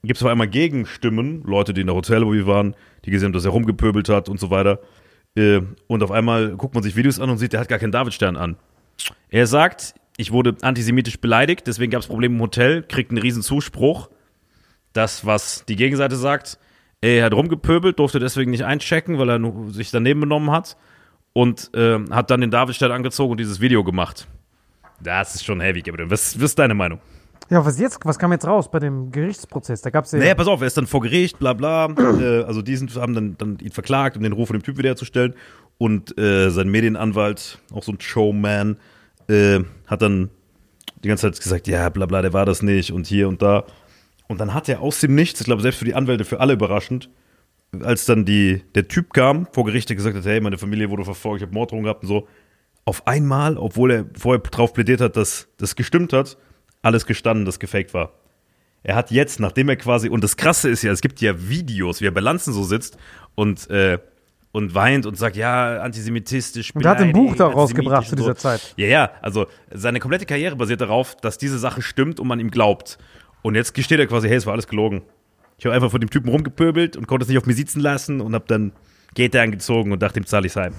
gibt 0.03 0.17
es 0.17 0.23
auf 0.23 0.29
einmal 0.29 0.47
Gegenstimmen, 0.47 1.43
Leute, 1.43 1.73
die 1.73 1.81
in 1.81 1.87
der 1.87 1.95
Hotellobby 1.95 2.45
waren, 2.45 2.75
die 3.05 3.11
gesehen 3.11 3.27
haben, 3.27 3.33
dass 3.33 3.45
er 3.45 3.51
rumgepöbelt 3.51 4.09
hat 4.09 4.29
und 4.29 4.39
so 4.39 4.49
weiter. 4.49 4.79
Äh, 5.35 5.61
und 5.87 6.03
auf 6.03 6.11
einmal 6.11 6.55
guckt 6.55 6.73
man 6.73 6.83
sich 6.83 6.95
Videos 6.95 7.19
an 7.19 7.29
und 7.29 7.37
sieht, 7.37 7.53
der 7.53 7.59
hat 7.59 7.67
gar 7.67 7.79
keinen 7.79 7.91
Davidstern 7.91 8.37
an. 8.37 8.57
Er 9.29 9.47
sagt, 9.47 9.95
ich 10.17 10.31
wurde 10.31 10.55
antisemitisch 10.61 11.19
beleidigt, 11.19 11.67
deswegen 11.67 11.91
gab 11.91 12.01
es 12.01 12.07
Probleme 12.07 12.35
im 12.35 12.41
Hotel, 12.41 12.83
kriegt 12.83 13.11
einen 13.11 13.17
riesen 13.17 13.41
Zuspruch. 13.41 14.09
Das, 14.93 15.25
was 15.25 15.65
die 15.65 15.75
Gegenseite 15.75 16.15
sagt, 16.15 16.57
er 17.01 17.25
hat 17.25 17.33
rumgepöbelt, 17.33 17.99
durfte 17.99 18.19
deswegen 18.19 18.51
nicht 18.51 18.63
einchecken, 18.63 19.19
weil 19.19 19.29
er 19.29 19.71
sich 19.71 19.91
daneben 19.91 20.21
benommen 20.21 20.51
hat 20.51 20.77
und 21.33 21.69
äh, 21.75 21.99
hat 22.11 22.31
dann 22.31 22.41
den 22.41 22.51
Davidstern 22.51 22.91
angezogen 22.91 23.31
und 23.31 23.39
dieses 23.39 23.59
Video 23.59 23.83
gemacht. 23.83 24.25
Das 25.01 25.35
ist 25.35 25.43
schon 25.43 25.59
heavy, 25.59 25.81
Gabriel. 25.81 26.09
Was, 26.09 26.37
was 26.37 26.43
ist 26.43 26.59
deine 26.59 26.73
Meinung? 26.73 26.99
Ja, 27.49 27.63
was 27.63 27.79
jetzt? 27.79 27.99
Was 28.03 28.17
kam 28.17 28.31
jetzt 28.31 28.47
raus 28.47 28.69
bei 28.71 28.79
dem 28.79 29.11
Gerichtsprozess? 29.11 29.81
Da 29.81 29.91
gab 29.91 30.05
es 30.05 30.11
ja. 30.11 30.19
Naja, 30.19 30.35
pass 30.35 30.47
auf, 30.47 30.61
er 30.61 30.67
ist 30.67 30.77
dann 30.77 30.87
vor 30.87 31.01
Gericht, 31.01 31.37
bla 31.37 31.53
bla. 31.53 31.85
äh, 32.19 32.43
also 32.43 32.61
die 32.61 32.75
sind, 32.75 32.95
haben 32.95 33.13
dann, 33.13 33.37
dann 33.37 33.59
ihn 33.59 33.71
verklagt, 33.71 34.17
um 34.17 34.23
den 34.23 34.33
Ruf 34.33 34.47
von 34.47 34.57
dem 34.57 34.63
Typ 34.63 34.77
wiederherzustellen. 34.77 35.35
Und 35.77 36.17
äh, 36.17 36.49
sein 36.49 36.69
Medienanwalt, 36.69 37.59
auch 37.73 37.83
so 37.83 37.91
ein 37.91 37.99
Showman, 37.99 38.77
äh, 39.27 39.59
hat 39.87 40.01
dann 40.01 40.29
die 41.03 41.09
ganze 41.09 41.29
Zeit 41.31 41.41
gesagt, 41.41 41.67
ja, 41.67 41.89
bla 41.89 42.05
bla, 42.05 42.21
der 42.21 42.33
war 42.33 42.45
das 42.45 42.61
nicht 42.61 42.91
und 42.91 43.05
hier 43.05 43.27
und 43.27 43.41
da. 43.41 43.65
Und 44.27 44.39
dann 44.39 44.53
hat 44.53 44.67
er 44.69 44.81
aus 44.81 44.99
dem 44.99 45.13
Nichts, 45.13 45.39
ich 45.41 45.45
glaube 45.45 45.61
selbst 45.61 45.77
für 45.77 45.85
die 45.85 45.93
Anwälte, 45.93 46.25
für 46.25 46.39
alle 46.39 46.53
überraschend, 46.53 47.09
als 47.81 48.05
dann 48.05 48.25
die, 48.25 48.63
der 48.73 48.87
Typ 48.87 49.13
kam, 49.13 49.47
vor 49.51 49.65
Gericht, 49.65 49.89
der 49.89 49.95
gesagt 49.97 50.15
hat, 50.15 50.25
hey, 50.25 50.41
meine 50.41 50.57
Familie 50.57 50.89
wurde 50.89 51.03
verfolgt, 51.03 51.41
ich 51.41 51.47
habe 51.47 51.53
Morddrohungen 51.53 51.83
gehabt 51.83 52.03
und 52.03 52.07
so. 52.07 52.27
Auf 52.85 53.05
einmal, 53.07 53.57
obwohl 53.57 53.91
er 53.91 54.05
vorher 54.17 54.39
drauf 54.39 54.73
plädiert 54.73 55.01
hat, 55.01 55.15
dass 55.15 55.47
das 55.57 55.75
gestimmt 55.75 56.13
hat, 56.13 56.37
alles 56.85 57.05
gestanden, 57.05 57.45
das 57.45 57.59
gefaked 57.59 57.93
war. 57.93 58.13
Er 58.83 58.95
hat 58.95 59.09
jetzt, 59.09 59.39
nachdem 59.39 59.69
er 59.69 59.75
quasi, 59.75 60.09
und 60.09 60.23
das 60.23 60.37
Krasse 60.37 60.69
ist 60.69 60.83
ja, 60.83 60.91
es 60.91 61.01
gibt 61.01 61.19
ja 61.19 61.49
Videos, 61.49 62.01
wie 62.01 62.05
er 62.05 62.11
bei 62.11 62.21
Lanzen 62.21 62.53
so 62.53 62.63
sitzt 62.63 62.97
und, 63.33 63.67
äh, 63.71 63.97
und 64.51 64.75
weint 64.75 65.07
und 65.07 65.17
sagt, 65.17 65.35
ja, 65.35 65.81
antisemitistisch. 65.81 66.73
Und 66.75 66.85
er 66.85 66.91
hat 66.91 66.99
ein 66.99 67.11
Buch 67.11 67.35
da 67.35 67.47
rausgebracht 67.47 68.03
zu 68.03 68.11
so. 68.11 68.15
dieser 68.17 68.35
Zeit. 68.35 68.75
Ja, 68.77 68.85
ja, 68.85 69.11
also 69.21 69.47
seine 69.73 69.99
komplette 69.99 70.27
Karriere 70.27 70.55
basiert 70.55 70.81
darauf, 70.81 71.15
dass 71.17 71.39
diese 71.39 71.57
Sache 71.57 71.81
stimmt 71.81 72.19
und 72.19 72.27
man 72.27 72.39
ihm 72.39 72.51
glaubt. 72.51 72.99
Und 73.41 73.55
jetzt 73.55 73.73
gesteht 73.73 73.99
er 73.99 74.05
quasi, 74.05 74.27
hey, 74.27 74.37
es 74.37 74.45
war 74.45 74.53
alles 74.53 74.67
gelogen. 74.67 75.01
Ich 75.57 75.65
habe 75.65 75.73
einfach 75.73 75.89
von 75.89 76.01
dem 76.01 76.11
Typen 76.11 76.29
rumgepöbelt 76.29 76.95
und 76.95 77.07
konnte 77.07 77.23
es 77.23 77.29
nicht 77.29 77.39
auf 77.39 77.47
mir 77.47 77.53
sitzen 77.53 77.79
lassen 77.79 78.21
und 78.21 78.35
habe 78.35 78.45
dann 78.47 78.71
Gator 79.15 79.41
angezogen 79.41 79.91
und 79.91 80.01
dachte, 80.03 80.19
dem 80.19 80.27
zahle 80.27 80.45
ich's 80.45 80.55
heim. 80.55 80.75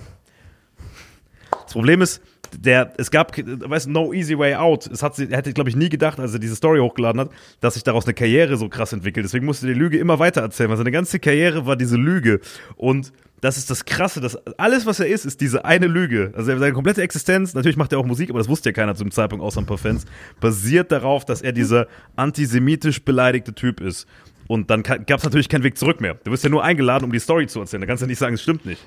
Das 1.51 1.73
Problem 1.73 2.01
ist, 2.03 2.23
der, 2.57 2.93
es 2.99 3.11
gab, 3.11 3.37
weißt 3.37 3.87
du, 3.87 3.91
no 3.91 4.13
easy 4.13 4.39
way 4.39 4.55
out. 4.55 4.87
Es 4.87 5.03
hat 5.03 5.17
sie, 5.17 5.31
er 5.31 5.39
hätte, 5.39 5.53
glaube 5.53 5.71
ich, 5.71 5.77
nie 5.77 5.89
gedacht, 5.89 6.19
als 6.21 6.33
er 6.33 6.39
diese 6.39 6.57
Story 6.57 6.81
hochgeladen 6.81 7.21
hat, 7.21 7.31
dass 7.61 7.75
sich 7.75 7.83
daraus 7.83 8.05
eine 8.05 8.15
Karriere 8.15 8.57
so 8.57 8.69
krass 8.69 8.93
entwickelt. 8.93 9.25
Deswegen 9.25 9.47
musste 9.47 9.67
die 9.67 9.75
Lüge 9.75 9.99
immer 9.99 10.19
weiter 10.19 10.41
erzählen, 10.43 10.71
weil 10.71 10.77
seine 10.77 10.91
ganze 10.91 11.19
Karriere 11.19 11.67
war 11.67 11.77
diese 11.77 11.97
Lüge. 11.97 12.41
Und 12.77 13.13
das 13.41 13.59
ist 13.59 13.71
das 13.71 13.85
Krasse, 13.85 14.21
dass 14.21 14.37
alles, 14.59 14.87
was 14.87 15.01
er 15.01 15.07
ist, 15.07 15.27
ist 15.27 15.41
diese 15.41 15.65
eine 15.65 15.87
Lüge. 15.87 16.33
Also 16.35 16.57
seine 16.57 16.73
komplette 16.73 17.03
Existenz, 17.03 17.55
natürlich 17.55 17.77
macht 17.77 17.93
er 17.93 17.99
auch 17.99 18.07
Musik, 18.07 18.31
aber 18.31 18.39
das 18.39 18.49
wusste 18.49 18.71
ja 18.71 18.73
keiner 18.73 18.95
zum 18.95 19.11
Zeitpunkt, 19.11 19.45
außer 19.45 19.61
ein 19.61 19.67
paar 19.67 19.79
Fans, 19.79 20.07
basiert 20.41 20.91
darauf, 20.91 21.25
dass 21.25 21.43
er 21.43 21.53
dieser 21.53 21.87
antisemitisch 22.17 23.05
beleidigte 23.05 23.55
Typ 23.55 23.81
ist. 23.81 24.07
Und 24.49 24.71
dann 24.71 24.83
gab 24.83 25.11
es 25.11 25.25
natürlich 25.25 25.49
keinen 25.49 25.65
Weg 25.65 25.77
zurück 25.77 26.01
mehr. 26.01 26.15
Du 26.25 26.31
wirst 26.31 26.45
ja 26.45 26.51
nur 26.51 26.63
eingeladen, 26.63 27.05
um 27.05 27.13
die 27.13 27.19
Story 27.19 27.47
zu 27.47 27.61
erzählen. 27.61 27.81
Da 27.81 27.87
kannst 27.87 28.03
du 28.03 28.07
nicht 28.07 28.19
sagen, 28.19 28.35
es 28.35 28.43
stimmt 28.43 28.65
nicht. 28.65 28.87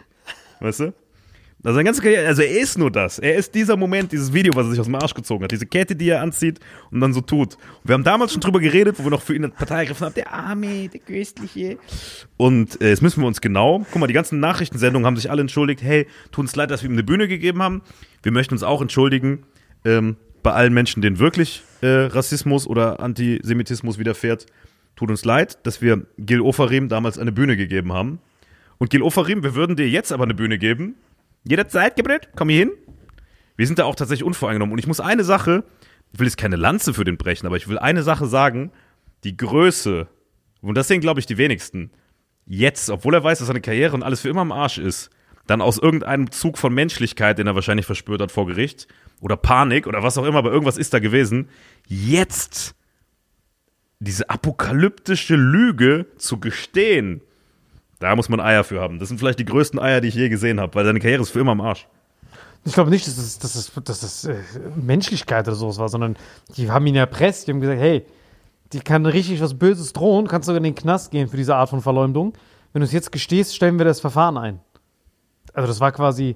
Weißt 0.61 0.79
du? 0.79 0.93
Also 1.61 1.75
seine 1.75 1.83
ganze 1.83 2.01
Karriere, 2.01 2.25
also 2.25 2.41
er 2.41 2.61
ist 2.61 2.77
nur 2.77 2.89
das. 2.89 3.19
Er 3.19 3.35
ist 3.35 3.53
dieser 3.53 3.75
Moment, 3.75 4.13
dieses 4.13 4.31
Video, 4.31 4.53
was 4.55 4.67
er 4.67 4.71
sich 4.71 4.79
aus 4.79 4.85
dem 4.85 4.95
Arsch 4.95 5.13
gezogen 5.13 5.43
hat. 5.43 5.51
Diese 5.51 5.65
Kette, 5.65 5.93
die 5.93 6.07
er 6.07 6.21
anzieht 6.21 6.59
und 6.89 7.01
dann 7.01 7.13
so 7.13 7.19
tut. 7.19 7.55
Und 7.55 7.81
wir 7.83 7.95
haben 7.95 8.05
damals 8.05 8.31
schon 8.31 8.39
drüber 8.39 8.61
geredet, 8.61 8.97
wo 8.97 9.03
wir 9.03 9.11
noch 9.11 9.21
für 9.21 9.35
ihn 9.35 9.43
eine 9.43 9.53
Partei 9.53 9.79
ergriffen 9.79 10.05
haben. 10.05 10.15
Der 10.15 10.31
Arme, 10.31 10.87
der 10.87 11.01
Köstliche. 11.01 11.77
Und 12.37 12.81
äh, 12.81 12.89
jetzt 12.89 13.01
müssen 13.01 13.21
wir 13.21 13.27
uns 13.27 13.41
genau, 13.41 13.85
guck 13.91 13.99
mal, 13.99 14.07
die 14.07 14.13
ganzen 14.13 14.39
Nachrichtensendungen 14.39 15.05
haben 15.05 15.17
sich 15.17 15.29
alle 15.29 15.41
entschuldigt. 15.41 15.83
Hey, 15.83 16.07
tut 16.31 16.43
uns 16.43 16.55
leid, 16.55 16.71
dass 16.71 16.81
wir 16.81 16.89
ihm 16.89 16.93
eine 16.93 17.03
Bühne 17.03 17.27
gegeben 17.27 17.61
haben. 17.61 17.81
Wir 18.23 18.31
möchten 18.31 18.53
uns 18.53 18.63
auch 18.63 18.81
entschuldigen 18.81 19.43
ähm, 19.83 20.15
bei 20.43 20.53
allen 20.53 20.73
Menschen, 20.73 21.01
denen 21.01 21.19
wirklich 21.19 21.63
äh, 21.81 21.87
Rassismus 21.87 22.67
oder 22.67 23.01
Antisemitismus 23.01 23.99
widerfährt. 23.99 24.45
Tut 24.95 25.09
uns 25.09 25.25
leid, 25.25 25.59
dass 25.63 25.81
wir 25.81 26.05
Gil 26.17 26.39
Ofarim 26.39 26.87
damals 26.87 27.19
eine 27.19 27.33
Bühne 27.33 27.57
gegeben 27.57 27.91
haben. 27.91 28.19
Und 28.77 28.89
Gil 28.91 29.01
Ofarim, 29.01 29.43
wir 29.43 29.55
würden 29.55 29.75
dir 29.75 29.89
jetzt 29.89 30.13
aber 30.13 30.23
eine 30.23 30.33
Bühne 30.33 30.57
geben. 30.57 30.95
Jederzeit, 31.43 31.95
Gabriel, 31.95 32.21
komm 32.35 32.49
hier 32.49 32.59
hin. 32.59 32.71
Wir 33.55 33.67
sind 33.67 33.79
da 33.79 33.85
auch 33.85 33.95
tatsächlich 33.95 34.25
unvoreingenommen. 34.25 34.73
Und 34.73 34.79
ich 34.79 34.87
muss 34.87 34.99
eine 34.99 35.23
Sache, 35.23 35.63
ich 36.13 36.19
will 36.19 36.27
jetzt 36.27 36.37
keine 36.37 36.55
Lanze 36.55 36.93
für 36.93 37.03
den 37.03 37.17
brechen, 37.17 37.45
aber 37.45 37.57
ich 37.57 37.67
will 37.67 37.77
eine 37.77 38.03
Sache 38.03 38.25
sagen. 38.25 38.71
Die 39.23 39.35
Größe, 39.35 40.07
und 40.61 40.75
das 40.75 40.87
sehen, 40.87 41.01
glaube 41.01 41.19
ich, 41.19 41.25
die 41.25 41.37
wenigsten, 41.37 41.91
jetzt, 42.45 42.89
obwohl 42.89 43.13
er 43.13 43.23
weiß, 43.23 43.39
dass 43.39 43.47
seine 43.47 43.61
Karriere 43.61 43.95
und 43.95 44.03
alles 44.03 44.21
für 44.21 44.29
immer 44.29 44.41
am 44.41 44.51
Arsch 44.51 44.77
ist, 44.77 45.09
dann 45.45 45.61
aus 45.61 45.77
irgendeinem 45.77 46.31
Zug 46.31 46.57
von 46.57 46.73
Menschlichkeit, 46.73 47.37
den 47.37 47.47
er 47.47 47.55
wahrscheinlich 47.55 47.85
verspürt 47.85 48.21
hat 48.21 48.31
vor 48.31 48.45
Gericht, 48.45 48.87
oder 49.19 49.35
Panik 49.35 49.87
oder 49.87 50.03
was 50.03 50.17
auch 50.17 50.25
immer, 50.25 50.37
aber 50.37 50.51
irgendwas 50.51 50.77
ist 50.77 50.93
da 50.93 50.99
gewesen, 50.99 51.49
jetzt 51.87 52.75
diese 53.99 54.29
apokalyptische 54.29 55.35
Lüge 55.35 56.05
zu 56.17 56.39
gestehen, 56.39 57.21
da 57.99 58.15
muss 58.15 58.29
man 58.29 58.39
Eier 58.39 58.63
für 58.63 58.79
haben. 58.79 58.99
Das 58.99 59.09
sind 59.09 59.17
vielleicht 59.17 59.39
die 59.39 59.45
größten 59.45 59.79
Eier, 59.79 60.01
die 60.01 60.07
ich 60.07 60.15
je 60.15 60.29
gesehen 60.29 60.59
habe, 60.59 60.73
weil 60.75 60.85
seine 60.85 60.99
Karriere 60.99 61.21
ist 61.21 61.31
für 61.31 61.41
immer 61.41 61.51
am 61.51 61.61
Arsch. 61.61 61.87
Ich 62.65 62.73
glaube 62.73 62.89
nicht, 62.89 63.07
dass 63.07 63.15
das, 63.15 63.39
dass 63.39 63.53
das, 63.53 63.83
dass 63.83 63.99
das 64.01 64.25
äh, 64.25 64.35
Menschlichkeit 64.75 65.47
oder 65.47 65.55
sowas 65.55 65.77
war, 65.77 65.89
sondern 65.89 66.17
die 66.57 66.69
haben 66.69 66.85
ihn 66.87 66.95
erpresst. 66.95 67.47
Die 67.47 67.51
haben 67.51 67.61
gesagt, 67.61 67.79
hey, 67.79 68.05
die 68.73 68.79
kann 68.79 69.05
richtig 69.05 69.41
was 69.41 69.57
Böses 69.57 69.93
drohen, 69.93 70.27
kannst 70.27 70.45
sogar 70.45 70.57
in 70.57 70.63
den 70.63 70.75
Knast 70.75 71.11
gehen 71.11 71.27
für 71.27 71.37
diese 71.37 71.55
Art 71.55 71.69
von 71.69 71.81
Verleumdung. 71.81 72.33
Wenn 72.73 72.81
du 72.81 72.85
es 72.85 72.91
jetzt 72.91 73.11
gestehst, 73.11 73.55
stellen 73.55 73.77
wir 73.77 73.85
das 73.85 73.99
Verfahren 73.99 74.37
ein. 74.37 74.59
Also 75.53 75.67
das 75.67 75.79
war 75.79 75.91
quasi, 75.91 76.35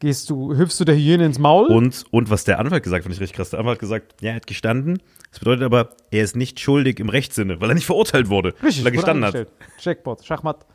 gehst 0.00 0.30
du, 0.30 0.56
hüpfst 0.56 0.78
du 0.80 0.84
der 0.84 0.94
Hyäne 0.94 1.26
ins 1.26 1.38
Maul? 1.38 1.66
Und, 1.66 2.04
und 2.10 2.30
was 2.30 2.44
der 2.44 2.58
Anwalt 2.58 2.82
gesagt 2.82 3.00
hat, 3.00 3.04
fand 3.04 3.14
ich 3.14 3.20
richtig 3.20 3.36
krass. 3.36 3.50
Der 3.50 3.60
Anwalt 3.60 3.76
hat 3.76 3.80
gesagt, 3.80 4.14
ja, 4.20 4.30
er 4.30 4.36
hat 4.36 4.46
gestanden. 4.46 5.02
Das 5.30 5.40
bedeutet 5.40 5.64
aber, 5.64 5.90
er 6.10 6.24
ist 6.24 6.36
nicht 6.36 6.60
schuldig 6.60 7.00
im 7.00 7.08
Rechtssinne, 7.08 7.60
weil 7.60 7.70
er 7.70 7.74
nicht 7.74 7.86
verurteilt 7.86 8.28
wurde. 8.30 8.54
Richtig, 8.62 8.84
weil 8.84 8.92
er 8.92 8.96
gestanden 8.96 9.24
hat. 9.24 9.46
Checkpot, 9.78 10.24
Schachmatt. 10.24 10.66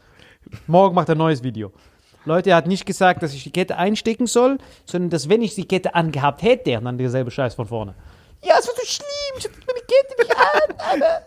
Morgen 0.68 0.96
macht 0.96 1.10
er 1.10 1.16
ein 1.16 1.20
neues 1.20 1.44
Video. 1.44 1.72
Leute, 2.26 2.52
er 2.52 2.58
hat 2.58 2.68
nicht 2.68 2.86
gesagt, 2.86 3.22
dass 3.24 3.34
ich 3.34 3.44
die 3.44 3.52
Kette 3.52 3.78
einstecken 3.78 4.28
soll, 4.28 4.58
sondern 4.86 5.10
dass, 5.10 5.28
wenn 5.28 5.42
ich 5.42 5.56
die 5.56 5.66
Kette 5.66 5.96
angehabt 5.96 6.42
hätte, 6.42 6.80
dann 6.82 6.98
derselbe 6.98 7.32
Scheiß 7.32 7.56
von 7.56 7.68
vorne. 7.68 7.96
Ja, 8.42 8.56
es 8.60 8.68
wird 8.68 8.78
so 8.78 8.86
schlimm, 8.86 9.38
ich 9.38 9.46
hab 9.46 9.52
meine 9.68 9.80
Kette 9.80 10.16
nicht 10.20 10.38
an, 10.38 10.76
Alter. 10.78 11.22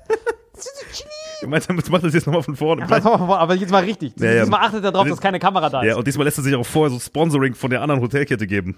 Das 0.55 0.65
ist 0.65 0.79
so 0.79 0.87
schlimm. 1.03 1.13
Du 1.47 1.51
meinst, 1.51 1.69
er 1.69 1.75
macht 1.75 2.03
das 2.05 2.13
jetzt 2.13 2.27
nochmal 2.27 2.43
von 2.43 2.57
vorne. 2.57 2.83
Aber 2.91 3.55
jetzt 3.55 3.71
mal 3.71 3.85
richtig. 3.85 4.15
Ja, 4.19 4.31
ja. 4.33 4.41
Diesmal 4.43 4.61
achtet 4.67 4.85
er 4.85 4.91
darauf, 4.93 5.09
dass 5.09 5.21
keine 5.21 5.39
Kamera 5.39 5.71
da 5.71 5.81
ist. 5.83 5.87
Ja, 5.87 5.97
und 5.97 6.07
diesmal 6.07 6.25
lässt 6.25 6.39
er 6.39 6.45
sich 6.45 6.55
auch 6.57 6.67
vorher 6.67 6.91
so 6.91 6.99
Sponsoring 6.99 7.55
von 7.55 7.71
der 7.71 7.83
anderen 7.83 8.01
Hotelkette 8.01 8.47
geben. 8.47 8.77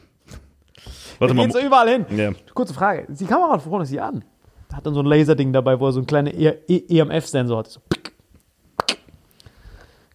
Warte 1.18 1.33
Wir 1.33 1.37
mal. 1.37 1.42
gehen 1.48 1.52
so 1.52 1.61
überall 1.61 1.88
hin. 1.88 2.07
Ja. 2.16 2.31
Kurze 2.54 2.74
Frage. 2.74 3.07
Die 3.09 3.24
Kamera 3.24 3.59
von 3.59 3.70
vorne 3.70 3.85
ist 3.85 3.92
die 3.92 4.00
an. 4.00 4.22
Hat 4.72 4.85
dann 4.87 4.92
so 4.94 5.00
ein 5.00 5.07
Laserding 5.07 5.52
dabei, 5.52 5.81
wo 5.81 5.87
er 5.87 5.92
so 5.92 6.00
einen 6.00 6.07
kleinen 6.07 6.26
E- 6.38 6.59
E- 6.68 6.98
EMF-Sensor 7.00 7.59
hat. 7.59 7.68
So. 7.68 7.81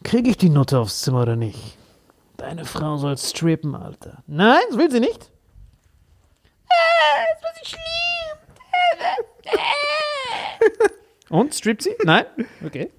Kriege 0.04 0.30
ich 0.30 0.38
die 0.38 0.50
Nutte 0.50 0.78
aufs 0.80 1.02
Zimmer 1.02 1.24
oder 1.24 1.36
nicht? 1.36 1.78
Deine 2.38 2.66
Frau 2.66 2.98
soll 2.98 3.18
strippen, 3.18 3.74
Alter. 3.74 4.22
Nein, 4.28 4.60
das 4.70 4.78
will 4.78 4.92
sie 4.92 5.00
nicht. 5.00 5.32
Das 6.70 7.44
war 7.44 7.52
so 7.60 7.66
schlimm. 7.66 7.80
Und, 11.30 11.54
strippt 11.56 11.84
sie? 11.84 11.96
Nein? 12.04 12.26
Okay. 12.66 12.90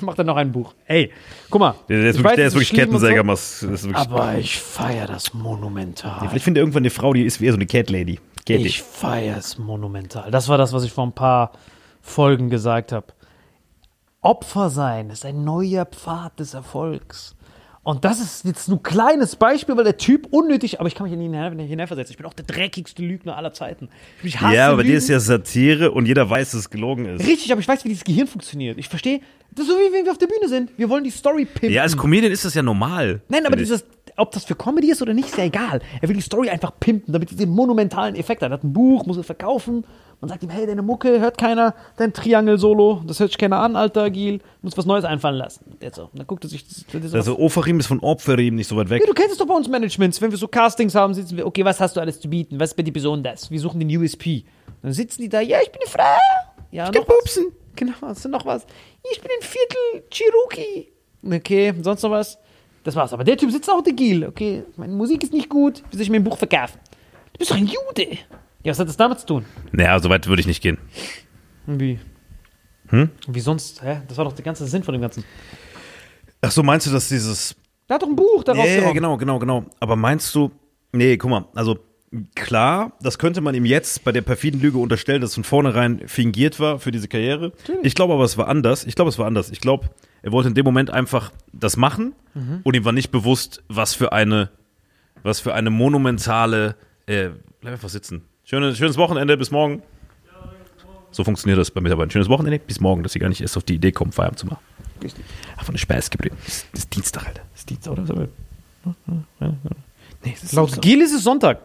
Macht 0.00 0.18
er 0.18 0.24
noch 0.24 0.36
ein 0.36 0.50
Buch. 0.50 0.74
Ey, 0.86 1.12
guck 1.48 1.60
mal. 1.60 1.74
Der, 1.88 2.00
der 2.00 2.10
ist 2.10 2.16
ich 2.16 2.24
wirklich, 2.24 2.24
weiß, 2.24 2.36
der 2.36 2.46
ist 2.48 2.54
wirklich 2.54 2.68
so, 2.68 2.74
Kettensäger. 2.76 3.22
Das 3.22 3.62
ist 3.62 3.84
wirklich, 3.84 3.96
Aber 3.96 4.34
ich 4.36 4.58
feiere 4.58 5.06
das 5.06 5.32
monumental. 5.32 6.28
Vielleicht 6.28 6.44
findet 6.44 6.60
er 6.60 6.62
irgendwann 6.62 6.82
eine 6.82 6.90
Frau, 6.90 7.12
die 7.12 7.24
ist 7.24 7.40
wie 7.40 7.48
so 7.48 7.54
eine 7.54 7.66
Cat 7.66 7.88
Lady. 7.90 8.18
Cat 8.44 8.60
Ich 8.60 8.82
feiere 8.82 9.38
es 9.38 9.58
monumental. 9.58 10.30
Das 10.30 10.48
war 10.48 10.58
das, 10.58 10.72
was 10.72 10.84
ich 10.84 10.92
vor 10.92 11.06
ein 11.06 11.12
paar 11.12 11.52
Folgen 12.02 12.50
gesagt 12.50 12.92
habe. 12.92 13.06
Opfer 14.20 14.70
sein 14.70 15.10
ist 15.10 15.24
ein 15.24 15.44
neuer 15.44 15.84
Pfad 15.86 16.40
des 16.40 16.54
Erfolgs. 16.54 17.35
Und 17.86 18.04
das 18.04 18.18
ist 18.18 18.44
jetzt 18.44 18.68
nur 18.68 18.78
ein 18.78 18.82
kleines 18.82 19.36
Beispiel, 19.36 19.76
weil 19.76 19.84
der 19.84 19.96
Typ 19.96 20.26
unnötig, 20.32 20.80
aber 20.80 20.88
ich 20.88 20.96
kann 20.96 21.04
mich 21.04 21.12
in 21.12 21.20
ihn 21.20 21.32
hinein- 21.32 21.56
hineinversetzen. 21.60 22.10
Ich 22.14 22.16
bin 22.16 22.26
auch 22.26 22.32
der 22.34 22.44
dreckigste 22.44 23.00
Lügner 23.00 23.36
aller 23.36 23.52
Zeiten. 23.52 23.88
Ich 24.24 24.40
hasse 24.40 24.56
Ja, 24.56 24.66
aber 24.70 24.78
Lügen. 24.78 24.88
dir 24.90 24.98
ist 24.98 25.08
ja 25.08 25.20
Satire 25.20 25.92
und 25.92 26.06
jeder 26.06 26.28
weiß, 26.28 26.50
dass 26.50 26.60
es 26.62 26.70
gelogen 26.70 27.04
ist. 27.06 27.24
Richtig, 27.24 27.52
aber 27.52 27.60
ich 27.60 27.68
weiß, 27.68 27.84
wie 27.84 27.90
dieses 27.90 28.02
Gehirn 28.02 28.26
funktioniert. 28.26 28.76
Ich 28.76 28.88
verstehe, 28.88 29.20
das 29.52 29.66
ist 29.66 29.70
so 29.72 29.78
wie 29.78 29.92
wenn 29.92 30.04
wir 30.04 30.10
auf 30.10 30.18
der 30.18 30.26
Bühne 30.26 30.48
sind. 30.48 30.70
Wir 30.76 30.88
wollen 30.90 31.04
die 31.04 31.10
Story 31.10 31.44
pimpen. 31.44 31.70
Ja, 31.70 31.82
als 31.82 31.96
Comedian 31.96 32.32
ist 32.32 32.44
das 32.44 32.54
ja 32.54 32.62
normal. 32.62 33.20
Nein, 33.28 33.46
aber 33.46 33.54
dieses, 33.54 33.84
ob 34.16 34.32
das 34.32 34.44
für 34.44 34.56
Comedy 34.56 34.90
ist 34.90 35.00
oder 35.00 35.14
nicht, 35.14 35.28
ist 35.28 35.38
ja 35.38 35.44
egal. 35.44 35.80
Er 36.00 36.08
will 36.08 36.16
die 36.16 36.22
Story 36.22 36.50
einfach 36.50 36.72
pimpen, 36.80 37.12
damit 37.12 37.28
sie 37.28 37.36
den 37.36 37.50
monumentalen 37.50 38.16
Effekt 38.16 38.42
hat. 38.42 38.50
Er 38.50 38.54
hat 38.54 38.64
ein 38.64 38.72
Buch, 38.72 39.06
muss 39.06 39.16
es 39.16 39.26
verkaufen. 39.26 39.84
Man 40.20 40.30
sagt 40.30 40.42
ihm, 40.42 40.48
hey, 40.50 40.66
deine 40.66 40.80
Mucke 40.82 41.20
hört 41.20 41.36
keiner, 41.36 41.74
dein 41.98 42.12
Triangle-Solo, 42.12 43.02
das 43.06 43.20
hört 43.20 43.30
sich 43.30 43.38
keiner 43.38 43.58
an, 43.58 43.76
Alter, 43.76 44.10
Gil. 44.10 44.40
Muss 44.62 44.76
was 44.76 44.86
Neues 44.86 45.04
einfallen 45.04 45.36
lassen. 45.36 45.76
Jetzt. 45.80 45.98
Und 45.98 46.10
dann 46.14 46.26
guckt 46.26 46.42
er 46.44 46.48
sich 46.48 46.66
das, 46.66 46.84
das 46.90 47.14
Also 47.14 47.38
Ofarim 47.38 47.78
ist 47.78 47.86
von 47.86 48.00
Opferim 48.00 48.54
nicht 48.54 48.66
so 48.68 48.76
weit 48.76 48.88
weg. 48.88 49.02
ja, 49.02 49.06
du 49.06 49.12
kennst 49.12 49.32
es 49.32 49.38
doch 49.38 49.46
bei 49.46 49.54
uns 49.54 49.68
Managements. 49.68 50.20
Wenn 50.22 50.30
wir 50.30 50.38
so 50.38 50.48
Castings 50.48 50.94
haben, 50.94 51.12
sitzen 51.12 51.36
wir, 51.36 51.46
okay, 51.46 51.64
was 51.64 51.78
hast 51.80 51.96
du 51.96 52.00
alles 52.00 52.18
zu 52.18 52.28
bieten? 52.30 52.58
Was 52.58 52.70
ist 52.70 52.76
bei 52.76 52.82
dir 52.82 52.92
besonders? 52.92 53.50
Wir 53.50 53.60
suchen 53.60 53.78
den 53.78 53.94
USP. 53.94 54.44
Dann 54.82 54.92
sitzen 54.92 55.20
die 55.22 55.28
da, 55.28 55.40
ja, 55.40 55.58
ich 55.62 55.70
bin 55.70 55.82
eine 55.82 55.90
Frau. 55.90 56.64
Ja, 56.70 56.90
noch 56.90 57.06
was. 57.08 57.40
Genau, 57.76 57.92
hast 58.00 58.24
du 58.24 58.28
noch 58.30 58.46
was? 58.46 58.66
Ich 59.12 59.20
bin 59.20 59.30
ein 59.38 59.42
Viertel 59.46 60.08
Cherokee. 60.10 60.88
Okay, 61.24 61.74
sonst 61.82 62.02
noch 62.02 62.10
was? 62.10 62.38
Das 62.84 62.94
war's. 62.96 63.12
Aber 63.12 63.24
der 63.24 63.36
Typ 63.36 63.50
sitzt 63.50 63.68
auch 63.68 63.82
der 63.82 63.92
Gil. 63.92 64.26
Okay, 64.26 64.62
meine 64.76 64.94
Musik 64.94 65.22
ist 65.22 65.32
nicht 65.32 65.48
gut. 65.50 65.82
Wie 65.90 65.96
soll 65.96 66.02
ich 66.02 66.10
mir 66.10 66.16
ein 66.16 66.24
Buch 66.24 66.38
verkaufen? 66.38 66.78
Du 67.34 67.38
bist 67.38 67.50
doch 67.50 67.56
ein 67.56 67.66
Jude. 67.66 68.18
Ja, 68.66 68.72
was 68.72 68.80
hat 68.80 68.88
das 68.88 68.96
damit 68.96 69.20
zu 69.20 69.26
tun? 69.26 69.44
Naja, 69.70 69.96
so 70.00 70.08
weit 70.10 70.26
würde 70.26 70.40
ich 70.40 70.46
nicht 70.48 70.60
gehen. 70.60 70.76
Wie? 71.66 72.00
Hm? 72.88 73.10
Wie 73.28 73.38
sonst? 73.38 73.80
Hä? 73.80 74.02
Das 74.08 74.16
war 74.18 74.24
doch 74.24 74.32
der 74.32 74.44
ganze 74.44 74.66
Sinn 74.66 74.82
von 74.82 74.92
dem 74.92 75.00
Ganzen. 75.02 75.22
Ach 76.40 76.50
so, 76.50 76.64
meinst 76.64 76.84
du, 76.88 76.90
dass 76.90 77.08
dieses 77.08 77.54
Der 77.88 77.94
hat 77.94 78.02
doch 78.02 78.08
ein 78.08 78.16
Buch 78.16 78.42
daraus 78.42 78.64
Ja, 78.66 78.72
ja, 78.72 78.80
gehauen. 78.80 78.94
genau, 78.94 79.16
genau, 79.18 79.38
genau. 79.38 79.64
Aber 79.78 79.94
meinst 79.94 80.34
du, 80.34 80.50
nee, 80.92 81.16
guck 81.16 81.30
mal, 81.30 81.44
also 81.54 81.78
klar, 82.34 82.92
das 83.00 83.20
könnte 83.20 83.40
man 83.40 83.54
ihm 83.54 83.66
jetzt 83.66 84.02
bei 84.02 84.10
der 84.10 84.22
perfiden 84.22 84.60
Lüge 84.60 84.78
unterstellen, 84.78 85.20
dass 85.20 85.30
es 85.30 85.34
von 85.34 85.44
vornherein 85.44 86.02
fingiert 86.08 86.58
war 86.58 86.80
für 86.80 86.90
diese 86.90 87.06
Karriere. 87.06 87.52
Ich 87.84 87.94
glaube 87.94 88.14
aber, 88.14 88.24
es 88.24 88.36
war 88.36 88.48
anders. 88.48 88.84
Ich 88.84 88.96
glaube, 88.96 89.10
es 89.10 89.18
war 89.20 89.26
anders. 89.28 89.50
Ich 89.50 89.60
glaube, 89.60 89.90
er 90.22 90.32
wollte 90.32 90.48
in 90.48 90.56
dem 90.56 90.64
Moment 90.64 90.90
einfach 90.90 91.30
das 91.52 91.76
machen 91.76 92.16
und 92.64 92.74
ihm 92.74 92.84
war 92.84 92.92
nicht 92.92 93.12
bewusst, 93.12 93.62
was 93.68 93.94
für 93.94 94.12
eine, 94.12 94.50
was 95.22 95.38
für 95.38 95.54
eine 95.54 95.70
monumentale, 95.70 96.74
äh, 97.06 97.30
bleib 97.60 97.74
einfach 97.74 97.88
sitzen. 97.90 98.22
Schönes, 98.48 98.78
schönes 98.78 98.96
Wochenende, 98.96 99.36
bis 99.36 99.50
morgen. 99.50 99.82
So 101.10 101.24
funktioniert 101.24 101.58
das 101.58 101.72
bei 101.72 101.80
Mitarbeitern. 101.80 102.12
Schönes 102.12 102.28
Wochenende, 102.28 102.60
bis 102.60 102.78
morgen, 102.78 103.02
dass 103.02 103.12
sie 103.12 103.18
gar 103.18 103.28
nicht 103.28 103.40
erst 103.40 103.56
auf 103.56 103.64
die 103.64 103.74
Idee 103.74 103.90
kommen, 103.90 104.12
Feierabend 104.12 104.38
zu 104.38 104.46
machen. 104.46 104.60
Einfach 105.56 105.70
eine 105.70 105.78
Spaß 105.78 106.10
geblieben. 106.10 106.36
Das 106.44 106.64
ist- 106.74 106.94
Dienstag, 106.94 107.26
Alter. 107.26 107.42
Das 107.50 107.60
ist 107.62 107.70
Dienstag, 107.70 107.92
oder? 107.94 108.28
Nee, 108.84 110.32
ist 110.32 110.52
Laut 110.52 110.70
Samstag. 110.70 110.82
Gil 110.82 111.00
ist 111.02 111.12
es 111.12 111.24
Sonntag. 111.24 111.60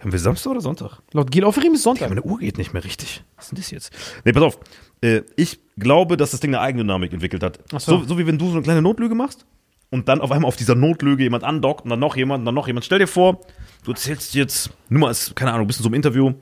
Haben 0.00 0.10
wir 0.10 0.18
Samstag 0.18 0.50
oder 0.50 0.60
Sonntag? 0.60 0.98
Laut 1.12 1.30
Gil 1.30 1.44
Offerim 1.44 1.74
ist 1.74 1.84
Sonntag. 1.84 2.08
meine 2.08 2.22
Uhr 2.22 2.40
geht 2.40 2.58
nicht 2.58 2.72
mehr 2.72 2.82
richtig. 2.82 3.22
Was 3.36 3.44
ist 3.44 3.50
denn 3.52 3.58
das 3.58 3.70
jetzt? 3.70 3.92
Nee, 4.24 4.32
pass 4.32 4.42
auf. 4.42 4.58
Äh, 5.00 5.22
ich 5.36 5.60
glaube, 5.78 6.16
dass 6.16 6.32
das 6.32 6.40
Ding 6.40 6.50
eine 6.50 6.60
Eigendynamik 6.60 7.12
entwickelt 7.12 7.44
hat. 7.44 7.60
Ach 7.72 7.78
so. 7.78 7.98
so. 8.00 8.04
So 8.08 8.18
wie 8.18 8.26
wenn 8.26 8.36
du 8.36 8.46
so 8.48 8.54
eine 8.54 8.62
kleine 8.62 8.82
Notlüge 8.82 9.14
machst 9.14 9.46
und 9.90 10.08
dann 10.08 10.20
auf 10.20 10.32
einmal 10.32 10.48
auf 10.48 10.56
dieser 10.56 10.74
Notlüge 10.74 11.22
jemand 11.22 11.44
andockt 11.44 11.84
und 11.84 11.90
dann 11.90 12.00
noch 12.00 12.16
jemand 12.16 12.40
und 12.40 12.46
dann 12.46 12.54
noch 12.54 12.66
jemand. 12.66 12.84
Stell 12.84 12.98
dir 12.98 13.06
vor, 13.06 13.40
du 13.84 13.92
erzählst 13.92 14.34
jetzt, 14.34 14.70
nur 14.88 15.00
mal 15.00 15.08
als, 15.08 15.34
keine 15.34 15.52
Ahnung, 15.52 15.66
bist 15.66 15.80
in 15.80 15.84
so 15.84 15.88
einem 15.88 15.94
Interview. 15.94 16.34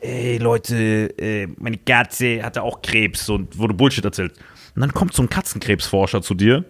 Ey, 0.00 0.38
Leute, 0.38 1.18
äh, 1.18 1.48
meine 1.58 1.78
Katze 1.78 2.42
hatte 2.42 2.62
auch 2.62 2.82
Krebs 2.82 3.28
und 3.28 3.56
wurde 3.58 3.74
Bullshit 3.74 4.04
erzählt. 4.04 4.32
Und 4.74 4.80
dann 4.80 4.92
kommt 4.92 5.14
so 5.14 5.22
ein 5.22 5.30
Katzenkrebsforscher 5.30 6.20
zu 6.20 6.34
dir. 6.34 6.64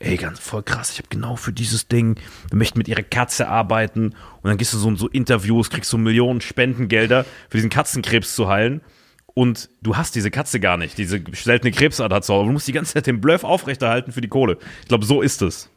ey, 0.00 0.16
ganz 0.16 0.38
voll 0.38 0.62
krass, 0.62 0.92
ich 0.92 0.98
habe 0.98 1.08
genau 1.10 1.34
für 1.34 1.52
dieses 1.52 1.88
Ding, 1.88 2.20
wir 2.50 2.56
möchten 2.56 2.78
mit 2.78 2.86
ihrer 2.86 3.02
Katze 3.02 3.48
arbeiten 3.48 4.10
und 4.10 4.44
dann 4.44 4.56
gehst 4.56 4.72
du 4.72 4.78
so 4.78 4.88
in 4.88 4.96
so 4.96 5.08
Interviews, 5.08 5.70
kriegst 5.70 5.90
so 5.90 5.98
Millionen 5.98 6.40
Spendengelder 6.40 7.24
für 7.48 7.56
diesen 7.56 7.70
Katzenkrebs 7.70 8.36
zu 8.36 8.48
heilen 8.48 8.80
und 9.38 9.68
du 9.82 9.96
hast 9.96 10.16
diese 10.16 10.32
Katze 10.32 10.58
gar 10.58 10.76
nicht, 10.76 10.98
diese 10.98 11.22
seltene 11.32 11.70
Krebsart 11.70 12.12
hat 12.12 12.28
aber 12.28 12.42
du 12.44 12.50
musst 12.50 12.66
die 12.66 12.72
ganze 12.72 12.94
Zeit 12.94 13.06
den 13.06 13.20
Bluff 13.20 13.44
aufrechterhalten 13.44 14.10
für 14.10 14.20
die 14.20 14.26
Kohle. 14.26 14.58
Ich 14.82 14.88
glaube, 14.88 15.04
so 15.04 15.22
ist 15.22 15.42
es. 15.42 15.70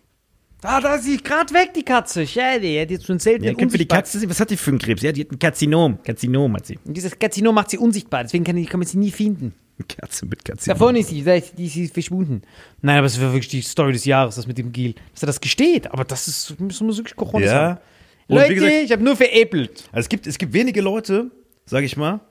Ah, 0.63 0.81
da 0.81 0.95
ist 0.95 1.05
sie 1.05 1.17
gerade 1.17 1.53
weg, 1.53 1.71
die 1.75 1.83
Katze. 1.83 2.25
Schade, 2.25 2.61
die 2.61 2.79
hat 2.81 2.89
jetzt 2.89 3.05
schon 3.05 3.19
selten 3.19 3.43
Ja, 3.43 3.53
für 3.55 3.77
die 3.77 3.87
Katze, 3.87 4.27
was 4.27 4.39
hat 4.39 4.49
die 4.49 4.57
für 4.57 4.71
einen 4.71 4.79
Krebs? 4.79 5.03
Ja, 5.03 5.11
die 5.11 5.21
hat 5.21 5.31
ein 5.31 5.37
Karzinom. 5.37 6.01
Karzinom 6.03 6.55
hat 6.55 6.65
sie. 6.65 6.79
Und 6.85 6.95
dieses 6.97 7.17
Karzinom 7.19 7.53
macht 7.53 7.69
sie 7.69 7.77
unsichtbar, 7.77 8.23
deswegen 8.23 8.43
kann, 8.43 8.55
die, 8.55 8.65
kann 8.65 8.79
man 8.79 8.87
sie 8.87 8.97
nie 8.97 9.11
finden. 9.11 9.53
Katze 9.87 10.25
mit 10.25 10.43
Karzinom. 10.43 10.77
Davon 10.79 10.95
ist 10.95 11.09
sie, 11.09 11.23
da 11.23 11.37
die 11.39 11.65
ist 11.67 11.73
sie 11.73 11.87
verschwunden. 11.87 12.41
Nein, 12.81 12.97
aber 12.97 13.07
es 13.07 13.19
war 13.21 13.31
wirklich 13.31 13.49
die 13.49 13.61
Story 13.61 13.93
des 13.93 14.05
Jahres, 14.05 14.35
das 14.35 14.47
mit 14.47 14.57
dem 14.57 14.71
Gil. 14.71 14.95
Dass 15.13 15.21
er 15.23 15.27
das 15.27 15.39
gesteht, 15.39 15.91
aber 15.91 16.03
das 16.03 16.27
ist, 16.27 16.59
müssen 16.59 16.87
wir 16.87 16.97
wirklich 16.97 17.15
Cojones 17.15 17.47
Ja. 17.49 17.79
Leute, 18.27 18.55
gesagt- 18.55 18.73
ich 18.85 18.91
habe 18.91 19.03
nur 19.03 19.15
veräppelt. 19.15 19.83
Also 19.91 20.05
es 20.05 20.09
gibt, 20.09 20.25
es 20.27 20.37
gibt 20.37 20.53
wenige 20.53 20.81
Leute, 20.81 21.29
sag 21.65 21.83
ich 21.83 21.97
mal, 21.97 22.21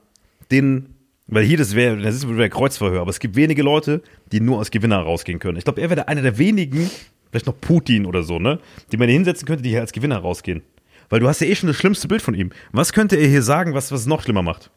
denen, 0.51 0.95
weil 1.31 1.43
hier 1.43 1.57
das 1.57 1.75
wäre, 1.75 1.97
das 1.97 2.15
ist 2.15 2.29
wieder 2.29 2.49
Kreuzverhör, 2.49 3.01
aber 3.01 3.09
es 3.09 3.19
gibt 3.19 3.35
wenige 3.35 3.63
Leute, 3.63 4.03
die 4.31 4.39
nur 4.41 4.59
als 4.59 4.69
Gewinner 4.69 4.99
rausgehen 4.99 5.39
können. 5.39 5.57
Ich 5.57 5.63
glaube, 5.63 5.81
er 5.81 5.89
wäre 5.89 6.07
einer 6.07 6.21
der 6.21 6.37
wenigen, 6.37 6.91
vielleicht 7.31 7.47
noch 7.47 7.59
Putin 7.59 8.05
oder 8.05 8.21
so, 8.21 8.37
ne, 8.37 8.59
die 8.91 8.97
man 8.97 9.07
hier 9.07 9.15
hinsetzen 9.15 9.47
könnte, 9.47 9.63
die 9.63 9.69
hier 9.69 9.81
als 9.81 9.93
Gewinner 9.93 10.17
rausgehen. 10.17 10.61
Weil 11.09 11.19
du 11.19 11.27
hast 11.27 11.41
ja 11.41 11.47
eh 11.47 11.55
schon 11.55 11.67
das 11.67 11.77
schlimmste 11.77 12.07
Bild 12.07 12.21
von 12.21 12.35
ihm. 12.35 12.51
Was 12.71 12.93
könnte 12.93 13.15
er 13.15 13.27
hier 13.27 13.41
sagen, 13.41 13.73
was, 13.73 13.91
was 13.91 14.01
es 14.01 14.07
noch 14.07 14.21
schlimmer 14.21 14.43
macht? 14.43 14.69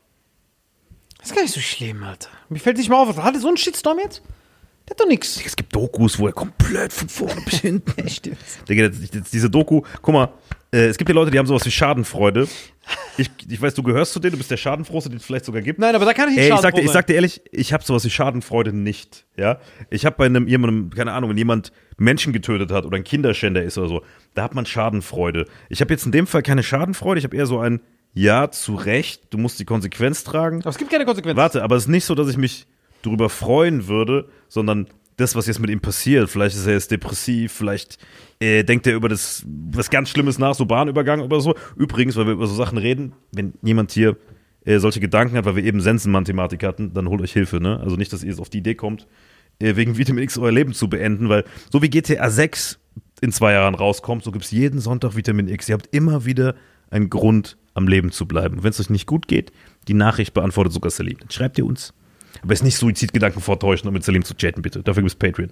Das 1.18 1.28
ist 1.30 1.34
gar 1.34 1.42
nicht 1.42 1.54
so 1.54 1.60
schlimm, 1.60 2.02
Alter. 2.02 2.28
Mir 2.48 2.58
fällt 2.58 2.76
nicht 2.76 2.88
mal 2.88 2.96
auf, 2.96 3.16
hat 3.16 3.34
er 3.34 3.40
so 3.40 3.48
einen 3.48 3.56
Shitstorm 3.56 3.98
jetzt? 3.98 4.22
Der 4.86 4.90
hat 4.90 5.00
doch 5.00 5.06
nix. 5.08 5.40
Es 5.44 5.56
gibt 5.56 5.74
Dokus, 5.74 6.18
wo 6.18 6.26
er 6.26 6.32
komplett 6.32 6.92
von 6.92 7.08
vorne 7.08 7.40
bis 7.44 7.60
hinten. 7.60 8.08
Stimmt. 8.08 8.38
Digga, 8.68 8.88
diese 8.88 9.48
Doku, 9.48 9.82
guck 10.02 10.12
mal, 10.12 10.28
äh, 10.74 10.86
es 10.86 10.98
gibt 10.98 11.08
ja 11.08 11.14
Leute, 11.14 11.30
die 11.30 11.38
haben 11.38 11.46
sowas 11.46 11.64
wie 11.64 11.70
Schadenfreude. 11.70 12.48
Ich, 13.16 13.30
ich 13.48 13.62
weiß, 13.62 13.74
du 13.74 13.82
gehörst 13.84 14.12
zu 14.12 14.18
denen, 14.18 14.32
du 14.32 14.38
bist 14.38 14.50
der 14.50 14.56
Schadenfrohste, 14.56 15.08
den 15.08 15.18
es 15.18 15.24
vielleicht 15.24 15.44
sogar 15.44 15.62
gibt. 15.62 15.78
Nein, 15.78 15.94
aber 15.94 16.04
da 16.04 16.12
kann 16.12 16.28
ich 16.28 16.36
nicht 16.36 16.50
Ey, 16.50 16.52
ich 16.52 16.60
sag, 16.60 16.74
dir, 16.74 16.82
ich 16.82 16.90
sag 16.90 17.06
dir 17.06 17.14
ehrlich, 17.14 17.40
ich 17.52 17.72
habe 17.72 17.84
sowas 17.84 18.04
wie 18.04 18.10
Schadenfreude 18.10 18.72
nicht. 18.72 19.24
Ja, 19.36 19.60
ich 19.88 20.04
habe 20.04 20.16
bei 20.16 20.26
einem 20.26 20.48
jemandem, 20.48 20.90
keine 20.90 21.12
Ahnung, 21.12 21.30
wenn 21.30 21.36
jemand 21.36 21.70
Menschen 21.96 22.32
getötet 22.32 22.72
hat 22.72 22.84
oder 22.84 22.96
ein 22.96 23.04
Kinderschänder 23.04 23.62
ist 23.62 23.78
oder 23.78 23.88
so, 23.88 24.02
da 24.34 24.42
hat 24.42 24.54
man 24.54 24.66
Schadenfreude. 24.66 25.46
Ich 25.68 25.80
habe 25.80 25.94
jetzt 25.94 26.06
in 26.06 26.12
dem 26.12 26.26
Fall 26.26 26.42
keine 26.42 26.64
Schadenfreude. 26.64 27.20
Ich 27.20 27.24
habe 27.24 27.36
eher 27.36 27.46
so 27.46 27.60
ein 27.60 27.80
Ja, 28.12 28.50
zu 28.50 28.74
Recht. 28.74 29.32
Du 29.32 29.38
musst 29.38 29.60
die 29.60 29.64
Konsequenz 29.64 30.24
tragen. 30.24 30.60
Aber 30.60 30.70
es 30.70 30.78
gibt 30.78 30.90
keine 30.90 31.04
Konsequenzen. 31.04 31.36
Warte, 31.36 31.62
aber 31.62 31.76
es 31.76 31.84
ist 31.84 31.88
nicht 31.88 32.04
so, 32.04 32.16
dass 32.16 32.28
ich 32.28 32.36
mich 32.36 32.66
darüber 33.02 33.28
freuen 33.28 33.86
würde, 33.86 34.28
sondern 34.48 34.88
das, 35.16 35.36
was 35.36 35.46
jetzt 35.46 35.60
mit 35.60 35.70
ihm 35.70 35.80
passiert. 35.80 36.28
Vielleicht 36.28 36.56
ist 36.56 36.66
er 36.66 36.74
jetzt 36.74 36.90
depressiv, 36.90 37.52
vielleicht 37.52 37.98
äh, 38.40 38.64
denkt 38.64 38.86
er 38.86 38.94
über 38.94 39.08
das 39.08 39.44
was 39.46 39.90
ganz 39.90 40.10
Schlimmes 40.10 40.38
nach, 40.38 40.54
so 40.54 40.66
Bahnübergang 40.66 41.20
oder 41.20 41.40
so. 41.40 41.54
Übrigens, 41.76 42.16
weil 42.16 42.26
wir 42.26 42.32
über 42.32 42.46
so 42.46 42.54
Sachen 42.54 42.78
reden, 42.78 43.12
wenn 43.32 43.54
jemand 43.62 43.92
hier 43.92 44.16
äh, 44.64 44.78
solche 44.78 45.00
Gedanken 45.00 45.36
hat, 45.36 45.44
weil 45.44 45.56
wir 45.56 45.64
eben 45.64 45.80
Sensenmann-Thematik 45.80 46.62
hatten, 46.64 46.92
dann 46.94 47.08
holt 47.08 47.20
euch 47.20 47.32
Hilfe, 47.32 47.60
ne? 47.60 47.80
Also 47.80 47.96
nicht, 47.96 48.12
dass 48.12 48.22
ihr 48.22 48.30
jetzt 48.30 48.40
auf 48.40 48.50
die 48.50 48.58
Idee 48.58 48.74
kommt, 48.74 49.06
äh, 49.60 49.76
wegen 49.76 49.96
Vitamin 49.96 50.24
X 50.24 50.38
euer 50.38 50.52
Leben 50.52 50.72
zu 50.72 50.88
beenden, 50.88 51.28
weil 51.28 51.44
so 51.70 51.82
wie 51.82 51.90
GTA 51.90 52.30
6 52.30 52.78
in 53.20 53.32
zwei 53.32 53.52
Jahren 53.52 53.74
rauskommt, 53.74 54.24
so 54.24 54.32
gibt 54.32 54.44
es 54.44 54.50
jeden 54.50 54.80
Sonntag 54.80 55.16
Vitamin 55.16 55.48
X. 55.48 55.68
Ihr 55.68 55.74
habt 55.74 55.94
immer 55.94 56.24
wieder 56.24 56.54
einen 56.90 57.10
Grund, 57.10 57.56
am 57.74 57.88
Leben 57.88 58.10
zu 58.12 58.26
bleiben. 58.26 58.62
Wenn 58.62 58.70
es 58.70 58.80
euch 58.80 58.90
nicht 58.90 59.06
gut 59.06 59.28
geht, 59.28 59.52
die 59.88 59.94
Nachricht 59.94 60.32
beantwortet 60.32 60.72
sogar 60.72 60.90
Salim. 60.90 61.18
Dann 61.18 61.30
schreibt 61.30 61.58
ihr 61.58 61.66
uns. 61.66 61.92
Aber 62.42 62.52
es 62.52 62.60
ist 62.60 62.64
nicht 62.64 62.76
Suizidgedanken 62.76 63.40
vortäuschen, 63.40 63.88
um 63.88 63.94
mit 63.94 64.04
Salim 64.04 64.24
zu 64.24 64.34
chatten, 64.34 64.62
bitte. 64.62 64.82
Dafür 64.82 65.02
gibt 65.02 65.12
es 65.12 65.18
Patreon. 65.18 65.50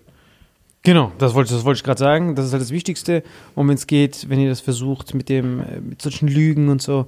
Genau, 0.85 1.12
das 1.18 1.35
wollte, 1.35 1.55
das 1.55 1.64
wollte 1.64 1.78
ich 1.78 1.85
gerade 1.85 2.01
sagen. 2.01 2.35
Das 2.35 2.47
ist 2.47 2.53
halt 2.53 2.62
das 2.62 2.72
Wichtigste. 2.72 3.22
Und 3.55 3.68
wenn 3.68 3.76
es 3.76 3.87
geht, 3.87 4.28
wenn 4.28 4.41
ihr 4.41 4.49
das 4.49 4.61
versucht 4.61 5.14
mit 5.14 5.28
dem, 5.28 5.61
äh, 5.61 5.80
mit 5.80 6.03
solchen 6.03 6.28
Lügen 6.28 6.68
und 6.68 6.83
so, 6.83 7.07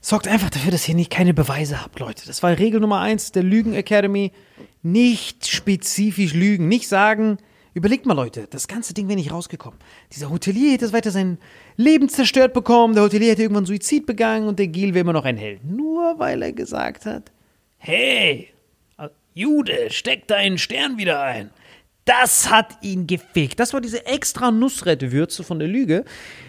sorgt 0.00 0.28
einfach 0.28 0.50
dafür, 0.50 0.70
dass 0.70 0.88
ihr 0.88 0.94
nicht 0.94 1.10
keine 1.10 1.34
Beweise 1.34 1.82
habt, 1.82 1.98
Leute. 1.98 2.26
Das 2.26 2.42
war 2.42 2.58
Regel 2.58 2.80
Nummer 2.80 3.00
eins 3.00 3.32
der 3.32 3.42
Lügen 3.42 3.74
Academy. 3.74 4.32
Nicht 4.82 5.46
spezifisch 5.46 6.32
lügen, 6.32 6.68
nicht 6.68 6.88
sagen. 6.88 7.38
Überlegt 7.74 8.06
mal, 8.06 8.14
Leute, 8.14 8.46
das 8.48 8.68
ganze 8.68 8.94
Ding 8.94 9.08
wäre 9.08 9.18
nicht 9.18 9.32
rausgekommen. 9.32 9.78
Dieser 10.14 10.30
Hotelier 10.30 10.72
hätte 10.72 10.90
weiter 10.94 11.10
sein 11.10 11.36
Leben 11.76 12.08
zerstört 12.08 12.54
bekommen, 12.54 12.94
der 12.94 13.02
Hotelier 13.02 13.32
hätte 13.32 13.42
irgendwann 13.42 13.66
Suizid 13.66 14.06
begangen 14.06 14.48
und 14.48 14.58
der 14.58 14.68
Gil 14.68 14.94
wäre 14.94 15.02
immer 15.02 15.12
noch 15.12 15.26
ein 15.26 15.36
Held. 15.36 15.62
Nur 15.62 16.18
weil 16.18 16.40
er 16.40 16.52
gesagt 16.52 17.04
hat, 17.04 17.30
hey, 17.76 18.48
Jude, 19.46 19.90
steck 19.90 20.26
deinen 20.28 20.56
Stern 20.56 20.96
wieder 20.96 21.20
ein. 21.20 21.50
Das 22.06 22.50
hat 22.50 22.78
ihn 22.80 23.06
gefickt. 23.06 23.60
Das 23.60 23.74
war 23.74 23.82
diese 23.82 24.06
extra 24.06 24.50
Nussrette-Würze 24.50 25.44
von 25.44 25.58
der 25.58 25.68
Lüge, 25.68 26.06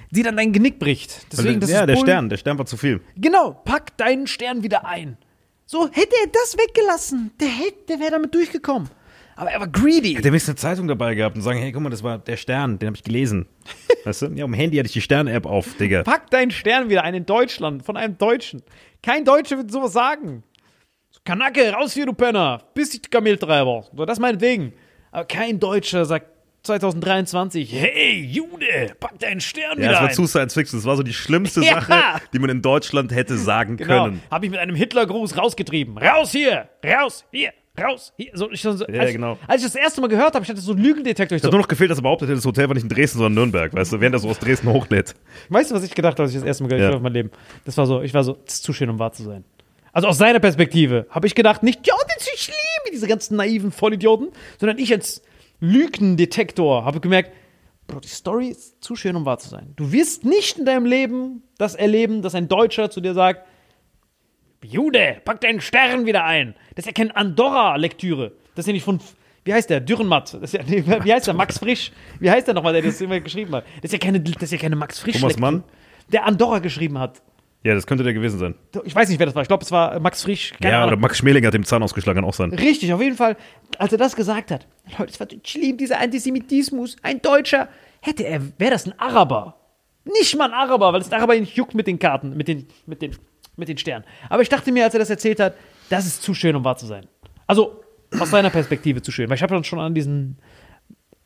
die 0.10 0.24
dann 0.24 0.38
dein 0.38 0.54
Genick 0.54 0.80
bricht. 0.80 1.28
Deswegen, 1.30 1.60
das 1.60 1.70
ja, 1.70 1.86
der 1.86 1.98
Stern, 1.98 2.30
der 2.30 2.38
Stern 2.38 2.58
war 2.58 2.66
zu 2.66 2.78
viel. 2.78 3.02
Genau, 3.18 3.52
pack 3.66 3.98
deinen 3.98 4.26
Stern 4.26 4.64
wieder 4.64 4.86
ein. 4.86 5.18
So, 5.66 5.90
hätte 5.92 6.16
er 6.24 6.28
das 6.32 6.56
weggelassen, 6.58 7.32
der, 7.42 7.50
hätte- 7.50 7.88
der 7.90 8.00
wäre 8.00 8.12
damit 8.12 8.34
durchgekommen. 8.34 8.90
Aber 9.36 9.52
er 9.52 9.60
war 9.60 9.68
greedy. 9.68 10.14
Hätte 10.16 10.30
er 10.30 10.32
wenigstens 10.32 10.52
eine 10.52 10.56
Zeitung 10.76 10.88
dabei 10.88 11.14
gehabt 11.14 11.36
und 11.36 11.42
sagen, 11.42 11.60
hey, 11.60 11.74
guck 11.74 11.82
mal, 11.84 11.90
das 11.90 12.04
war 12.04 12.20
der 12.20 12.38
Stern, 12.38 12.80
den 12.80 12.88
habe 12.88 12.96
ich 12.96 13.04
gelesen. 13.04 13.48
weißt 14.06 14.22
du? 14.22 14.26
Ja, 14.28 14.46
am 14.46 14.54
Handy 14.54 14.78
hatte 14.78 14.88
ich 14.88 14.94
die 14.94 15.02
Stern-App 15.02 15.46
auf, 15.46 15.74
Digga. 15.76 16.04
Pack 16.04 16.30
deinen 16.32 16.52
Stern 16.52 16.88
wieder 16.90 17.04
ein 17.04 17.16
in 17.16 17.26
Deutschland, 17.26 17.84
von 17.84 17.98
einem 17.98 18.18
Deutschen. 18.18 18.64
Kein 19.04 19.26
Deutscher 19.26 19.58
wird 19.58 19.72
sowas 19.72 19.92
sagen. 19.92 20.44
So, 21.28 21.34
Kanacke, 21.34 21.72
raus 21.74 21.94
hier, 21.94 22.06
du 22.06 22.14
Penner. 22.14 22.62
Bist 22.74 22.94
du 22.94 23.10
Kameltreiber. 23.10 23.86
So, 23.96 24.06
das 24.06 24.18
meinetwegen. 24.20 24.74
Aber 25.12 25.26
kein 25.26 25.60
Deutscher 25.60 26.06
sagt 26.06 26.28
2023, 26.64 27.72
hey, 27.74 28.22
Jude, 28.24 28.96
pack 29.00 29.20
deinen 29.20 29.40
Stern 29.42 29.78
Ja, 29.78 29.78
wieder 29.78 29.88
das 29.92 30.02
war 30.02 30.08
ein. 30.10 30.14
zu 30.16 30.28
Science 30.28 30.54
Fiction. 30.54 30.80
Das 30.80 30.86
war 30.86 30.96
so 30.98 31.04
die 31.04 31.14
schlimmste 31.14 31.62
Ja. 31.66 31.82
Sache, 31.82 32.22
die 32.34 32.40
man 32.40 32.50
in 32.50 32.62
Deutschland 32.62 33.14
hätte 33.14 33.38
sagen 33.38 33.78
Genau. 33.78 34.06
können. 34.06 34.22
Habe 34.32 34.46
ich 34.46 34.52
mit 34.52 34.60
einem 34.60 34.76
Hitlergruß 34.76 35.38
rausgetrieben. 35.38 35.98
Raus 35.98 36.32
hier, 36.32 36.68
raus 36.86 37.26
hier, 37.32 37.52
raus 37.82 38.14
hier. 38.18 38.32
So, 38.34 38.52
ich, 38.52 38.62
so, 38.62 38.72
Ja, 38.86 39.02
als, 39.02 39.12
genau. 39.14 39.38
als 39.48 39.62
ich 39.62 39.68
das 39.72 39.76
erste 39.76 40.02
Mal 40.02 40.08
gehört 40.08 40.34
habe, 40.34 40.44
ich 40.44 40.50
hatte 40.50 40.60
so 40.62 40.72
einen 40.74 40.82
Lügendetektor. 40.84 41.36
Ich 41.38 41.44
hat 41.44 41.48
so, 41.48 41.52
nur 41.52 41.62
noch 41.62 41.68
gefehlt, 41.70 41.90
dass 41.92 42.00
er 42.00 42.04
behauptet 42.04 42.28
hätte, 42.30 42.36
das 42.38 42.46
Hotel 42.46 42.68
war 42.68 42.74
nicht 42.74 42.84
in 42.84 42.90
Dresden, 42.90 43.20
sondern 43.20 43.34
Nürnberg, 43.36 43.74
weißt 43.74 43.94
du, 43.94 44.02
während 44.02 44.16
er 44.16 44.20
so 44.20 44.30
aus 44.30 44.40
Dresden 44.40 44.70
hochlädt. 44.70 45.14
Weißt 45.50 45.72
du, 45.72 45.76
was 45.76 45.84
ich 45.84 45.94
gedacht 45.96 46.14
habe, 46.14 46.24
als 46.24 46.32
ich 46.32 46.38
das 46.40 46.46
erste 46.48 46.64
Mal 46.64 46.70
gehört 46.70 46.82
Ja. 46.84 46.88
habe 46.88 46.98
in 46.98 47.04
meinem 47.04 47.14
Leben? 47.14 47.32
Das 47.66 47.78
war 47.78 47.86
so, 47.86 48.02
ich 48.02 48.14
war 48.14 48.24
so, 48.24 48.34
das 48.46 48.56
ist 48.56 48.64
zu 48.64 48.74
schön, 48.74 48.90
um 48.90 49.00
wahr 49.00 49.12
zu 49.14 49.24
sein. 49.24 49.44
Also 49.98 50.10
aus 50.10 50.20
seiner 50.20 50.38
Perspektive 50.38 51.08
habe 51.10 51.26
ich 51.26 51.34
gedacht, 51.34 51.64
nicht, 51.64 51.88
ja, 51.88 51.96
das 52.16 52.28
ist 52.28 52.44
schlimm, 52.44 52.56
wie 52.86 52.92
diese 52.92 53.08
ganzen 53.08 53.36
naiven 53.36 53.72
Vollidioten, 53.72 54.30
sondern 54.60 54.78
ich 54.78 54.94
als 54.94 55.24
Lügendetektor 55.60 56.86
habe 56.86 57.00
gemerkt, 57.00 57.32
Bro, 57.88 58.02
die 58.02 58.08
Story 58.08 58.50
ist 58.50 58.84
zu 58.84 58.96
schön, 58.96 59.16
um 59.16 59.26
wahr 59.26 59.40
zu 59.40 59.50
sein. 59.50 59.74
Du 59.76 59.92
wirst 59.92 60.24
nicht 60.24 60.60
in 60.60 60.66
deinem 60.66 60.86
Leben 60.86 61.42
das 61.58 61.74
erleben, 61.74 62.22
dass 62.22 62.36
ein 62.36 62.48
Deutscher 62.48 62.92
zu 62.92 63.02
dir 63.02 63.16
sagt, 63.16 63.48
Jude, 64.64 65.20
pack 65.26 65.42
deinen 65.42 65.62
Stern 65.62 66.06
wieder 66.06 66.26
ein. 66.26 66.54
Das 66.76 66.86
ist 66.86 66.90
ja 66.90 66.94
keine 66.94 67.16
Andorra-Lektüre. 67.16 68.34
Das 68.54 68.66
ist 68.66 68.68
ja 68.68 68.74
nicht 68.74 68.84
von, 68.84 69.00
wie 69.46 69.54
heißt 69.56 69.72
der? 69.72 69.80
Dürrenmatt. 69.80 70.32
Das 70.32 70.44
ist 70.44 70.54
ja, 70.54 70.62
nee, 70.68 70.84
wie 71.06 71.12
heißt 71.12 71.26
der? 71.26 71.34
Max 71.34 71.58
Frisch. 71.58 71.92
Wie 72.20 72.30
heißt 72.30 72.46
der 72.46 72.54
nochmal, 72.54 72.74
der 72.74 72.84
das 72.84 73.02
immer 73.02 73.20
geschrieben 73.20 73.56
hat? 73.56 73.66
Das 73.78 73.86
ist 73.86 73.94
ja 73.94 73.98
keine, 73.98 74.20
das 74.20 74.44
ist 74.44 74.52
ja 74.52 74.60
keine 74.60 74.76
Max 74.76 75.00
Frisch. 75.00 75.20
Thomas. 75.20 75.40
Mann? 75.40 75.64
Der 76.12 76.24
Andorra 76.28 76.60
geschrieben 76.60 77.00
hat. 77.00 77.24
Ja, 77.64 77.74
das 77.74 77.88
könnte 77.88 78.04
der 78.04 78.14
gewesen 78.14 78.40
sein. 78.40 78.56
Ich 78.86 78.96
weiß 78.96 79.10
nicht, 79.10 79.20
wer 79.20 79.26
das 79.26 79.36
war. 79.36 79.42
Ich 79.42 79.48
glaube, 79.48 79.64
es 79.64 79.72
war 79.72 80.00
Max 80.00 80.24
Frisch. 80.24 80.54
Keine 80.62 80.72
ja, 80.72 80.78
Ahnung. 80.80 80.94
oder 80.94 81.02
Max 81.02 81.18
Schmeling 81.18 81.46
hat 81.46 81.54
dem 81.54 81.66
Zahn 81.66 81.84
ausgeschlagen, 81.84 82.22
kann 82.22 82.30
auch 82.30 82.34
sein. 82.34 82.54
Richtig, 82.54 82.94
auf 82.94 83.02
jeden 83.02 83.18
Fall, 83.18 83.36
als 83.78 83.92
er 83.92 83.98
das 83.98 84.16
gesagt 84.16 84.52
hat, 84.52 84.68
Leute, 84.98 85.12
es 85.12 85.20
war 85.20 85.28
schlimm, 85.44 85.78
dieser 85.78 86.00
Antisemitismus, 86.00 86.96
ein 87.02 87.22
Deutscher, 87.22 87.68
hätte 88.02 88.24
er, 88.24 88.42
wäre 88.58 88.72
das 88.72 88.86
ein 88.86 88.98
Araber. 89.00 89.56
Nicht 90.06 90.38
mal 90.38 90.46
ein 90.46 90.54
Araber, 90.54 90.94
weil 90.94 91.02
es 91.02 91.12
ein 91.12 91.16
Araber 91.16 91.36
ihn 91.36 91.42
nicht 91.42 91.58
juckt 91.58 91.74
mit 91.74 91.88
den 91.88 92.00
Karten, 92.00 92.38
mit 92.38 92.48
den, 92.48 92.68
mit 92.86 93.02
den, 93.02 93.16
mit 93.58 93.68
den 93.68 93.78
Sternen. 93.78 94.06
Aber 94.30 94.42
ich 94.42 94.50
dachte 94.50 94.72
mir, 94.72 94.86
als 94.86 94.94
er 94.94 95.00
das 95.00 95.10
erzählt 95.10 95.40
hat, 95.40 95.56
das 95.90 96.06
ist 96.06 96.24
zu 96.24 96.34
schön, 96.34 96.56
um 96.56 96.64
wahr 96.64 96.78
zu 96.78 96.86
sein. 96.86 97.08
Also, 97.48 97.84
aus 98.18 98.30
seiner 98.30 98.50
Perspektive 98.50 99.02
zu 99.02 99.12
schön, 99.12 99.30
weil 99.30 99.36
ich 99.36 99.44
habe 99.44 99.54
dann 99.54 99.64
schon 99.64 99.80
an 99.80 99.94
diesen 99.94 100.38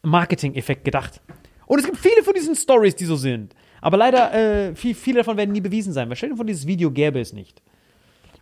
Marketing-Effekt 0.02 0.86
gedacht. 0.86 1.22
Und 1.68 1.80
es 1.80 1.86
gibt 1.86 1.98
viele 1.98 2.24
von 2.24 2.34
diesen 2.34 2.56
Stories, 2.56 2.96
die 2.96 3.06
so 3.06 3.16
sind. 3.16 3.54
Aber 3.82 3.98
leider, 3.98 4.34
äh, 4.34 4.76
viel, 4.76 4.94
viele 4.96 5.18
davon 5.20 5.38
werden 5.38 5.52
nie 5.52 5.62
bewiesen 5.62 5.92
sein, 5.92 6.08
weil 6.10 6.16
stell 6.16 6.30
dir 6.30 6.36
vor, 6.36 6.46
dieses 6.46 6.68
Video 6.68 6.92
gäbe 6.92 7.20
es 7.20 7.34
nicht. 7.34 7.62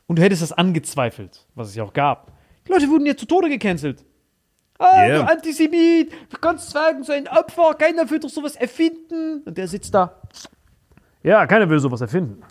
Und 0.07 0.17
du 0.19 0.23
hättest 0.23 0.41
das 0.41 0.51
angezweifelt, 0.51 1.45
was 1.55 1.69
es 1.69 1.75
ja 1.75 1.83
auch 1.83 1.93
gab. 1.93 2.31
Die 2.67 2.71
Leute 2.71 2.89
wurden 2.89 3.05
ja 3.05 3.15
zu 3.15 3.25
Tode 3.25 3.49
gecancelt. 3.49 4.03
Ah, 4.77 5.05
Yeah. 5.05 5.23
du 5.23 5.31
Antisemit, 5.31 6.11
du 6.29 6.37
kannst 6.39 6.69
sagen, 6.71 7.03
so 7.03 7.11
ein 7.11 7.27
Opfer, 7.27 7.73
keiner 7.73 8.09
will 8.09 8.19
doch 8.19 8.29
sowas 8.29 8.55
erfinden. 8.55 9.41
Und 9.45 9.57
der 9.57 9.67
sitzt 9.67 9.93
da. 9.93 10.21
Ja, 11.21 11.45
keiner 11.47 11.69
will 11.69 11.79
sowas 11.79 11.99
erfinden. 12.01 12.41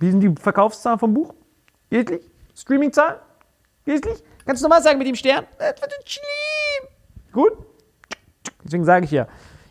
Wie 0.00 0.10
sind 0.10 0.20
die 0.20 0.34
Verkaufszahlen 0.40 0.98
vom 0.98 1.14
Buch? 1.14 1.34
Wirklich? 1.90 2.22
Streamingzahlen? 2.56 3.18
Wirklich? 3.84 4.18
Kannst 4.44 4.62
du 4.62 4.64
nochmal 4.68 4.82
sagen 4.82 4.98
mit 4.98 5.06
dem 5.06 5.14
Stern? 5.14 5.46
Das 5.58 5.80
wird 5.80 5.92
schlimm. 6.08 6.88
Gut? 7.32 7.52
Deswegen 8.64 8.84
sage 8.84 9.04
ich 9.04 9.10
ja, 9.12 9.28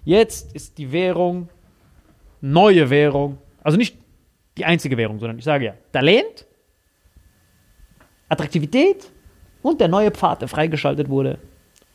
jetzt 0.08 0.54
ist 0.56 0.78
die 0.78 0.92
Währung, 0.92 1.50
neue 2.40 2.90
Währung, 2.90 3.38
also 3.62 3.78
nicht 3.78 3.98
die 4.58 4.64
einzige 4.64 4.96
Währung, 4.96 5.20
sondern 5.20 5.38
ich 5.38 5.44
sage 5.44 5.66
ja, 5.66 5.74
Talent, 5.92 6.48
Attraktivität 8.30 9.12
und 9.62 9.82
der 9.82 9.90
neue 9.90 10.12
Pfad, 10.12 10.42
der 10.42 10.48
freigeschaltet 10.48 11.10
wurde, 11.10 11.40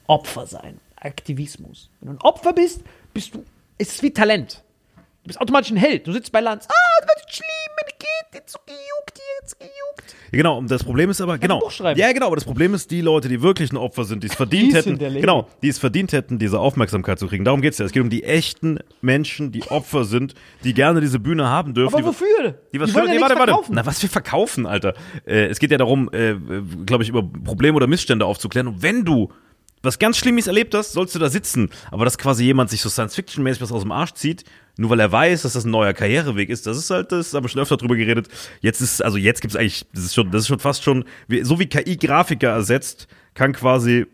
Opfer 0.06 0.46
sein. 0.46 0.78
Aktivismus. 0.96 1.90
Wenn 2.00 2.10
du 2.10 2.14
ein 2.14 2.20
Opfer 2.20 2.52
bist, 2.52 2.82
bist 3.14 3.34
du, 3.34 3.44
es 3.78 3.94
ist 3.94 4.02
wie 4.02 4.12
Talent. 4.12 4.62
Du 4.96 5.28
bist 5.28 5.40
automatisch 5.40 5.70
ein 5.70 5.76
Held. 5.76 6.06
Du 6.06 6.12
sitzt 6.12 6.30
bei 6.30 6.40
Lanz. 6.40 6.66
Ah, 6.68 7.00
das 7.00 7.08
war 7.08 7.30
schlimm, 7.30 7.46
meine 7.80 7.98
Kind, 7.98 8.34
jetzt 8.34 8.52
so 8.52 8.58
gejuckt, 8.66 9.20
jetzt 9.40 9.58
gejuckt. 9.58 10.01
Genau, 10.32 10.58
und 10.58 10.70
das 10.70 10.82
Problem 10.82 11.10
ist 11.10 11.20
aber, 11.20 11.36
genau. 11.36 11.68
Ja, 11.94 12.12
genau, 12.12 12.26
aber 12.26 12.36
das 12.36 12.44
Problem 12.44 12.72
ist, 12.72 12.90
die 12.90 13.02
Leute, 13.02 13.28
die 13.28 13.42
wirklich 13.42 13.70
ein 13.70 13.76
Opfer 13.76 14.04
sind, 14.04 14.22
die 14.22 14.28
es 14.28 14.34
verdient 14.34 14.72
Die 14.72 14.76
hätten, 14.76 14.98
genau, 14.98 15.48
die 15.62 15.68
es 15.68 15.78
verdient 15.78 16.12
hätten, 16.12 16.38
diese 16.38 16.58
Aufmerksamkeit 16.58 17.18
zu 17.18 17.26
kriegen. 17.28 17.44
Darum 17.44 17.60
geht's 17.60 17.76
ja. 17.78 17.84
Es 17.84 17.92
geht 17.92 18.02
um 18.02 18.08
die 18.08 18.24
echten 18.24 18.78
Menschen, 19.02 19.52
die 19.52 19.62
Opfer 19.64 20.04
sind, 20.04 20.34
die 20.64 20.72
gerne 20.72 21.02
diese 21.02 21.18
Bühne 21.18 21.48
haben 21.48 21.74
dürfen. 21.74 21.94
Aber 21.94 22.02
die, 22.02 22.08
wofür? 22.08 22.54
Die 22.72 22.80
was 22.80 22.88
Die 22.88 22.92
für, 22.92 23.00
wollen 23.00 23.08
ja 23.08 23.14
nee, 23.14 23.20
warte, 23.20 23.34
warte. 23.34 23.52
verkaufen. 23.52 23.74
Na, 23.74 23.84
was 23.84 24.02
wir 24.02 24.08
verkaufen, 24.08 24.66
Alter. 24.66 24.94
Äh, 25.26 25.46
es 25.46 25.58
geht 25.58 25.70
ja 25.70 25.76
darum, 25.76 26.08
äh, 26.12 26.34
glaube 26.86 27.04
ich, 27.04 27.10
über 27.10 27.22
Probleme 27.22 27.76
oder 27.76 27.86
Missstände 27.86 28.24
aufzuklären. 28.24 28.68
Und 28.68 28.82
wenn 28.82 29.04
du 29.04 29.30
was 29.82 29.98
ganz 29.98 30.16
Schlimmes 30.16 30.46
erlebt 30.46 30.74
hast, 30.74 30.92
sollst 30.92 31.14
du 31.14 31.18
da 31.18 31.28
sitzen. 31.28 31.70
Aber 31.90 32.04
dass 32.04 32.18
quasi 32.18 32.44
jemand 32.44 32.70
sich 32.70 32.80
so 32.80 32.88
Science-Fiction-mäßig 32.88 33.62
was 33.62 33.72
aus 33.72 33.82
dem 33.82 33.92
Arsch 33.92 34.12
zieht, 34.14 34.44
nur 34.78 34.90
weil 34.90 35.00
er 35.00 35.12
weiß, 35.12 35.42
dass 35.42 35.52
das 35.52 35.64
ein 35.64 35.70
neuer 35.70 35.92
Karriereweg 35.92 36.48
ist, 36.48 36.66
das 36.66 36.78
ist 36.78 36.90
halt, 36.90 37.12
das 37.12 37.34
haben 37.34 37.44
wir 37.44 37.48
schon 37.48 37.60
öfter 37.60 37.76
drüber 37.76 37.96
geredet. 37.96 38.28
Jetzt 38.60 38.80
ist, 38.80 39.02
also 39.02 39.18
jetzt 39.18 39.40
gibt's 39.40 39.56
eigentlich, 39.56 39.86
das 39.92 40.04
ist 40.04 40.14
schon, 40.14 40.30
das 40.30 40.42
ist 40.42 40.48
schon 40.48 40.60
fast 40.60 40.82
schon, 40.82 41.04
so 41.42 41.58
wie 41.58 41.66
KI 41.66 41.96
Grafiker 41.96 42.50
ersetzt, 42.50 43.08
kann 43.34 43.52
quasi 43.52 44.06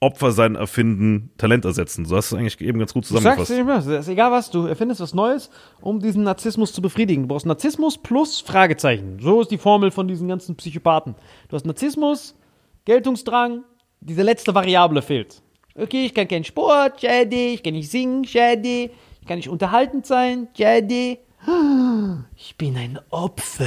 Opfer 0.00 0.30
sein 0.30 0.54
erfinden, 0.54 1.32
Talent 1.38 1.64
ersetzen. 1.64 2.04
So 2.04 2.16
hast 2.16 2.30
du 2.30 2.36
es 2.36 2.40
eigentlich 2.40 2.60
eben 2.60 2.78
ganz 2.78 2.94
gut 2.94 3.02
Du 3.04 3.08
sagst 3.08 3.22
zusammengefasst. 3.22 3.50
nicht 3.50 3.66
mehr, 3.66 3.78
es 3.98 4.06
ist 4.06 4.08
egal 4.08 4.30
was, 4.30 4.50
du 4.50 4.66
erfindest 4.66 5.00
was 5.00 5.12
Neues, 5.12 5.50
um 5.80 5.98
diesen 5.98 6.22
Narzissmus 6.22 6.72
zu 6.72 6.80
befriedigen. 6.80 7.22
Du 7.22 7.28
brauchst 7.28 7.46
Narzissmus 7.46 7.98
plus 7.98 8.40
Fragezeichen. 8.40 9.18
So 9.20 9.40
ist 9.40 9.50
die 9.50 9.58
Formel 9.58 9.90
von 9.90 10.06
diesen 10.06 10.28
ganzen 10.28 10.54
Psychopathen. 10.54 11.16
Du 11.48 11.56
hast 11.56 11.66
Narzissmus, 11.66 12.36
Geltungsdrang, 12.84 13.64
diese 14.00 14.22
letzte 14.22 14.54
Variable 14.54 15.02
fehlt. 15.02 15.42
Okay, 15.74 16.06
ich 16.06 16.14
kann 16.14 16.26
keinen 16.26 16.44
Sport, 16.44 17.00
schade, 17.00 17.36
ich 17.36 17.62
kann 17.62 17.74
nicht 17.74 17.90
singen, 17.90 18.24
schade, 18.24 18.90
ich 19.20 19.26
kann 19.26 19.36
nicht 19.36 19.48
unterhaltend 19.48 20.06
sein, 20.06 20.48
schade. 20.56 21.18
Ich 22.36 22.56
bin 22.56 22.76
ein 22.76 22.98
Opfer. 23.10 23.64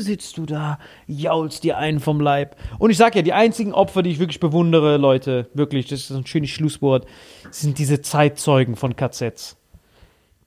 Sitzt 0.00 0.36
du 0.36 0.46
da, 0.46 0.78
jaulst 1.06 1.62
dir 1.62 1.78
einen 1.78 2.00
vom 2.00 2.20
Leib. 2.20 2.56
Und 2.78 2.90
ich 2.90 2.96
sag 2.96 3.14
ja, 3.14 3.22
die 3.22 3.32
einzigen 3.32 3.72
Opfer, 3.72 4.02
die 4.02 4.10
ich 4.10 4.18
wirklich 4.18 4.40
bewundere, 4.40 4.96
Leute, 4.96 5.48
wirklich, 5.54 5.86
das 5.86 6.00
ist 6.00 6.10
ein 6.10 6.26
schönes 6.26 6.50
Schlusswort, 6.50 7.06
sind 7.50 7.78
diese 7.78 8.02
Zeitzeugen 8.02 8.74
von 8.74 8.96
KZs. 8.96 9.56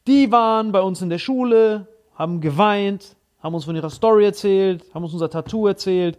Die 0.07 0.31
waren 0.31 0.73
bei 0.73 0.81
uns 0.81 1.01
in 1.01 1.09
der 1.09 1.19
Schule, 1.19 1.87
haben 2.15 2.41
geweint, 2.41 3.15
haben 3.39 3.55
uns 3.55 3.65
von 3.65 3.75
ihrer 3.75 3.89
Story 3.89 4.25
erzählt, 4.25 4.83
haben 4.93 5.03
uns 5.03 5.13
unser 5.13 5.29
Tattoo 5.29 5.67
erzählt. 5.67 6.17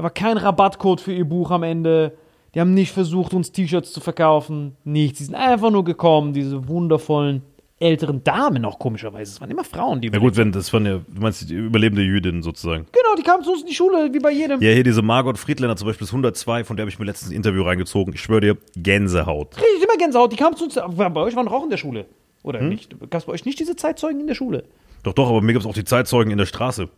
Da 0.00 0.04
war 0.04 0.10
kein 0.10 0.38
Rabattcode 0.38 0.98
für 1.02 1.12
ihr 1.12 1.26
Buch 1.26 1.50
am 1.50 1.62
Ende. 1.62 2.16
Die 2.54 2.60
haben 2.60 2.72
nicht 2.72 2.90
versucht, 2.90 3.34
uns 3.34 3.52
T-Shirts 3.52 3.92
zu 3.92 4.00
verkaufen. 4.00 4.74
Nichts. 4.82 5.18
Die 5.18 5.24
sind 5.24 5.34
einfach 5.34 5.70
nur 5.70 5.84
gekommen, 5.84 6.32
diese 6.32 6.68
wundervollen 6.68 7.42
älteren 7.78 8.24
Damen 8.24 8.64
auch 8.64 8.78
komischerweise. 8.78 9.32
Es 9.32 9.42
waren 9.42 9.50
immer 9.50 9.62
Frauen, 9.62 10.00
die. 10.00 10.08
Ja 10.08 10.18
gut, 10.18 10.38
wenn 10.38 10.52
das 10.52 10.72
waren 10.72 10.86
ja, 10.86 11.00
du 11.06 11.20
meinst 11.20 11.50
die 11.50 11.52
überlebende 11.52 12.00
Jüdin 12.00 12.42
sozusagen. 12.42 12.86
Genau, 12.92 13.14
die 13.18 13.22
kamen 13.22 13.44
zu 13.44 13.52
uns 13.52 13.60
in 13.60 13.66
die 13.66 13.74
Schule, 13.74 14.08
wie 14.10 14.20
bei 14.20 14.30
jedem. 14.30 14.62
Ja, 14.62 14.70
hier 14.70 14.84
diese 14.84 15.02
Margot 15.02 15.36
Friedländer 15.36 15.76
zum 15.76 15.86
Beispiel 15.86 16.06
ist 16.06 16.12
102, 16.12 16.64
von 16.64 16.76
der 16.78 16.84
habe 16.84 16.90
ich 16.90 16.98
mir 16.98 17.04
letztens 17.04 17.30
ein 17.30 17.36
Interview 17.36 17.62
reingezogen. 17.62 18.14
Ich 18.14 18.22
schwöre 18.22 18.40
dir, 18.40 18.56
Gänsehaut. 18.76 19.58
Richtig, 19.58 19.82
immer 19.82 19.98
Gänsehaut. 19.98 20.32
Die 20.32 20.36
kamen 20.36 20.56
zu 20.56 20.64
uns. 20.64 20.76
Bei 20.76 21.14
euch 21.20 21.36
waren 21.36 21.44
doch 21.44 21.52
auch 21.52 21.64
in 21.64 21.70
der 21.70 21.76
Schule. 21.76 22.06
Oder 22.42 22.62
nicht? 22.62 22.98
Gab 23.10 23.20
es 23.20 23.26
bei 23.26 23.32
euch 23.32 23.44
nicht 23.44 23.60
diese 23.60 23.76
Zeitzeugen 23.76 24.18
in 24.22 24.28
der 24.28 24.34
Schule? 24.34 24.64
Doch, 25.02 25.12
doch, 25.12 25.28
aber 25.28 25.42
mir 25.42 25.52
gab 25.52 25.60
es 25.60 25.68
auch 25.68 25.74
die 25.74 25.84
Zeitzeugen 25.84 26.32
in 26.32 26.38
der 26.38 26.46
Straße. 26.46 26.88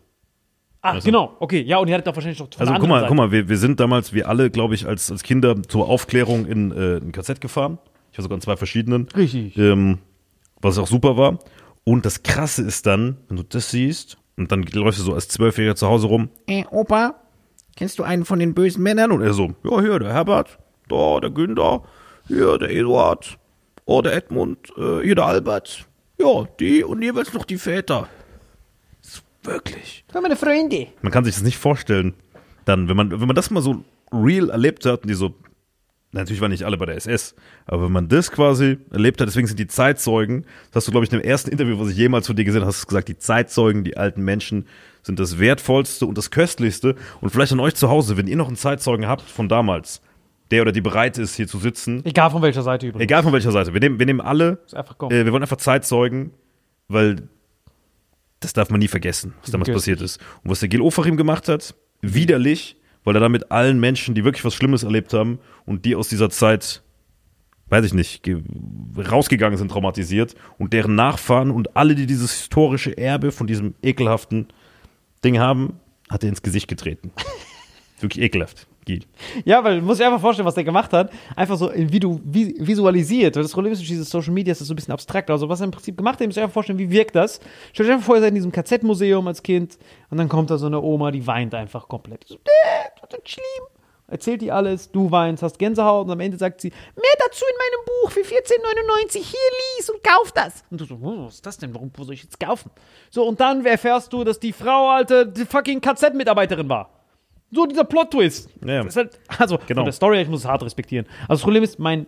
Ah, 0.84 0.98
genau. 0.98 1.36
Okay, 1.38 1.62
ja, 1.62 1.78
und 1.78 1.86
ihr 1.88 1.94
hattet 1.94 2.08
doch 2.08 2.16
wahrscheinlich 2.16 2.38
von 2.38 2.48
Also 2.58 2.72
der 2.72 2.80
guck 2.80 2.88
mal, 2.88 2.96
anderen 2.96 3.08
guck 3.08 3.16
mal, 3.16 3.30
wir, 3.30 3.48
wir 3.48 3.56
sind 3.56 3.78
damals, 3.78 4.12
wir 4.12 4.28
alle, 4.28 4.50
glaube 4.50 4.74
ich, 4.74 4.86
als, 4.86 5.10
als 5.12 5.22
Kinder 5.22 5.62
zur 5.62 5.88
Aufklärung 5.88 6.44
in 6.44 6.72
äh, 6.72 6.96
ein 6.96 7.12
KZ 7.12 7.40
gefahren. 7.40 7.78
Ich 8.10 8.18
war 8.18 8.24
sogar 8.24 8.36
in 8.36 8.42
zwei 8.42 8.56
verschiedenen. 8.56 9.04
Seite. 9.04 9.16
Richtig. 9.16 9.56
Ähm, 9.56 9.98
was 10.60 10.78
auch 10.78 10.88
super 10.88 11.16
war. 11.16 11.38
Und 11.84 12.04
das 12.04 12.22
Krasse 12.24 12.62
ist 12.62 12.86
dann, 12.86 13.16
wenn 13.28 13.36
du 13.36 13.42
das 13.44 13.70
siehst, 13.70 14.18
und 14.36 14.50
dann 14.50 14.62
läufst 14.62 14.98
du 15.00 15.04
so 15.04 15.14
als 15.14 15.28
Zwölfjähriger 15.28 15.76
zu 15.76 15.86
Hause 15.86 16.08
rum, 16.08 16.30
Äh, 16.46 16.64
Opa, 16.70 17.14
kennst 17.76 17.98
du 17.98 18.02
einen 18.02 18.24
von 18.24 18.38
den 18.40 18.54
bösen 18.54 18.82
Männern? 18.82 19.12
und 19.12 19.22
er 19.22 19.34
so, 19.34 19.52
ja, 19.64 19.80
hier, 19.80 19.98
der 20.00 20.12
Herbert, 20.12 20.58
da, 20.88 21.20
der 21.20 21.30
Günther, 21.30 21.82
hier, 22.26 22.58
der 22.58 22.70
Eduard, 22.70 23.38
oh, 23.84 24.02
der 24.02 24.14
Edmund, 24.14 24.72
äh, 24.76 25.02
hier, 25.02 25.14
der 25.14 25.26
Albert. 25.26 25.86
Ja, 26.18 26.44
die 26.60 26.82
und 26.84 27.02
jeweils 27.02 27.32
noch 27.34 27.44
die 27.44 27.56
Väter. 27.58 28.08
Wirklich. 29.44 30.04
Das 30.06 30.14
waren 30.14 30.22
meine 30.22 30.36
Freunde. 30.36 30.88
Man 31.02 31.12
kann 31.12 31.24
sich 31.24 31.34
das 31.34 31.42
nicht 31.42 31.58
vorstellen. 31.58 32.14
Dann, 32.64 32.88
wenn 32.88 32.96
man, 32.96 33.10
wenn 33.10 33.26
man 33.26 33.34
das 33.36 33.50
mal 33.50 33.60
so 33.62 33.84
real 34.12 34.50
erlebt 34.50 34.84
hat 34.86 35.02
und 35.02 35.08
die 35.08 35.14
so, 35.14 35.34
natürlich 36.12 36.40
waren 36.40 36.50
nicht 36.52 36.64
alle 36.64 36.76
bei 36.76 36.86
der 36.86 36.96
SS, 36.96 37.34
aber 37.66 37.84
wenn 37.86 37.92
man 37.92 38.08
das 38.08 38.30
quasi 38.30 38.78
erlebt 38.92 39.20
hat, 39.20 39.26
deswegen 39.26 39.46
sind 39.48 39.58
die 39.58 39.66
Zeitzeugen, 39.66 40.44
das 40.70 40.82
hast 40.82 40.88
du, 40.88 40.92
glaube 40.92 41.04
ich, 41.06 41.12
in 41.12 41.18
dem 41.18 41.24
ersten 41.28 41.50
Interview, 41.50 41.78
was 41.80 41.88
ich 41.88 41.96
jemals 41.96 42.26
von 42.26 42.36
dir 42.36 42.44
gesehen 42.44 42.60
habe, 42.60 42.68
hast 42.68 42.82
du 42.82 42.86
gesagt, 42.86 43.08
die 43.08 43.18
Zeitzeugen, 43.18 43.82
die 43.82 43.96
alten 43.96 44.22
Menschen 44.22 44.66
sind 45.02 45.18
das 45.18 45.40
Wertvollste 45.40 46.06
und 46.06 46.16
das 46.16 46.30
Köstlichste. 46.30 46.94
Und 47.20 47.30
vielleicht 47.30 47.52
an 47.52 47.58
euch 47.60 47.74
zu 47.74 47.88
Hause, 47.88 48.16
wenn 48.16 48.28
ihr 48.28 48.36
noch 48.36 48.46
einen 48.46 48.56
Zeitzeugen 48.56 49.08
habt 49.08 49.22
von 49.22 49.48
damals, 49.48 50.00
der 50.52 50.62
oder 50.62 50.70
die 50.70 50.82
bereit 50.82 51.18
ist, 51.18 51.34
hier 51.34 51.48
zu 51.48 51.58
sitzen, 51.58 52.04
Egal 52.04 52.30
von 52.30 52.42
welcher 52.42 52.62
Seite 52.62 52.86
übrigens. 52.86 53.02
egal 53.02 53.22
von 53.24 53.32
welcher 53.32 53.50
Seite, 53.50 53.72
wir 53.72 53.80
nehmen, 53.80 53.98
wir 53.98 54.06
nehmen 54.06 54.20
alle, 54.20 54.58
Ist 54.66 54.76
einfach 54.76 54.98
kommen. 54.98 55.10
äh, 55.10 55.24
wir 55.24 55.32
wollen 55.32 55.42
einfach 55.42 55.56
Zeitzeugen, 55.56 56.30
weil 56.86 57.28
das 58.44 58.52
darf 58.52 58.70
man 58.70 58.78
nie 58.80 58.88
vergessen, 58.88 59.34
was 59.40 59.50
damals 59.50 59.66
Göstlich. 59.68 59.96
passiert 59.96 60.00
ist. 60.02 60.18
Und 60.44 60.50
was 60.50 60.60
der 60.60 60.68
Gil 60.68 60.80
Ofarim 60.80 61.16
gemacht 61.16 61.48
hat, 61.48 61.74
widerlich, 62.00 62.76
weil 63.04 63.16
er 63.16 63.20
damit 63.20 63.50
allen 63.50 63.80
Menschen, 63.80 64.14
die 64.14 64.24
wirklich 64.24 64.44
was 64.44 64.54
Schlimmes 64.54 64.82
erlebt 64.82 65.12
haben 65.14 65.38
und 65.66 65.84
die 65.84 65.94
aus 65.96 66.08
dieser 66.08 66.30
Zeit, 66.30 66.82
weiß 67.68 67.84
ich 67.86 67.94
nicht, 67.94 68.22
ge- 68.22 68.42
rausgegangen 68.96 69.56
sind, 69.58 69.70
traumatisiert 69.70 70.34
und 70.58 70.72
deren 70.72 70.94
Nachfahren 70.94 71.50
und 71.50 71.76
alle, 71.76 71.94
die 71.94 72.06
dieses 72.06 72.32
historische 72.32 72.96
Erbe 72.96 73.32
von 73.32 73.46
diesem 73.46 73.74
ekelhaften 73.82 74.48
Ding 75.24 75.38
haben, 75.38 75.80
hat 76.10 76.22
er 76.22 76.28
ins 76.28 76.42
Gesicht 76.42 76.68
getreten. 76.68 77.10
wirklich 78.00 78.24
ekelhaft, 78.24 78.66
Gil. 78.84 79.04
Ja, 79.44 79.62
weil 79.62 79.78
du 79.80 79.86
musst 79.86 80.00
dir 80.00 80.06
einfach 80.06 80.20
vorstellen, 80.20 80.46
was 80.46 80.54
der 80.54 80.64
gemacht 80.64 80.92
hat. 80.92 81.10
Einfach 81.36 81.56
so 81.56 81.70
Video, 81.72 82.20
vi- 82.28 82.54
visualisiert. 82.58 83.36
Weil 83.36 83.42
das 83.44 83.52
Problem 83.52 83.72
ist, 83.72 83.78
durch 83.78 83.88
dieses 83.88 84.10
Social 84.10 84.32
Media 84.32 84.50
ist 84.52 84.60
das 84.60 84.68
so 84.68 84.74
ein 84.74 84.76
bisschen 84.76 84.92
abstrakt. 84.92 85.30
Also, 85.30 85.48
was 85.48 85.60
er 85.60 85.64
im 85.66 85.70
Prinzip 85.70 85.96
gemacht 85.96 86.18
hat, 86.18 86.26
müsst 86.26 86.36
ihr 86.36 86.42
einfach 86.42 86.54
vorstellen, 86.54 86.78
wie 86.78 86.90
wirkt 86.90 87.14
das? 87.14 87.38
Stellt 87.72 87.88
euch 87.88 87.94
einfach 87.94 88.06
vor, 88.06 88.16
ihr 88.16 88.20
seid 88.22 88.30
in 88.30 88.34
diesem 88.36 88.50
KZ-Museum 88.52 89.26
als 89.28 89.42
Kind 89.42 89.78
und 90.10 90.18
dann 90.18 90.28
kommt 90.28 90.50
da 90.50 90.58
so 90.58 90.66
eine 90.66 90.80
Oma, 90.80 91.10
die 91.12 91.24
weint 91.26 91.54
einfach 91.54 91.86
komplett. 91.88 92.24
So, 92.26 92.34
"Äh, 92.36 92.88
das 93.08 93.18
ist 93.20 93.28
schlimm. 93.30 93.66
Erzählt 94.08 94.42
die 94.42 94.52
alles, 94.52 94.90
du 94.90 95.10
weinst, 95.10 95.42
hast 95.42 95.58
Gänsehaut 95.58 96.04
und 96.06 96.10
am 96.12 96.20
Ende 96.20 96.36
sagt 96.36 96.60
sie, 96.60 96.68
mehr 96.68 97.14
dazu 97.18 97.44
in 97.48 97.56
meinem 97.56 97.86
Buch 98.02 98.10
für 98.10 98.20
14,99, 98.24 99.14
hier 99.24 99.38
lies 99.78 99.88
und 99.88 100.02
kauf 100.04 100.32
das. 100.32 100.64
Und 100.70 100.80
du 100.80 100.84
so, 100.84 100.98
was 101.00 101.34
ist 101.36 101.46
das 101.46 101.56
denn, 101.56 101.72
warum 101.74 101.90
wo 101.96 102.04
soll 102.04 102.14
ich 102.14 102.22
jetzt 102.24 102.38
kaufen? 102.38 102.70
So, 103.10 103.24
und 103.26 103.40
dann 103.40 103.64
erfährst 103.64 104.12
du, 104.12 104.22
dass 104.24 104.38
die 104.38 104.52
Frau, 104.52 104.90
Alter, 104.90 105.24
die 105.24 105.46
fucking 105.46 105.80
KZ-Mitarbeiterin 105.80 106.68
war. 106.68 106.90
So 107.54 107.66
dieser 107.66 107.84
Plot-Twist. 107.84 108.48
Ja. 108.66 108.78
Das 108.82 108.86
ist 108.88 108.96
halt, 108.96 109.20
also, 109.38 109.58
Genau. 109.66 109.80
von 109.80 109.84
der 109.84 109.92
Story, 109.92 110.22
ich 110.22 110.28
muss 110.28 110.40
es 110.40 110.46
hart 110.46 110.62
respektieren. 110.62 111.06
Also, 111.22 111.34
das 111.34 111.42
Problem 111.42 111.62
ist, 111.62 111.78
mein 111.78 112.06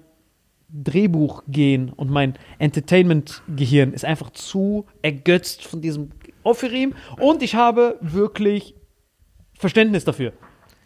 Drehbuchgehen 0.70 1.90
und 1.90 2.10
mein 2.10 2.34
Entertainment-Gehirn 2.58 3.92
ist 3.92 4.04
einfach 4.04 4.30
zu 4.30 4.86
ergötzt 5.02 5.64
von 5.64 5.80
diesem 5.80 6.10
Oferim 6.42 6.94
und 7.20 7.42
ich 7.42 7.54
habe 7.54 7.96
wirklich 8.00 8.74
Verständnis 9.58 10.04
dafür. 10.04 10.32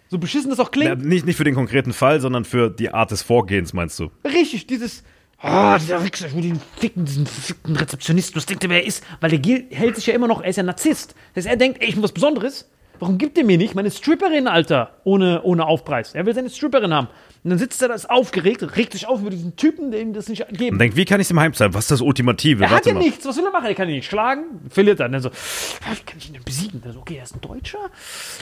So 0.08 0.18
beschissen 0.18 0.50
das 0.50 0.60
auch 0.60 0.66
Ja, 0.76 0.94
klingt, 0.94 1.04
nicht, 1.04 1.26
nicht 1.26 1.36
für 1.36 1.44
den 1.44 1.54
konkreten 1.54 1.92
Fall, 1.92 2.20
sondern 2.20 2.44
für 2.44 2.70
die 2.70 2.90
Art 2.92 3.10
des 3.10 3.22
Vorgehens, 3.22 3.72
meinst 3.72 3.98
du? 3.98 4.10
richtig, 4.24 4.66
dieses, 4.66 5.04
ah, 5.38 5.78
dieser 5.78 6.02
Wichser, 6.04 6.26
ich 6.26 6.34
will 6.34 6.42
den 6.42 6.60
ficken, 6.76 7.04
diesen 7.04 7.26
verfickten 7.26 7.76
Rezeptionisten, 7.76 8.36
was 8.36 8.46
denkt 8.46 8.64
er, 8.64 8.70
wer 8.70 8.80
er 8.82 8.86
ist? 8.86 9.04
Weil 9.20 9.30
der 9.30 9.38
Gil 9.38 9.66
hält 9.70 9.96
sich 9.96 10.06
ja 10.06 10.14
immer 10.14 10.28
noch, 10.28 10.42
er 10.42 10.50
ist 10.50 10.56
ja 10.56 10.62
Narzisst. 10.62 11.14
Das 11.34 11.44
heißt, 11.44 11.52
er 11.54 11.56
denkt, 11.58 11.80
ey, 11.82 11.88
ich 11.88 11.94
bin 11.94 12.02
was 12.02 12.12
Besonderes. 12.12 12.70
Warum 13.00 13.18
gibt 13.18 13.38
er 13.38 13.44
mir 13.44 13.58
nicht 13.58 13.74
meine 13.74 13.90
Stripperin, 13.90 14.48
Alter, 14.48 14.90
ohne, 15.04 15.42
ohne 15.42 15.66
Aufpreis? 15.66 16.14
Er 16.14 16.26
will 16.26 16.34
seine 16.34 16.50
Stripperin 16.50 16.92
haben. 16.92 17.06
Und 17.44 17.50
dann 17.50 17.58
sitzt 17.58 17.80
er 17.82 17.88
da, 17.88 17.94
ist 17.94 18.10
aufgeregt, 18.10 18.76
regt 18.76 18.92
sich 18.92 19.06
auf 19.06 19.20
über 19.20 19.30
diesen 19.30 19.54
Typen, 19.56 19.90
der 19.92 20.00
ihm 20.00 20.12
das 20.12 20.28
nicht 20.28 20.46
geben 20.48 20.74
Und 20.74 20.78
denkt, 20.80 20.96
wie 20.96 21.04
kann 21.04 21.20
ich 21.20 21.26
es 21.26 21.30
ihm 21.30 21.38
heimzahlen? 21.38 21.72
Was 21.74 21.84
ist 21.84 21.90
das 21.92 22.00
Ultimative? 22.00 22.64
Er 22.64 22.70
hat 22.70 22.86
ja 22.86 22.94
mal. 22.94 23.00
nichts. 23.00 23.24
Was 23.24 23.36
will 23.36 23.44
er 23.44 23.52
machen? 23.52 23.66
Er 23.66 23.74
kann 23.74 23.88
ihn 23.88 23.94
nicht 23.96 24.08
schlagen. 24.08 24.68
Verliert 24.70 24.98
dann. 25.00 25.12
Dann 25.12 25.22
so, 25.22 25.28
"Ah, 25.30 25.94
wie 25.94 26.02
kann 26.04 26.18
ich 26.18 26.26
ihn 26.28 26.34
denn 26.34 26.42
besiegen? 26.44 26.80
Dann 26.82 26.92
so, 26.92 27.00
okay, 27.00 27.16
er 27.16 27.22
ist 27.24 27.36
ein 27.36 27.40
Deutscher. 27.40 27.78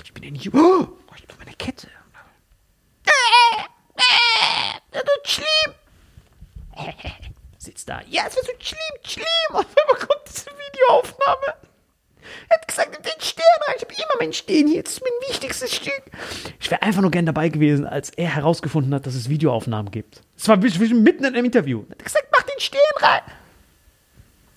Ich 0.05 0.13
bin 0.15 0.23
ja 0.25 0.31
nicht. 0.31 0.53
Oh, 0.55 0.89
ich 1.15 1.23
hab 1.29 1.39
meine 1.39 1.55
Kette. 1.59 1.89
Das 4.93 5.03
wird 5.05 5.29
schlimm. 5.29 5.75
Sitzt 7.59 7.89
da. 7.89 8.01
Ja, 8.09 8.23
es 8.29 8.37
wird 8.37 8.47
so 8.47 8.53
schlimm, 8.59 8.79
schlimm. 9.05 9.25
Und 9.59 9.67
dann 9.77 9.99
kommt 10.09 10.23
diese 10.29 10.47
Videoaufnahme. 10.47 11.66
Er 12.49 12.57
hat 12.59 12.69
gesagt, 12.69 12.95
den 12.97 13.21
Stern 13.21 13.45
rein. 13.67 13.75
Ich 13.77 13.83
habe 13.83 13.95
immer 13.95 14.21
meinen 14.21 14.33
Stern 14.33 14.67
hier. 14.69 14.83
Das 14.83 14.95
ist 14.95 15.03
mein 15.03 15.31
wichtigstes 15.31 15.75
Stück. 15.75 16.03
Ich 16.61 16.71
wäre 16.71 16.83
einfach 16.83 17.03
nur 17.03 17.11
gern 17.11 17.27
dabei 17.27 17.49
gewesen, 17.49 17.87
als 17.87 18.11
er 18.11 18.29
herausgefunden 18.35 18.95
hat, 18.95 19.07
dass 19.07 19.15
es 19.15 19.29
Videoaufnahmen 19.29 19.91
gibt. 19.91 20.23
Es 20.37 20.49
war 20.49 20.57
mitten 20.57 21.25
in 21.25 21.35
einem 21.35 21.45
Interview. 21.45 21.85
Er 21.89 21.93
hat 21.93 22.05
gesagt, 22.05 22.27
mach 22.33 22.43
den 22.43 22.61
Stern 22.61 22.81
rein. 22.99 23.23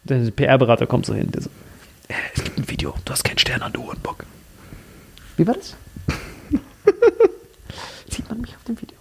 Der 0.04 0.32
PR-Berater 0.32 0.88
kommt 0.88 1.06
so 1.06 1.14
hin. 1.14 1.32
Der 1.32 1.42
so, 1.44 1.50
"Äh, 2.08 2.14
es 2.36 2.44
gibt 2.44 2.58
ein 2.58 2.70
Video. 2.70 2.96
Du 3.06 3.12
hast 3.14 3.24
keinen 3.24 3.38
Stern 3.38 3.62
an, 3.62 3.72
du 3.74 3.84
Hurenbock. 3.84 4.26
Wie 5.38 5.46
war 5.48 5.56
das? 5.56 5.76
Sieht 8.10 8.28
man 8.30 8.42
mich 8.42 8.56
auf 8.56 8.64
dem 8.64 8.80
Video? 8.82 8.98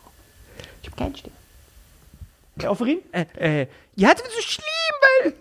Offerin? 2.67 2.99
Äh, 3.13 3.63
äh, 3.63 3.67
ja, 3.97 4.13
das 4.13 4.23
ist 4.27 4.35
so 4.35 4.43
schlimm, 4.43 4.65
weil 5.23 5.33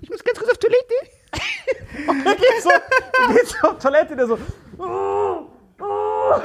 ich 0.00 0.08
muss 0.10 0.24
ganz 0.24 0.38
kurz 0.38 0.50
auf 0.50 0.58
Toilette. 0.58 0.94
Und 2.06 2.26
er 2.26 2.34
geht 2.34 2.62
so, 2.62 2.70
geht 3.32 3.46
so 3.46 3.68
auf 3.68 3.78
Toilette, 3.78 4.16
der 4.16 4.26
so. 4.26 4.38
Oh, 4.78 5.46
oh. 5.80 6.42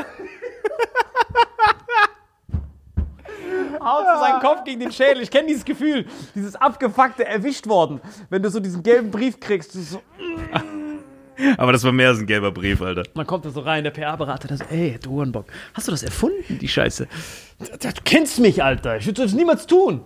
Haut 3.79 4.05
so 4.13 4.19
seinen 4.19 4.39
Kopf 4.41 4.63
gegen 4.65 4.79
den 4.79 4.91
Schädel. 4.91 5.23
Ich 5.23 5.31
kenne 5.31 5.47
dieses 5.47 5.63
Gefühl, 5.63 6.05
dieses 6.35 6.55
abgefuckte 6.55 7.25
erwischt 7.25 7.67
worden, 7.67 8.01
wenn 8.29 8.41
du 8.43 8.49
so 8.49 8.59
diesen 8.59 8.83
gelben 8.83 9.11
Brief 9.11 9.39
kriegst. 9.39 9.73
Du 9.75 9.79
so, 9.79 10.01
Aber 11.57 11.71
das 11.71 11.83
war 11.83 11.91
mehr 11.91 12.09
als 12.09 12.19
ein 12.19 12.25
gelber 12.25 12.51
Brief, 12.51 12.81
Alter. 12.81 13.03
dann 13.03 13.27
kommt 13.27 13.45
er 13.45 13.51
so 13.51 13.61
rein, 13.61 13.83
der 13.83 13.91
PR-Berater, 13.91 14.47
der 14.47 14.57
so, 14.57 14.63
ey, 14.69 14.97
du 15.01 15.11
Hurenbock, 15.11 15.45
hast 15.73 15.88
du 15.88 15.91
das 15.91 16.03
erfunden, 16.03 16.57
die 16.59 16.67
Scheiße? 16.67 17.07
Du 17.59 17.89
kennst 18.03 18.39
mich, 18.39 18.63
Alter, 18.63 18.97
ich 18.97 19.05
würde 19.05 19.23
das 19.23 19.33
niemals 19.33 19.67
tun. 19.67 20.03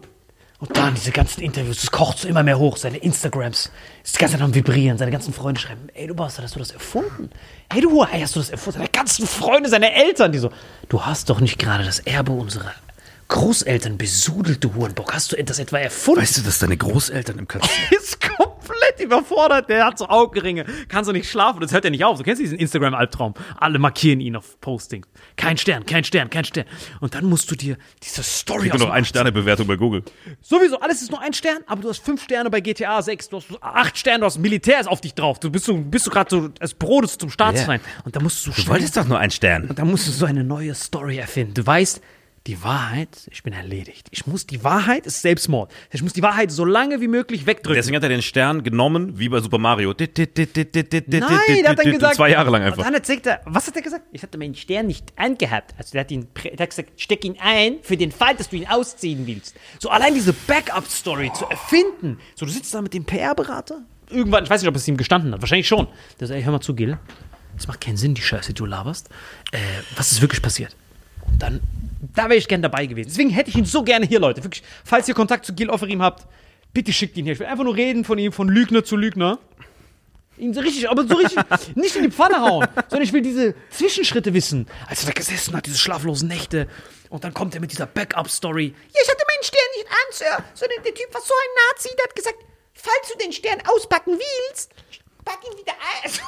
Und 0.62 0.78
dann 0.78 0.94
diese 0.94 1.12
ganzen 1.12 1.42
Interviews, 1.42 1.82
das 1.82 1.90
kocht 1.90 2.20
so 2.20 2.28
immer 2.28 2.44
mehr 2.44 2.60
hoch, 2.60 2.78
seine 2.78 2.98
Instagrams, 2.98 3.72
ist 4.04 4.16
die 4.16 4.20
ganze 4.20 4.36
Zeit 4.36 4.44
am 4.44 4.54
Vibrieren, 4.54 4.96
seine 5.00 5.10
ganzen 5.10 5.34
Freunde 5.34 5.60
schreiben, 5.60 5.88
ey, 5.96 6.06
du 6.06 6.14
Bastard, 6.14 6.46
hast 6.46 6.56
du 6.56 6.60
das 6.60 6.70
erfunden? 6.70 7.32
Hey, 7.74 7.82
du, 7.82 8.06
hey, 8.06 8.22
hast 8.22 8.36
du 8.36 8.40
das 8.40 8.52
erfunden? 8.52 8.78
Seine 8.78 8.90
ganzen 8.90 9.26
Freunde, 9.26 9.70
seine 9.70 9.92
Eltern, 9.92 10.32
die 10.32 10.38
so, 10.38 10.52
du 10.88 11.04
hast 11.04 11.32
doch 11.32 11.40
nicht 11.40 11.58
gerade 11.58 11.84
das 11.84 11.98
Erbe 11.98 12.32
unserer 12.32 12.76
Großeltern 13.28 13.98
besudelt, 13.98 14.64
du 14.64 14.76
Hurenbock, 14.76 15.16
hast 15.16 15.32
du 15.32 15.44
das 15.44 15.58
etwa 15.58 15.80
erfunden? 15.80 16.22
Weißt 16.22 16.38
du, 16.38 16.42
dass 16.44 16.60
deine 16.60 16.78
Großeltern 16.78 17.40
im 17.40 17.48
KZ 17.48 17.68
ist 18.00 18.22
komplett 18.82 19.00
überfordert. 19.06 19.70
Der 19.70 19.86
hat 19.86 19.98
so 19.98 20.08
Augenringe, 20.08 20.66
kann 20.88 21.06
so 21.06 21.12
nicht 21.12 21.30
schlafen. 21.30 21.60
Das 21.62 21.72
hört 21.72 21.86
er 21.86 21.92
nicht 21.92 22.04
auf. 22.04 22.18
Du 22.18 22.24
kennst 22.24 22.42
diesen 22.42 22.58
Instagram-Albtraum. 22.58 23.34
Alle 23.60 23.80
markieren 23.80 24.20
ihn 24.20 24.36
auf 24.36 24.60
Postings. 24.60 25.08
Kein 25.36 25.58
Stern, 25.58 25.86
kein 25.86 26.04
Stern, 26.04 26.30
kein 26.30 26.46
Stern. 26.46 26.66
Und 27.00 27.16
dann 27.16 27.26
musst 27.26 27.50
du 27.52 27.56
dir 27.56 27.78
diese 28.04 28.24
Story 28.24 28.72
aus 28.72 28.80
nur 28.80 28.88
noch 28.88 28.94
eine 28.94 29.06
Sternebewertung 29.06 29.68
bei 29.68 29.76
Google. 29.76 30.04
Sowieso, 30.42 30.80
alles 30.80 31.02
ist 31.02 31.12
nur 31.12 31.22
ein 31.22 31.34
Stern, 31.34 31.60
aber 31.68 31.82
du 31.82 31.90
hast 31.90 32.04
fünf 32.04 32.24
Sterne 32.24 32.50
bei 32.50 32.62
GTA 32.62 33.02
6, 33.02 33.30
du 33.30 33.38
hast 33.38 33.48
acht 33.62 33.98
Sterne, 33.98 34.20
du 34.20 34.26
hast 34.26 34.38
Militär 34.40 34.80
ist 34.80 34.88
auf 34.88 35.02
dich 35.02 35.14
drauf. 35.14 35.40
Du 35.40 35.50
bist 35.50 35.66
so, 35.66 35.78
bist 35.78 36.08
du 36.08 36.12
gerade 36.12 36.30
so 36.30 36.50
als 36.60 36.74
Brodes 36.74 37.18
zum 37.18 37.30
Staatsfeind. 37.30 37.84
Und 38.06 38.16
da 38.16 38.20
musst 38.20 38.46
du 38.46 38.52
so 38.52 38.62
Du 38.62 38.68
wolltest 38.70 38.98
doch 38.98 39.06
nur 39.06 39.20
einen 39.20 39.32
Stern. 39.32 39.66
und 39.70 39.78
da 39.80 39.86
musst 39.86 40.08
du 40.08 40.12
so 40.12 40.26
eine 40.26 40.44
neue 40.44 40.74
Story 40.76 41.18
erfinden. 41.18 41.54
Du 41.54 41.66
weißt, 41.66 42.02
die 42.48 42.64
Wahrheit, 42.64 43.30
ich 43.30 43.44
bin 43.44 43.54
erledigt. 43.54 44.08
Ich 44.10 44.26
muss, 44.26 44.48
die 44.48 44.64
Wahrheit 44.64 45.06
ist 45.06 45.22
Selbstmord. 45.22 45.72
Ich 45.92 46.02
muss 46.02 46.14
die 46.14 46.24
Wahrheit 46.24 46.52
so 46.52 46.66
lange 46.66 47.00
wie 47.00 47.08
möglich 47.08 47.46
wegdrücken. 47.46 47.76
Deswegen 47.76 47.96
hat 47.96 48.04
er 48.04 48.10
den 48.10 48.24
Stern 48.24 48.64
genommen, 48.64 49.20
wie 49.20 49.30
bei 49.30 49.42
Super 49.42 49.60
Mario. 49.60 49.94
Nein, 49.94 50.08
der 50.08 51.70
hat 51.70 51.80
dann 51.80 51.92
gesagt. 51.92 52.16
Zwei 52.16 52.32
Jahre 52.32 52.50
lang 52.50 52.64
einfach. 52.64 52.84
dann 52.84 52.96
erzählt 52.96 53.28
er, 53.28 53.42
was 53.46 53.68
hat 53.68 53.76
er 53.76 53.84
gesagt? 53.84 54.06
Ich 54.12 54.24
hatte 54.24 54.40
meinen 54.40 54.56
Stern 54.56 54.88
nicht 54.88 55.14
angehabt. 55.18 55.76
Also 55.78 55.92
der 55.92 56.02
hat, 56.02 56.10
ihn, 56.10 56.28
der 56.44 56.58
hat 56.58 56.70
gesagt, 56.72 57.00
steck 57.00 57.24
ihn 57.26 57.38
ein 57.40 57.78
für 57.84 57.96
den 57.96 58.12
Fall, 58.12 58.36
dass 58.36 58.50
du 58.50 58.56
ihn 58.56 58.68
ausziehen 58.68 59.28
willst. 59.28 59.56
So 59.78 59.90
allein 59.90 60.16
diese 60.16 60.34
Backup-Story 60.34 61.32
zu 61.36 61.46
erfinden. 61.46 62.18
So, 62.36 62.48
du 62.48 62.52
sitzt 62.52 62.74
da 62.74 62.82
mit 62.82 62.96
dem 62.96 63.06
PR-Berater. 63.06 63.84
Irgendwann, 64.10 64.46
ich 64.46 64.50
weiß 64.50 64.62
nicht, 64.62 64.70
ob 64.70 64.76
es 64.76 64.88
ihm 64.88 64.98
gestanden 64.98 65.32
hat. 65.32 65.42
Wahrscheinlich 65.42 65.68
schon. 65.68 65.88
Der 66.20 66.28
sagt, 66.28 66.40
ey, 66.40 66.44
hör 66.44 66.54
mal 66.54 66.62
zu, 66.62 66.74
Gil. 66.74 66.98
Das 67.56 67.68
macht 67.68 67.82
keinen 67.82 67.98
Sinn, 67.98 68.16
die 68.16 68.22
Scheiße, 68.24 68.54
die 68.54 68.58
du 68.58 68.66
laberst. 68.66 69.10
Äh, 69.52 69.60
was 69.96 70.12
ist 70.12 70.22
wirklich 70.22 70.42
passiert? 70.42 70.76
Dann, 71.40 71.62
da 72.16 72.24
wäre 72.26 72.36
ich 72.36 72.48
gern 72.48 72.62
dabei 72.62 72.86
gewesen. 72.86 73.10
Deswegen 73.10 73.30
hätte 73.30 73.50
ich 73.50 73.56
ihn 73.58 73.66
so 73.66 73.84
gerne 73.84 74.06
hier, 74.06 74.20
Leute. 74.20 74.44
Wirklich, 74.44 74.64
falls 74.84 75.08
ihr 75.08 75.14
Kontakt 75.14 75.46
zu 75.46 75.54
Gil 75.54 75.70
Offerim 75.70 76.02
habt, 76.02 76.28
bitte 76.74 76.94
schickt 76.94 77.18
ihn 77.18 77.26
hier. 77.26 77.34
Ich 77.34 77.40
will 77.40 77.48
einfach 77.48 77.64
nur 77.64 77.76
reden 77.76 78.06
von 78.06 78.18
ihm, 78.18 78.32
von 78.32 78.48
Lügner 78.50 78.84
zu 78.84 78.96
Lügner. 78.96 79.40
Ihn 80.38 80.54
so 80.54 80.62
richtig, 80.62 80.90
aber 80.90 81.06
so 81.06 81.16
richtig, 81.16 81.38
nicht 81.76 81.96
in 81.96 82.04
die 82.04 82.12
Pfanne 82.12 82.42
hauen, 82.42 82.68
sondern 82.88 83.04
ich 83.04 83.14
will 83.14 83.22
diese 83.22 83.54
Zwischenschritte 83.70 84.34
wissen. 84.34 84.66
Als 84.88 85.04
er 85.04 85.08
da 85.08 85.14
gesessen 85.14 85.56
hat, 85.56 85.66
diese 85.66 85.78
schlaflosen 85.78 86.28
Nächte. 86.28 86.68
Und 87.10 87.24
dann 87.24 87.34
kommt 87.34 87.54
er 87.54 87.62
mit 87.62 87.72
dieser 87.72 87.86
Backup-Story. 87.86 88.74
Ja, 88.94 89.00
ich 89.04 89.10
hatte 89.10 89.24
meinen 89.28 89.44
Stern 89.44 89.70
nicht 89.76 89.88
an, 89.88 90.12
Sir. 90.12 90.46
Sondern 90.56 90.84
der 90.84 90.94
Typ 90.94 91.14
war 91.14 91.22
so 91.22 91.34
ein 91.34 91.76
Nazi, 91.76 91.90
der 91.98 92.06
hat 92.06 92.16
gesagt, 92.16 92.38
falls 92.74 93.12
du 93.12 93.18
den 93.20 93.34
Stern 93.34 93.62
auspacken 93.66 94.18
willst, 94.18 94.72
pack 95.32 95.52
ihn 95.52 95.58
wieder 95.58 95.74
ein. 95.74 96.10
So, 96.10 96.22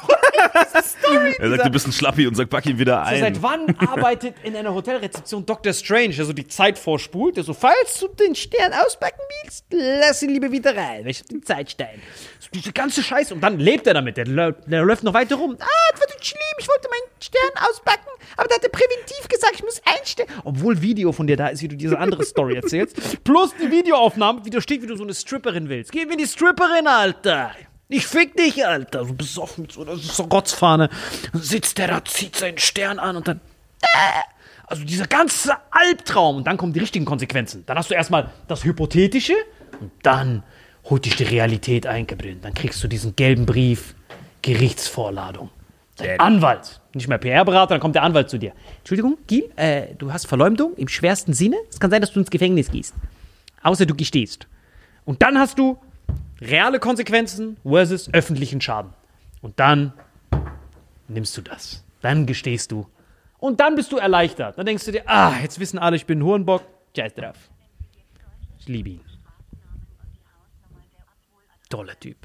diese 0.80 0.88
Story. 0.88 1.36
Er 1.38 1.50
sagt, 1.50 1.66
du 1.66 1.70
bist 1.70 1.86
ein 1.86 1.92
Schlappi 1.92 2.26
und 2.26 2.34
sagt, 2.34 2.50
pack 2.50 2.66
ihn 2.66 2.78
wieder 2.78 3.04
So, 3.04 3.10
ein. 3.14 3.20
seit 3.20 3.42
wann 3.42 3.76
arbeitet 3.78 4.36
in 4.42 4.56
einer 4.56 4.74
Hotelrezeption 4.74 5.44
Dr. 5.46 5.72
Strange, 5.72 6.14
der 6.14 6.24
so 6.24 6.32
die 6.32 6.46
Zeit 6.46 6.78
vorspult, 6.78 7.36
der 7.36 7.44
so, 7.44 7.54
falls 7.54 8.00
du 8.00 8.08
den 8.08 8.34
Stern 8.34 8.72
auspacken 8.72 9.20
willst, 9.42 9.64
lass 9.70 10.22
ihn 10.22 10.30
lieber 10.30 10.50
wieder 10.50 10.76
rein, 10.76 11.06
ich 11.06 11.20
hab 11.20 11.28
den 11.28 11.42
Zeitstein. 11.42 12.00
So, 12.40 12.48
diese 12.52 12.72
ganze 12.72 13.02
Scheiße. 13.02 13.34
Und 13.34 13.40
dann 13.40 13.58
lebt 13.58 13.86
er 13.86 13.94
damit, 13.94 14.16
der, 14.16 14.24
der 14.24 14.82
läuft 14.82 15.04
noch 15.04 15.14
weiter 15.14 15.36
rum. 15.36 15.56
Ah, 15.60 15.66
das 15.92 16.00
war 16.00 16.06
nicht 16.08 16.26
schlimm, 16.26 16.40
ich 16.58 16.68
wollte 16.68 16.88
meinen 16.88 17.20
Stern 17.20 17.68
auspacken, 17.70 18.08
aber 18.36 18.48
da 18.48 18.54
hat 18.56 18.64
er 18.64 18.70
präventiv 18.70 19.28
gesagt, 19.28 19.54
ich 19.56 19.62
muss 19.62 19.80
einstellen. 19.84 20.28
Obwohl 20.44 20.80
Video 20.80 21.12
von 21.12 21.26
dir 21.26 21.36
da 21.36 21.48
ist, 21.48 21.62
wie 21.62 21.68
du 21.68 21.76
diese 21.76 21.98
andere 21.98 22.24
Story 22.24 22.56
erzählst. 22.56 22.96
Plus 23.24 23.54
die 23.60 23.70
Videoaufnahme, 23.70 24.44
wie 24.44 24.50
da 24.50 24.60
steht, 24.60 24.82
wie 24.82 24.86
du 24.86 24.96
so 24.96 25.04
eine 25.04 25.14
Stripperin 25.14 25.68
willst. 25.68 25.92
Geh 25.92 26.06
mir 26.06 26.16
die 26.16 26.26
Stripperin, 26.26 26.86
Alter. 26.86 27.52
Ich 27.88 28.06
fick 28.06 28.36
dich, 28.36 28.66
Alter. 28.66 29.04
So 29.04 29.12
besoffen 29.14 29.68
so 29.70 29.82
einer 29.82 29.96
so 29.96 30.24
Rotzfahne. 30.24 30.88
Dann 31.32 31.42
sitzt 31.42 31.78
der 31.78 31.88
da, 31.88 32.04
zieht 32.04 32.36
seinen 32.36 32.58
Stern 32.58 32.98
an 32.98 33.16
und 33.16 33.28
dann. 33.28 33.40
Äh, 33.82 33.86
also 34.66 34.84
dieser 34.84 35.06
ganze 35.06 35.52
Albtraum. 35.70 36.36
Und 36.36 36.46
dann 36.46 36.56
kommen 36.56 36.72
die 36.72 36.80
richtigen 36.80 37.04
Konsequenzen. 37.04 37.64
Dann 37.66 37.76
hast 37.76 37.90
du 37.90 37.94
erstmal 37.94 38.30
das 38.48 38.64
Hypothetische 38.64 39.34
und 39.80 39.92
dann 40.02 40.42
holt 40.84 41.04
dich 41.04 41.16
die 41.16 41.24
Realität 41.24 41.86
eingebrannt. 41.86 42.44
Dann 42.44 42.54
kriegst 42.54 42.82
du 42.82 42.88
diesen 42.88 43.14
gelben 43.16 43.46
Brief, 43.46 43.94
Gerichtsvorladung. 44.42 45.50
Dein 45.96 46.18
Anwalt, 46.18 46.80
nicht 46.92 47.06
mehr 47.06 47.18
PR-Berater, 47.18 47.74
dann 47.74 47.80
kommt 47.80 47.94
der 47.94 48.02
Anwalt 48.02 48.28
zu 48.28 48.36
dir. 48.36 48.52
Entschuldigung, 48.78 49.16
Gil, 49.28 49.48
äh, 49.54 49.94
du 49.96 50.12
hast 50.12 50.26
Verleumdung 50.26 50.74
im 50.76 50.88
schwersten 50.88 51.32
Sinne. 51.34 51.56
Es 51.70 51.78
kann 51.78 51.90
sein, 51.90 52.00
dass 52.00 52.12
du 52.12 52.18
ins 52.18 52.30
Gefängnis 52.30 52.70
gehst. 52.70 52.94
Außer 53.62 53.86
du 53.86 53.94
gestehst. 53.94 54.48
Und 55.04 55.22
dann 55.22 55.38
hast 55.38 55.58
du 55.58 55.78
reale 56.46 56.78
Konsequenzen 56.78 57.56
versus 57.62 58.12
öffentlichen 58.12 58.60
Schaden. 58.60 58.92
Und 59.42 59.58
dann 59.60 59.92
nimmst 61.08 61.36
du 61.36 61.42
das. 61.42 61.84
Dann 62.00 62.26
gestehst 62.26 62.72
du. 62.72 62.86
Und 63.38 63.60
dann 63.60 63.74
bist 63.74 63.92
du 63.92 63.98
erleichtert. 63.98 64.58
Dann 64.58 64.66
denkst 64.66 64.84
du 64.84 64.92
dir, 64.92 65.02
ah, 65.06 65.34
jetzt 65.42 65.58
wissen 65.60 65.78
alle, 65.78 65.96
ich 65.96 66.06
bin 66.06 66.18
ein 66.20 66.24
Hurenbock. 66.24 66.62
Scheiß 66.96 67.14
drauf. 67.14 67.36
Ich 68.58 68.68
liebe 68.68 68.90
ihn. 68.90 69.00
Toller 71.68 71.98
Typ. 71.98 72.16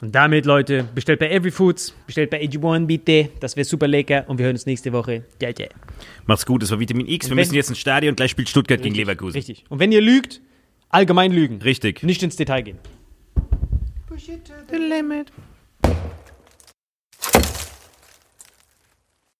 Und 0.00 0.14
damit, 0.14 0.46
Leute, 0.46 0.84
bestellt 0.94 1.18
bei 1.18 1.30
Everyfoods, 1.30 1.92
bestellt 2.06 2.30
bei 2.30 2.40
AG1 2.40 2.86
bitte. 2.86 3.30
Das 3.40 3.56
wäre 3.56 3.64
super 3.64 3.86
lecker. 3.86 4.24
Und 4.28 4.38
wir 4.38 4.46
hören 4.46 4.54
uns 4.54 4.64
nächste 4.64 4.92
Woche. 4.92 5.24
Ja, 5.42 5.50
ja. 5.50 5.66
Macht's 6.26 6.46
gut, 6.46 6.62
das 6.62 6.70
war 6.70 6.80
Vitamin 6.80 7.06
X. 7.06 7.28
Wir 7.28 7.36
müssen 7.36 7.54
jetzt 7.54 7.68
ins 7.68 7.78
Stadion, 7.78 8.16
gleich 8.16 8.30
spielt 8.30 8.48
Stuttgart 8.48 8.80
gegen 8.80 8.94
Leverkusen. 8.94 9.36
Richtig. 9.36 9.64
Und 9.68 9.78
wenn 9.78 9.92
ihr 9.92 10.00
lügt, 10.00 10.40
allgemein 10.88 11.32
lügen. 11.32 11.60
Richtig. 11.60 12.02
Nicht 12.02 12.22
ins 12.22 12.36
Detail 12.36 12.62
gehen. 12.62 12.78
push 14.20 14.28
it 14.28 14.44
to 14.44 14.52
the 14.68 14.78
limit. 14.78 15.30